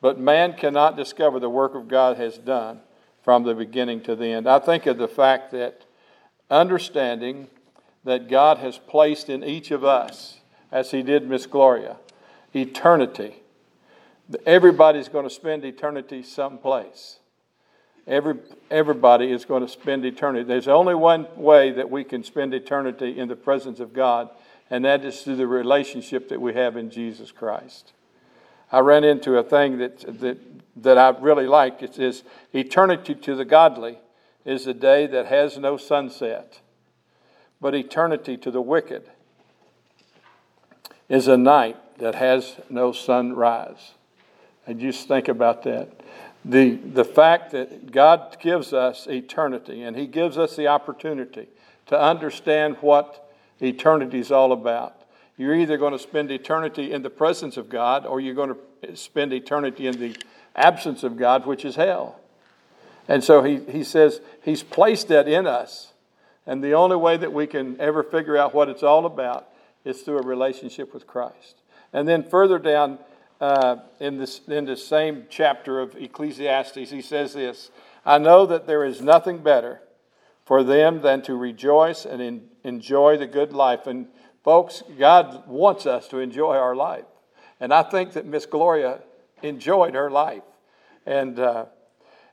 But 0.00 0.18
man 0.18 0.54
cannot 0.54 0.96
discover 0.96 1.38
the 1.38 1.50
work 1.50 1.74
of 1.74 1.88
God 1.88 2.16
has 2.16 2.38
done 2.38 2.80
from 3.22 3.42
the 3.42 3.54
beginning 3.54 4.00
to 4.02 4.16
the 4.16 4.26
end. 4.26 4.48
I 4.48 4.58
think 4.58 4.86
of 4.86 4.96
the 4.96 5.08
fact 5.08 5.52
that 5.52 5.84
understanding 6.50 7.48
that 8.04 8.28
God 8.28 8.58
has 8.58 8.78
placed 8.78 9.28
in 9.28 9.44
each 9.44 9.70
of 9.70 9.84
us, 9.84 10.39
as 10.72 10.90
He 10.90 11.02
did 11.02 11.28
Miss 11.28 11.46
Gloria, 11.46 11.96
eternity. 12.54 13.42
Everybody's 14.46 15.08
going 15.08 15.24
to 15.24 15.34
spend 15.34 15.64
eternity 15.64 16.22
someplace. 16.22 17.18
Every, 18.06 18.36
everybody 18.70 19.30
is 19.30 19.44
going 19.44 19.62
to 19.62 19.68
spend 19.68 20.04
eternity. 20.04 20.44
There's 20.44 20.68
only 20.68 20.94
one 20.94 21.26
way 21.36 21.70
that 21.72 21.90
we 21.90 22.04
can 22.04 22.24
spend 22.24 22.54
eternity 22.54 23.18
in 23.18 23.28
the 23.28 23.36
presence 23.36 23.80
of 23.80 23.92
God, 23.92 24.30
and 24.70 24.84
that 24.84 25.04
is 25.04 25.22
through 25.22 25.36
the 25.36 25.46
relationship 25.46 26.28
that 26.28 26.40
we 26.40 26.54
have 26.54 26.76
in 26.76 26.90
Jesus 26.90 27.30
Christ. 27.30 27.92
I 28.72 28.80
ran 28.80 29.04
into 29.04 29.36
a 29.36 29.42
thing 29.42 29.78
that, 29.78 30.20
that, 30.20 30.38
that 30.76 30.96
I 30.96 31.10
really 31.20 31.46
like. 31.46 31.82
It 31.82 31.94
says, 31.94 32.22
Eternity 32.52 33.14
to 33.16 33.34
the 33.34 33.44
godly 33.44 33.98
is 34.44 34.66
a 34.66 34.74
day 34.74 35.06
that 35.08 35.26
has 35.26 35.58
no 35.58 35.76
sunset, 35.76 36.60
but 37.60 37.74
eternity 37.74 38.36
to 38.38 38.50
the 38.50 38.62
wicked 38.62 39.10
is 41.10 41.28
a 41.28 41.36
night 41.36 41.76
that 41.98 42.14
has 42.14 42.56
no 42.70 42.92
sunrise. 42.92 43.92
And 44.66 44.80
just 44.80 45.08
think 45.08 45.28
about 45.28 45.64
that. 45.64 46.00
The, 46.44 46.76
the 46.76 47.04
fact 47.04 47.50
that 47.50 47.90
God 47.90 48.38
gives 48.40 48.72
us 48.72 49.06
eternity 49.06 49.82
and 49.82 49.96
He 49.96 50.06
gives 50.06 50.38
us 50.38 50.56
the 50.56 50.68
opportunity 50.68 51.48
to 51.86 52.00
understand 52.00 52.76
what 52.80 53.30
eternity 53.60 54.20
is 54.20 54.32
all 54.32 54.52
about. 54.52 55.02
You're 55.36 55.56
either 55.56 55.76
going 55.76 55.92
to 55.92 55.98
spend 55.98 56.30
eternity 56.30 56.92
in 56.92 57.02
the 57.02 57.10
presence 57.10 57.56
of 57.56 57.68
God 57.68 58.06
or 58.06 58.20
you're 58.20 58.34
going 58.34 58.54
to 58.82 58.96
spend 58.96 59.32
eternity 59.32 59.86
in 59.86 59.98
the 59.98 60.16
absence 60.54 61.02
of 61.02 61.16
God, 61.16 61.44
which 61.44 61.64
is 61.64 61.74
hell. 61.74 62.20
And 63.08 63.24
so 63.24 63.42
he, 63.42 63.58
he 63.64 63.82
says 63.82 64.20
he's 64.42 64.62
placed 64.62 65.08
that 65.08 65.26
in 65.26 65.46
us. 65.46 65.92
And 66.46 66.62
the 66.62 66.74
only 66.74 66.96
way 66.96 67.16
that 67.16 67.32
we 67.32 67.46
can 67.46 67.78
ever 67.80 68.02
figure 68.02 68.36
out 68.36 68.54
what 68.54 68.68
it's 68.68 68.82
all 68.82 69.04
about 69.04 69.49
is 69.84 70.02
through 70.02 70.18
a 70.18 70.22
relationship 70.22 70.92
with 70.92 71.06
Christ. 71.06 71.56
And 71.92 72.06
then 72.06 72.22
further 72.22 72.58
down 72.58 72.98
uh, 73.40 73.76
in, 73.98 74.18
this, 74.18 74.40
in 74.48 74.66
the 74.66 74.76
same 74.76 75.26
chapter 75.30 75.80
of 75.80 75.96
Ecclesiastes, 75.96 76.90
he 76.90 77.02
says 77.02 77.34
this 77.34 77.70
I 78.04 78.18
know 78.18 78.46
that 78.46 78.66
there 78.66 78.84
is 78.84 79.00
nothing 79.00 79.42
better 79.42 79.80
for 80.44 80.62
them 80.62 81.00
than 81.00 81.22
to 81.22 81.34
rejoice 81.34 82.04
and 82.04 82.20
in, 82.20 82.48
enjoy 82.64 83.16
the 83.16 83.26
good 83.26 83.52
life. 83.52 83.86
And 83.86 84.08
folks, 84.42 84.82
God 84.98 85.46
wants 85.46 85.86
us 85.86 86.08
to 86.08 86.18
enjoy 86.18 86.56
our 86.56 86.74
life. 86.74 87.04
And 87.60 87.72
I 87.72 87.82
think 87.82 88.12
that 88.12 88.26
Miss 88.26 88.46
Gloria 88.46 89.00
enjoyed 89.42 89.94
her 89.94 90.10
life. 90.10 90.42
And 91.06 91.38
uh, 91.38 91.66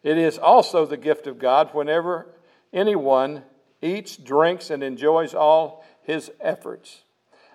it 0.04 0.18
is 0.18 0.38
also 0.38 0.86
the 0.86 0.98
gift 0.98 1.28
of 1.28 1.38
God 1.38 1.74
whenever 1.74 2.28
anyone 2.74 3.44
eats, 3.82 4.16
drinks, 4.18 4.70
and 4.70 4.84
enjoys 4.84 5.34
all 5.34 5.86
his 6.02 6.32
efforts. 6.40 7.04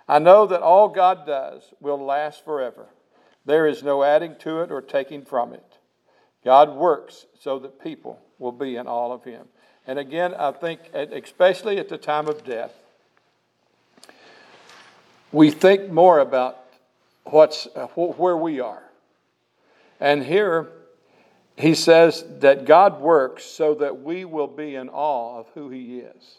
I 0.09 0.19
know 0.19 0.47
that 0.47 0.63
all 0.63 0.89
God 0.89 1.27
does 1.27 1.73
will 1.81 2.03
last 2.03 2.45
forever. 2.45 2.87
There 3.45 3.67
is 3.67 3.83
no 3.83 4.03
adding 4.03 4.37
to 4.41 4.61
it 4.61 4.71
or 4.71 4.81
taking 4.81 5.25
from 5.25 5.53
it. 5.53 5.79
God 6.45 6.75
works 6.75 7.27
so 7.39 7.59
that 7.61 7.83
people 7.83 8.21
will 8.39 8.53
be 8.53 8.77
in 8.77 8.87
all 8.87 9.13
of 9.13 9.25
Him. 9.25 9.47
And 9.87 9.99
again, 9.99 10.35
I 10.35 10.53
think, 10.53 10.81
especially 10.93 11.79
at 11.79 11.89
the 11.89 11.99
time 11.99 12.29
of 12.29 12.45
death, 12.45 12.73
we 15.33 15.51
think 15.51 15.91
more 15.91 16.19
about 16.19 16.59
what's, 17.25 17.67
where 17.95 18.37
we 18.37 18.61
are. 18.61 18.83
And 19.99 20.23
here, 20.25 20.69
he 21.57 21.75
says 21.75 22.25
that 22.41 22.65
God 22.65 23.01
works 23.01 23.45
so 23.45 23.75
that 23.75 24.03
we 24.03 24.25
will 24.25 24.47
be 24.47 24.75
in 24.75 24.89
awe 24.89 25.39
of 25.39 25.49
who 25.55 25.71
He 25.71 25.99
is. 25.99 26.39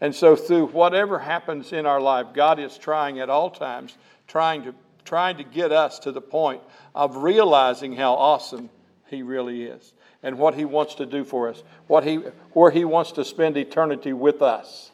And 0.00 0.14
so, 0.14 0.36
through 0.36 0.66
whatever 0.68 1.18
happens 1.18 1.72
in 1.72 1.86
our 1.86 2.00
life, 2.00 2.28
God 2.34 2.58
is 2.58 2.76
trying 2.76 3.18
at 3.20 3.30
all 3.30 3.50
times, 3.50 3.96
trying 4.28 4.62
to, 4.64 4.74
trying 5.04 5.38
to 5.38 5.44
get 5.44 5.72
us 5.72 5.98
to 6.00 6.12
the 6.12 6.20
point 6.20 6.62
of 6.94 7.16
realizing 7.18 7.94
how 7.94 8.14
awesome 8.14 8.68
He 9.06 9.22
really 9.22 9.64
is 9.64 9.94
and 10.22 10.38
what 10.38 10.54
He 10.54 10.66
wants 10.66 10.96
to 10.96 11.06
do 11.06 11.24
for 11.24 11.48
us, 11.48 11.62
what 11.86 12.04
he, 12.04 12.16
where 12.52 12.70
He 12.70 12.84
wants 12.84 13.12
to 13.12 13.24
spend 13.24 13.56
eternity 13.56 14.12
with 14.12 14.42
us 14.42 14.90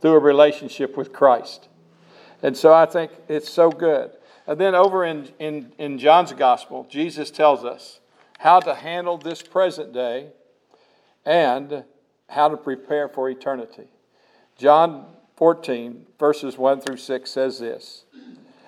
through 0.00 0.12
a 0.12 0.20
relationship 0.20 0.96
with 0.96 1.12
Christ. 1.12 1.68
And 2.40 2.56
so, 2.56 2.72
I 2.72 2.86
think 2.86 3.10
it's 3.28 3.50
so 3.50 3.72
good. 3.72 4.12
And 4.46 4.60
then, 4.60 4.76
over 4.76 5.04
in, 5.04 5.30
in, 5.40 5.72
in 5.78 5.98
John's 5.98 6.32
Gospel, 6.32 6.86
Jesus 6.88 7.32
tells 7.32 7.64
us 7.64 7.98
how 8.38 8.60
to 8.60 8.76
handle 8.76 9.18
this 9.18 9.42
present 9.42 9.92
day 9.92 10.28
and 11.26 11.82
how 12.28 12.48
to 12.48 12.56
prepare 12.56 13.08
for 13.08 13.28
eternity. 13.28 13.88
John 14.58 15.06
14, 15.36 16.04
verses 16.18 16.58
1 16.58 16.80
through 16.80 16.96
6 16.96 17.30
says 17.30 17.60
this. 17.60 18.04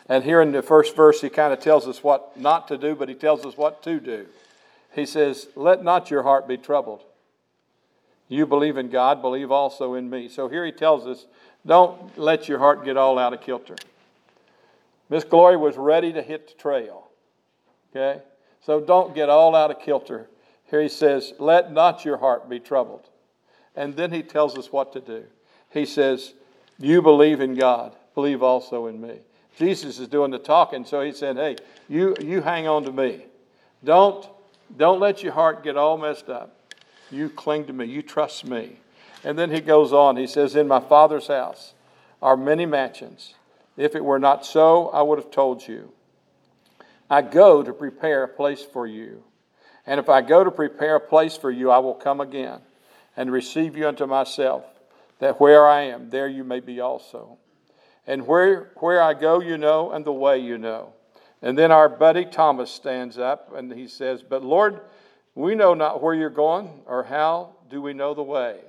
And 0.08 0.24
here 0.24 0.40
in 0.40 0.52
the 0.52 0.62
first 0.62 0.96
verse, 0.96 1.20
he 1.20 1.28
kind 1.28 1.52
of 1.52 1.60
tells 1.60 1.86
us 1.86 2.02
what 2.02 2.36
not 2.36 2.68
to 2.68 2.78
do, 2.78 2.94
but 2.94 3.08
he 3.08 3.14
tells 3.14 3.44
us 3.44 3.56
what 3.56 3.82
to 3.82 4.00
do. 4.00 4.26
He 4.92 5.04
says, 5.04 5.48
Let 5.54 5.84
not 5.84 6.10
your 6.10 6.22
heart 6.22 6.48
be 6.48 6.56
troubled. 6.56 7.02
You 8.28 8.46
believe 8.46 8.76
in 8.76 8.90
God, 8.90 9.20
believe 9.20 9.50
also 9.50 9.94
in 9.94 10.08
me. 10.08 10.28
So 10.28 10.48
here 10.48 10.64
he 10.64 10.72
tells 10.72 11.06
us, 11.06 11.26
Don't 11.66 12.16
let 12.16 12.48
your 12.48 12.58
heart 12.58 12.84
get 12.84 12.96
all 12.96 13.18
out 13.18 13.32
of 13.32 13.40
kilter. 13.40 13.76
Miss 15.08 15.24
Glory 15.24 15.56
was 15.56 15.76
ready 15.76 16.12
to 16.12 16.22
hit 16.22 16.48
the 16.48 16.54
trail. 16.54 17.08
Okay? 17.90 18.22
So 18.60 18.80
don't 18.80 19.14
get 19.14 19.28
all 19.28 19.56
out 19.56 19.70
of 19.70 19.80
kilter. 19.80 20.28
Here 20.70 20.82
he 20.82 20.88
says, 20.88 21.34
Let 21.38 21.72
not 21.72 22.04
your 22.04 22.16
heart 22.16 22.48
be 22.48 22.60
troubled. 22.60 23.08
And 23.74 23.96
then 23.96 24.12
he 24.12 24.22
tells 24.22 24.56
us 24.56 24.72
what 24.72 24.92
to 24.92 25.00
do 25.00 25.24
he 25.70 25.86
says, 25.86 26.34
You 26.78 27.00
believe 27.02 27.40
in 27.40 27.54
God, 27.54 27.94
believe 28.14 28.42
also 28.42 28.86
in 28.86 29.00
me. 29.00 29.18
Jesus 29.56 29.98
is 29.98 30.08
doing 30.08 30.30
the 30.30 30.38
talking, 30.38 30.84
so 30.84 31.00
he 31.00 31.12
said, 31.12 31.36
Hey, 31.36 31.56
you, 31.88 32.16
you 32.20 32.40
hang 32.40 32.66
on 32.66 32.84
to 32.84 32.92
me. 32.92 33.24
Don't, 33.84 34.26
don't 34.76 35.00
let 35.00 35.22
your 35.22 35.32
heart 35.32 35.64
get 35.64 35.76
all 35.76 35.96
messed 35.96 36.28
up. 36.28 36.56
You 37.10 37.28
cling 37.28 37.66
to 37.66 37.72
me, 37.72 37.86
you 37.86 38.02
trust 38.02 38.44
me. 38.44 38.76
And 39.24 39.38
then 39.38 39.50
he 39.50 39.60
goes 39.60 39.92
on, 39.92 40.16
he 40.16 40.26
says, 40.26 40.56
In 40.56 40.68
my 40.68 40.80
Father's 40.80 41.28
house 41.28 41.74
are 42.22 42.36
many 42.36 42.66
mansions. 42.66 43.34
If 43.76 43.94
it 43.94 44.04
were 44.04 44.18
not 44.18 44.44
so, 44.44 44.88
I 44.88 45.02
would 45.02 45.18
have 45.18 45.30
told 45.30 45.66
you. 45.66 45.92
I 47.08 47.22
go 47.22 47.62
to 47.62 47.72
prepare 47.72 48.24
a 48.24 48.28
place 48.28 48.62
for 48.62 48.86
you. 48.86 49.22
And 49.86 49.98
if 49.98 50.08
I 50.08 50.20
go 50.20 50.44
to 50.44 50.50
prepare 50.50 50.96
a 50.96 51.00
place 51.00 51.36
for 51.36 51.50
you, 51.50 51.70
I 51.70 51.78
will 51.78 51.94
come 51.94 52.20
again 52.20 52.60
and 53.16 53.32
receive 53.32 53.76
you 53.76 53.88
unto 53.88 54.06
myself 54.06 54.64
that 55.20 55.40
where 55.40 55.66
I 55.66 55.82
am, 55.82 56.10
there 56.10 56.28
you 56.28 56.44
may 56.44 56.60
be 56.60 56.80
also. 56.80 57.38
And 58.06 58.26
where, 58.26 58.72
where 58.76 59.00
I 59.00 59.14
go, 59.14 59.40
you 59.40 59.56
know, 59.56 59.92
and 59.92 60.04
the 60.04 60.12
way 60.12 60.38
you 60.38 60.58
know. 60.58 60.94
And 61.42 61.56
then 61.56 61.70
our 61.70 61.88
buddy 61.88 62.24
Thomas 62.24 62.70
stands 62.70 63.16
up 63.16 63.54
and 63.54 63.72
he 63.72 63.86
says, 63.86 64.22
But 64.22 64.44
Lord, 64.44 64.80
we 65.34 65.54
know 65.54 65.74
not 65.74 66.02
where 66.02 66.14
you're 66.14 66.28
going, 66.28 66.82
or 66.86 67.04
how 67.04 67.54
do 67.70 67.80
we 67.80 67.92
know 67.92 68.14
the 68.14 68.22
way? 68.22 68.60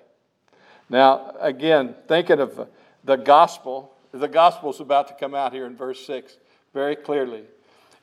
Now, 0.89 1.35
again, 1.39 1.95
thinking 2.07 2.39
of 2.39 2.67
the 3.03 3.15
gospel, 3.15 3.93
the 4.11 4.27
gospel 4.27 4.71
is 4.71 4.79
about 4.79 5.07
to 5.07 5.15
come 5.19 5.33
out 5.33 5.53
here 5.53 5.65
in 5.65 5.75
verse 5.75 6.05
6 6.05 6.37
very 6.73 6.95
clearly. 6.95 7.43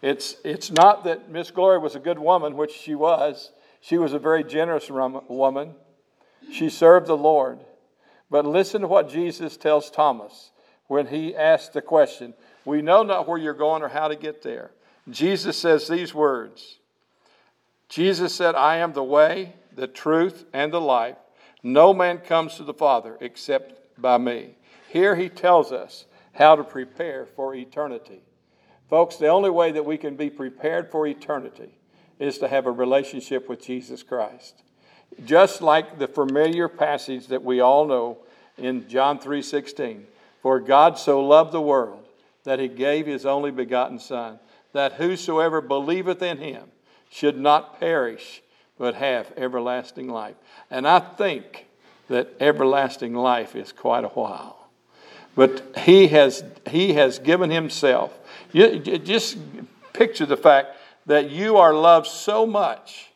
It's, 0.02 0.36
it's 0.44 0.70
not 0.70 1.04
that 1.04 1.30
Miss 1.30 1.50
Glory 1.50 1.78
was 1.78 1.94
a 1.94 2.00
good 2.00 2.18
woman, 2.18 2.56
which 2.56 2.72
she 2.72 2.94
was. 2.94 3.50
She 3.80 3.98
was 3.98 4.12
a 4.12 4.18
very 4.18 4.44
generous 4.44 4.90
woman. 4.90 5.74
She 6.52 6.70
served 6.70 7.06
the 7.06 7.16
Lord. 7.16 7.58
But 8.30 8.46
listen 8.46 8.82
to 8.82 8.88
what 8.88 9.08
Jesus 9.08 9.56
tells 9.56 9.90
Thomas 9.90 10.50
when 10.86 11.06
he 11.06 11.34
asks 11.34 11.68
the 11.68 11.82
question 11.82 12.34
We 12.64 12.82
know 12.82 13.02
not 13.02 13.28
where 13.28 13.38
you're 13.38 13.54
going 13.54 13.82
or 13.82 13.88
how 13.88 14.08
to 14.08 14.16
get 14.16 14.42
there. 14.42 14.72
Jesus 15.08 15.56
says 15.56 15.88
these 15.88 16.14
words 16.14 16.78
Jesus 17.88 18.34
said, 18.34 18.54
I 18.54 18.76
am 18.76 18.92
the 18.92 19.04
way, 19.04 19.54
the 19.74 19.86
truth, 19.86 20.44
and 20.52 20.72
the 20.72 20.80
life. 20.80 21.16
No 21.62 21.94
man 21.94 22.18
comes 22.18 22.56
to 22.56 22.64
the 22.64 22.74
Father 22.74 23.16
except 23.20 24.00
by 24.00 24.18
me. 24.18 24.56
Here 24.88 25.16
he 25.16 25.28
tells 25.28 25.72
us 25.72 26.04
how 26.32 26.54
to 26.54 26.64
prepare 26.64 27.26
for 27.26 27.54
eternity. 27.54 28.20
Folks, 28.88 29.16
the 29.16 29.28
only 29.28 29.50
way 29.50 29.72
that 29.72 29.84
we 29.84 29.98
can 29.98 30.16
be 30.16 30.30
prepared 30.30 30.90
for 30.90 31.06
eternity 31.06 31.78
is 32.18 32.38
to 32.38 32.48
have 32.48 32.66
a 32.66 32.70
relationship 32.70 33.48
with 33.48 33.62
Jesus 33.62 34.02
Christ. 34.02 34.62
Just 35.24 35.62
like 35.62 35.98
the 35.98 36.08
familiar 36.08 36.68
passage 36.68 37.26
that 37.28 37.42
we 37.42 37.60
all 37.60 37.86
know 37.86 38.18
in 38.56 38.88
John 38.88 39.18
3:16, 39.18 40.06
for 40.42 40.60
God 40.60 40.98
so 40.98 41.20
loved 41.20 41.52
the 41.52 41.60
world 41.60 42.04
that 42.44 42.58
he 42.58 42.68
gave 42.68 43.06
his 43.06 43.26
only 43.26 43.50
begotten 43.50 43.98
son, 43.98 44.38
that 44.72 44.94
whosoever 44.94 45.60
believeth 45.60 46.22
in 46.22 46.38
him 46.38 46.70
should 47.10 47.38
not 47.38 47.78
perish 47.80 48.42
but 48.78 48.94
have 48.94 49.32
everlasting 49.36 50.08
life. 50.08 50.36
And 50.70 50.86
I 50.86 51.00
think 51.00 51.66
that 52.08 52.28
everlasting 52.40 53.14
life 53.14 53.56
is 53.56 53.72
quite 53.72 54.04
a 54.04 54.08
while. 54.08 54.68
But 55.34 55.76
he 55.78 56.08
has 56.08 56.44
he 56.68 56.94
has 56.94 57.18
given 57.18 57.50
himself. 57.50 58.16
You, 58.52 58.78
just 58.78 59.36
picture 59.92 60.26
the 60.26 60.36
fact 60.36 60.76
that 61.06 61.30
you 61.30 61.56
are 61.56 61.74
loved 61.74 62.06
so 62.06 62.46
much 62.46 63.10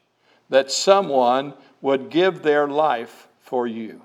that 0.51 0.71
someone 0.71 1.55
would 1.83 2.09
give 2.09 2.43
their 2.43 2.67
life 2.67 3.29
for 3.41 3.67
you. 3.67 4.01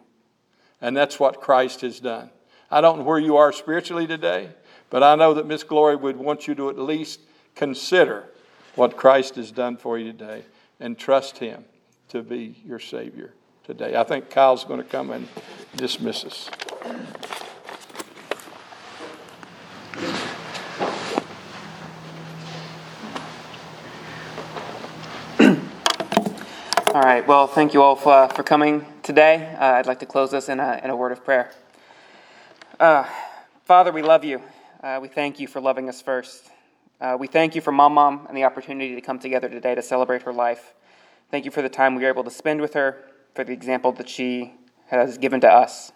And 0.82 0.98
that's 0.98 1.20
what 1.20 1.40
Christ 1.40 1.82
has 1.82 2.02
done. 2.02 2.30
I 2.70 2.82
don't 2.82 3.00
know 3.00 3.04
where 3.06 3.20
you 3.20 3.38
are 3.38 3.54
spiritually 3.54 4.06
today, 4.06 4.50
but 4.90 5.02
I 5.04 5.16
know 5.16 5.34
that 5.36 5.48
Miss 5.48 5.64
Glory 5.64 5.96
would 5.96 6.18
want 6.18 6.48
you 6.48 6.56
to 6.56 6.70
at 6.70 6.78
least 6.78 7.22
consider 7.56 8.26
what 8.76 8.98
Christ 8.98 9.36
has 9.36 9.52
done 9.52 9.78
for 9.78 9.98
you 9.98 10.12
today 10.12 10.44
and 10.80 10.98
trust 10.98 11.38
Him 11.38 11.64
to 12.10 12.22
be 12.22 12.56
your 12.66 12.80
Savior 12.80 13.34
today. 13.64 13.96
I 13.96 14.04
think 14.04 14.30
Kyle's 14.30 14.66
going 14.66 14.82
to 14.82 14.88
come 14.88 15.12
and 15.12 15.28
dismiss 15.76 16.26
us. 16.26 16.50
All 26.98 27.04
right. 27.04 27.28
Well, 27.28 27.46
thank 27.46 27.76
you 27.76 27.84
all 27.84 27.96
for, 27.96 28.28
for 28.30 28.42
coming 28.42 28.84
today. 29.04 29.56
Uh, 29.60 29.74
I'd 29.74 29.86
like 29.86 30.00
to 30.00 30.08
close 30.08 30.32
this 30.32 30.50
in 30.50 30.60
a, 30.60 30.82
in 30.84 30.90
a 30.90 30.96
word 30.96 31.12
of 31.12 31.24
prayer. 31.24 31.52
Father, 33.66 33.92
we 33.92 34.02
love 34.02 34.26
you. 34.26 34.42
Uh, 34.82 34.98
we 35.00 35.08
thank 35.08 35.40
you 35.40 35.46
for 35.46 35.62
loving 35.62 35.90
us 35.90 36.02
first. 36.02 36.50
Uh, 37.00 37.16
we 37.20 37.28
thank 37.28 37.54
you 37.54 37.62
for 37.62 37.72
Mom 37.72 37.94
Mom 37.94 38.26
and 38.28 38.36
the 38.36 38.46
opportunity 38.46 38.96
to 38.96 39.02
come 39.02 39.20
together 39.20 39.48
today 39.48 39.76
to 39.76 39.82
celebrate 39.84 40.24
her 40.24 40.34
life. 40.34 40.74
Thank 41.30 41.46
you 41.46 41.52
for 41.52 41.62
the 41.62 41.70
time 41.70 41.94
we 41.94 42.02
were 42.02 42.10
able 42.10 42.24
to 42.24 42.32
spend 42.32 42.62
with 42.62 42.74
her, 42.74 42.98
for 43.36 43.44
the 43.44 43.54
example 43.54 43.92
that 43.92 44.10
she 44.10 44.56
has 44.88 45.20
given 45.20 45.40
to 45.42 45.48
us. 45.48 45.92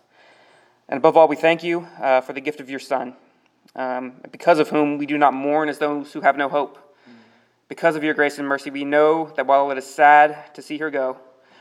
And 0.88 1.00
above 1.00 1.18
all, 1.18 1.28
we 1.28 1.36
thank 1.36 1.64
you 1.64 1.88
uh, 2.00 2.22
for 2.22 2.34
the 2.34 2.42
gift 2.42 2.60
of 2.60 2.70
your 2.70 2.80
Son, 2.80 3.16
um, 3.76 4.22
because 4.32 4.60
of 4.60 4.70
whom 4.70 5.00
we 5.00 5.08
do 5.08 5.18
not 5.18 5.34
mourn 5.34 5.68
as 5.68 5.80
those 5.80 6.14
who 6.14 6.22
have 6.22 6.38
no 6.38 6.48
hope. 6.48 6.91
Because 7.72 7.96
of 7.96 8.04
your 8.04 8.14
grace 8.14 8.38
and 8.38 8.46
mercy, 8.46 8.70
we 8.70 8.84
know 8.84 9.32
that 9.38 9.48
while 9.48 9.72
it 9.72 9.78
is 9.78 9.86
sad 9.86 10.54
to 10.56 10.62
see 10.62 10.78
her 10.80 10.92
go, 10.92 11.16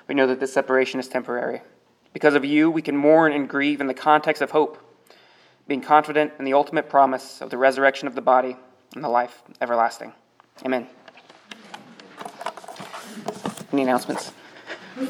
we 0.09 0.15
know 0.17 0.27
that 0.27 0.41
this 0.41 0.53
separation 0.53 0.99
is 0.99 1.07
temporary. 1.07 1.63
Because 2.13 2.35
of 2.35 2.45
you, 2.45 2.69
we 2.69 2.83
can 2.83 2.97
mourn 2.97 3.33
and 3.33 3.49
grieve 3.49 3.81
in 3.81 3.87
the 3.87 3.95
context 3.95 4.43
of 4.43 4.51
hope, 4.51 4.77
being 5.69 5.81
confident 5.81 6.33
in 6.41 6.45
the 6.45 6.53
ultimate 6.53 6.89
promise 6.89 7.41
of 7.41 7.51
the 7.51 7.57
resurrection 7.57 8.09
of 8.09 8.17
the 8.17 8.21
body 8.21 8.57
and 8.97 9.05
the 9.05 9.09
life 9.09 9.41
everlasting. 9.61 10.13
Amen. 10.65 10.89
Any 13.73 13.83
announcements? 13.83 14.33
All 14.99 15.07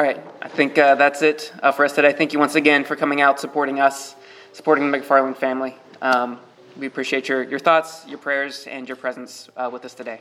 right, 0.00 0.22
I 0.42 0.48
think 0.48 0.78
uh, 0.78 0.94
that's 0.94 1.22
it 1.22 1.52
uh, 1.60 1.72
for 1.72 1.84
us 1.84 1.92
today. 1.92 2.12
Thank 2.12 2.32
you 2.32 2.38
once 2.38 2.54
again 2.54 2.84
for 2.84 2.94
coming 2.94 3.20
out, 3.20 3.40
supporting 3.40 3.80
us, 3.80 4.14
supporting 4.52 4.88
the 4.88 4.96
McFarland 4.96 5.38
family. 5.38 5.76
Um, 6.00 6.38
we 6.76 6.86
appreciate 6.86 7.28
your, 7.28 7.42
your 7.42 7.58
thoughts, 7.58 8.06
your 8.06 8.18
prayers, 8.18 8.66
and 8.66 8.88
your 8.88 8.96
presence 8.96 9.48
uh, 9.56 9.70
with 9.72 9.84
us 9.84 9.94
today. 9.94 10.20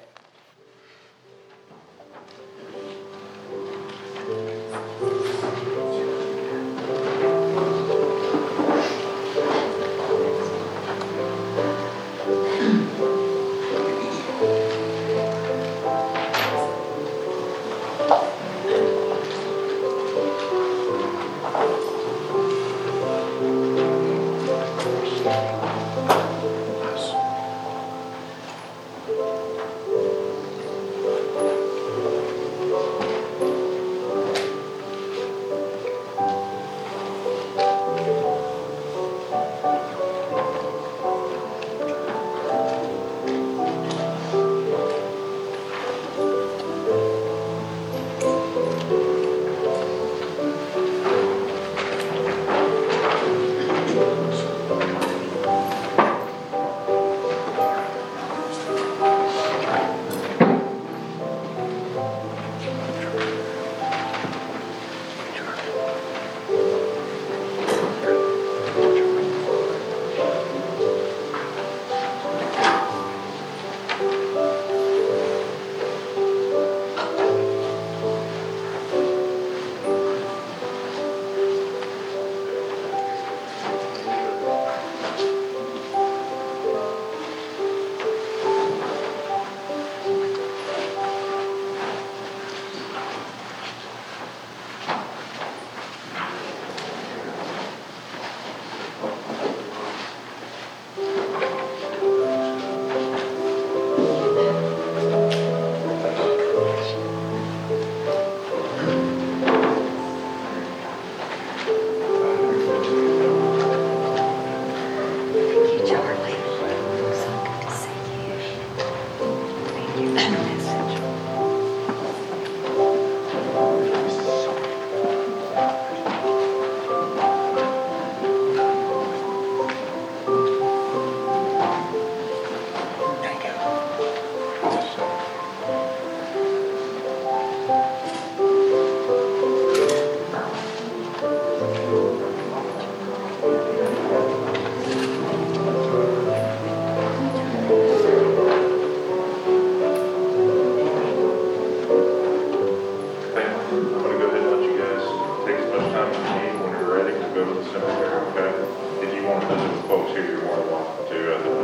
I'm 153.73 153.91
gonna 153.91 154.19
go 154.19 154.27
ahead 154.27 154.43
and 154.43 154.51
let 154.51 154.69
you 154.69 154.77
guys 154.77 155.01
take 155.47 155.57
as 155.57 155.69
much 155.71 155.91
time 155.93 156.13
as 156.13 156.17
you 156.29 156.53
need 156.53 156.61
when 156.61 156.71
you're 156.73 156.93
ready 156.93 157.13
to 157.17 157.27
go 157.33 157.43
to 157.43 157.59
the 157.59 157.65
cemetery, 157.71 158.21
okay? 158.29 159.07
If 159.07 159.15
you 159.15 159.23
want 159.27 159.41
to 159.41 159.55
visit 159.55 159.71
with 159.71 159.85
folks 159.87 160.11
here, 160.11 160.29
you're 160.29 160.45
more 160.45 160.57
than 160.57 160.69
welcome 160.69 161.07
to. 161.07 161.62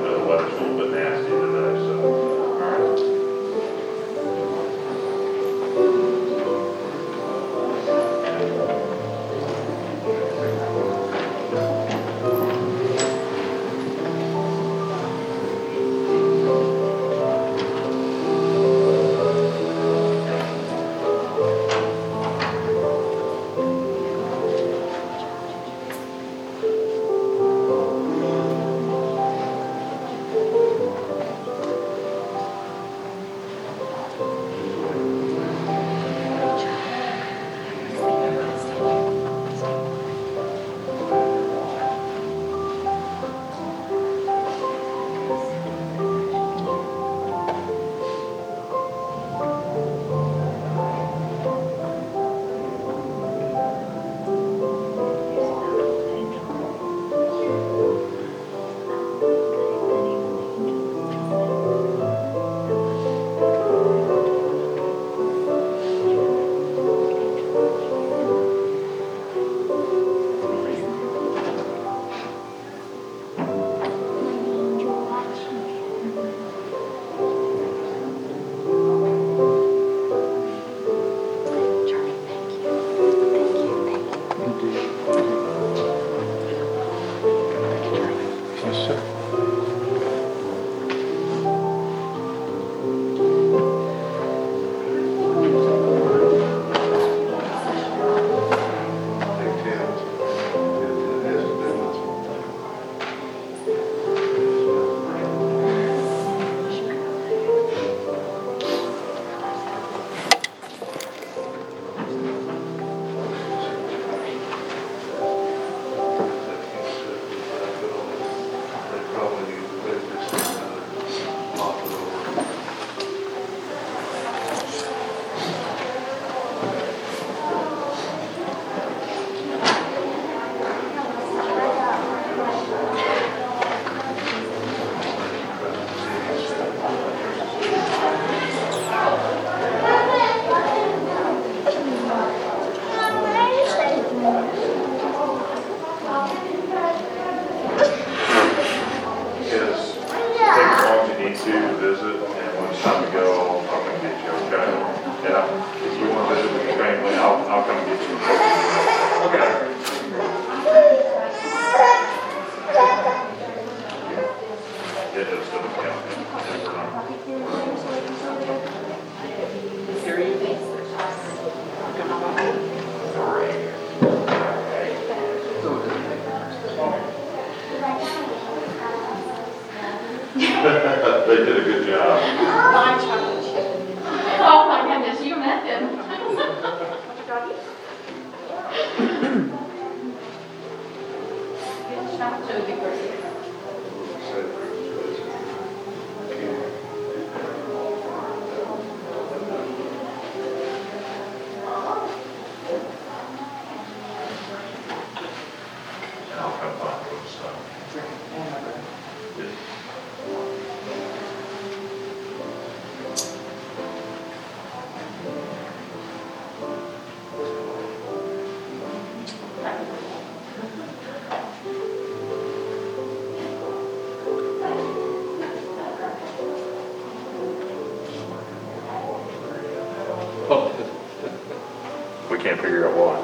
Figure 232.62 232.90
out 232.90 232.98
why. 232.98 233.19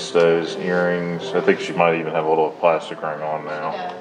Stays, 0.00 0.56
earrings, 0.56 1.34
I 1.34 1.40
think 1.40 1.60
she 1.60 1.72
might 1.72 1.98
even 1.98 2.12
have 2.12 2.24
a 2.24 2.28
little 2.28 2.50
plastic 2.52 3.02
ring 3.02 3.20
on 3.20 3.44
now. 3.44 3.94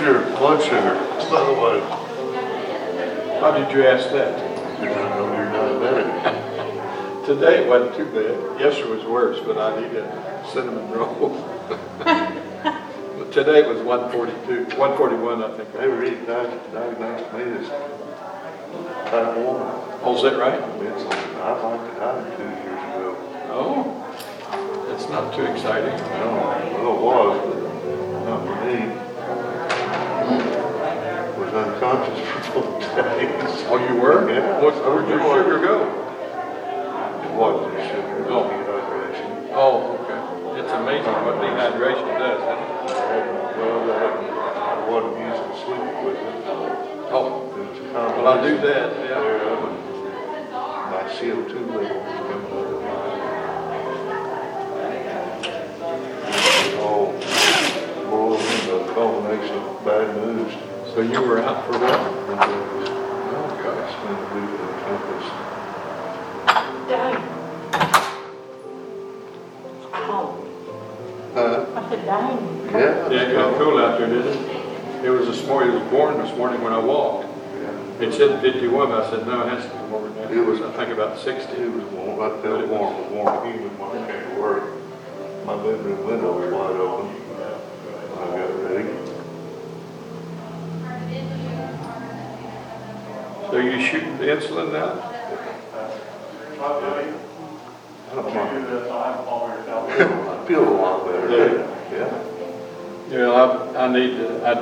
Your 0.00 0.22
blood 0.38 0.62
sugar, 0.62 0.94
by 1.28 1.44
the 1.44 1.52
way? 1.60 1.80
How 3.38 3.50
did 3.52 3.70
you 3.70 3.86
ask 3.86 4.08
that? 4.12 4.32
I 4.80 4.84
know 4.86 5.26
you're 5.36 5.46
diabetic. 5.52 7.26
Today 7.26 7.62
it 7.62 7.68
wasn't 7.68 7.96
too 7.96 8.06
bad. 8.06 8.58
Yesterday 8.58 8.90
was 8.96 9.04
worse, 9.04 9.38
but 9.44 9.58
I 9.58 9.78
need 9.78 9.94
a 9.96 10.48
cinnamon 10.52 10.90
roll. 10.90 11.36
But 13.18 13.30
Today 13.32 13.60
it 13.60 13.68
was 13.68 13.82
one 13.82 14.10
forty-two, 14.10 14.64
one 14.78 14.96
forty-one, 14.96 15.44
I 15.44 15.54
think. 15.54 15.70
They 15.74 15.86
were 15.86 16.02
eating 16.02 16.24
diagnosed, 16.24 17.32
me 17.34 17.42
as 17.60 17.68
type 17.68 19.36
one. 19.36 19.60
Oh, 20.02 20.16
is 20.16 20.22
that 20.22 20.38
right? 20.38 20.58
It's, 20.80 21.04
I 21.36 21.52
liked 21.60 21.94
it, 21.94 22.00
I 22.00 22.36
two 22.36 22.42
years 22.42 22.82
ago. 22.88 23.16
Oh, 23.52 24.86
that's 24.88 25.06
not 25.10 25.34
too 25.34 25.44
exciting. 25.44 25.94
No, 26.20 26.26
well, 26.80 26.96
it 26.96 27.00
was, 27.04 27.36
but 27.44 28.24
not 28.24 28.40
for 28.46 28.56
me. 28.64 29.09
Unconscious 31.90 32.46
for 32.46 32.62
four 32.62 32.78
days. 33.02 33.66
Oh, 33.66 33.74
you 33.82 33.94
were? 34.00 34.30
Yeah. 34.30 34.62
What, 34.62 34.74
where'd 34.76 35.08
your 35.08 35.18
sugar 35.18 35.58
go? 35.58 35.76
It 37.26 37.32
wasn't 37.34 37.74
the 37.74 37.82
sugar, 37.82 38.30
Oh. 38.30 38.46
dehydration. 38.46 39.50
Oh, 39.50 39.98
okay. 39.98 40.20
It's 40.60 40.70
amazing 40.70 41.18
what 41.26 41.34
dehydration 41.42 42.10
does? 42.16 42.40
Well, 43.58 43.90
I 43.90 44.86
wasn't 44.88 45.18
sleep 45.58 45.82
equipment. 45.82 46.38
Oh, 47.10 47.50
It 47.58 47.66
was 47.66 47.78
a 47.80 47.92
well, 48.22 48.28
I 48.28 48.30
do 48.48 48.54
that, 48.58 48.88
yeah. 49.10 49.26
My 50.94 51.02
CO2 51.10 51.52
level 51.74 52.00
coming 52.06 52.46
up. 52.54 52.70
All 56.80 57.06
boiled 58.10 58.40
into 58.40 58.70
a 58.78 58.94
culmination 58.94 59.58
of 59.58 59.84
bad 59.84 60.06
news. 60.16 60.69
So 60.94 61.00
you 61.02 61.20
were 61.22 61.38
out 61.40 61.66
for 61.66 61.78
what? 61.78 61.92
Oh, 61.92 63.48
gosh, 63.62 63.94
man, 64.04 64.18
we 64.34 64.40
were 64.52 64.70
accomplished. 64.78 65.32
Huh? 71.34 71.64
I 71.76 71.88
said 71.88 72.04
down. 72.06 72.68
Yeah. 72.72 73.08
Yeah, 73.08 73.20
it 73.22 73.32
got 73.34 73.56
cool 73.58 73.78
out 73.78 73.98
there, 73.98 74.08
didn't 74.08 74.26
it? 74.32 75.04
It 75.04 75.10
was 75.10 75.26
this 75.26 75.46
morning, 75.46 75.74
it 75.76 75.80
was 75.80 75.90
born 75.90 76.18
this 76.18 76.36
morning 76.36 76.60
when 76.62 76.72
I 76.72 76.78
walked. 76.78 77.28
Yeah. 77.54 78.06
It 78.06 78.12
said 78.14 78.40
fifty-one, 78.40 78.88
but 78.88 79.04
I 79.04 79.10
said, 79.10 79.26
no, 79.26 79.42
it 79.46 79.48
has 79.48 79.64
to 79.64 79.70
be 79.70 79.84
warmer 79.90 80.08
than 80.08 80.22
that. 80.22 80.32
It 80.32 80.44
was- 80.44 80.60
I 80.60 80.70
think 80.72 80.90
about 80.90 81.18
sixty. 81.18 81.52
It 81.62 81.72
was 81.72 81.84
warm, 81.84 82.20
I 82.20 82.30
felt 82.42 82.66
warm, 82.66 82.94
but 82.96 83.10
warm, 83.12 83.48
even 83.48 83.70
when 83.78 84.02
I 84.02 84.10
came 84.10 84.34
to 84.34 84.40
work. 84.40 84.64
My 85.46 85.56
bedroom 85.56 86.04
window 86.06 86.32
was 86.38 86.52
wide 86.52 86.76
open. 86.80 87.29
You 93.70 93.86
shooting 93.86 94.18
the 94.18 94.24
insulin 94.26 94.72
now? 94.72 94.98
I 98.10 98.14
don't 98.14 98.34
mind. 98.34 98.66
I 98.66 100.44
feel 100.46 100.68
a 100.68 100.74
lot 100.74 101.06
better. 101.06 101.28
Yeah. 101.92 102.22
Yeah. 103.10 103.30
I, 103.30 103.84
I 103.84 103.92
need 103.92 104.16
to, 104.16 104.44
I 104.46 104.54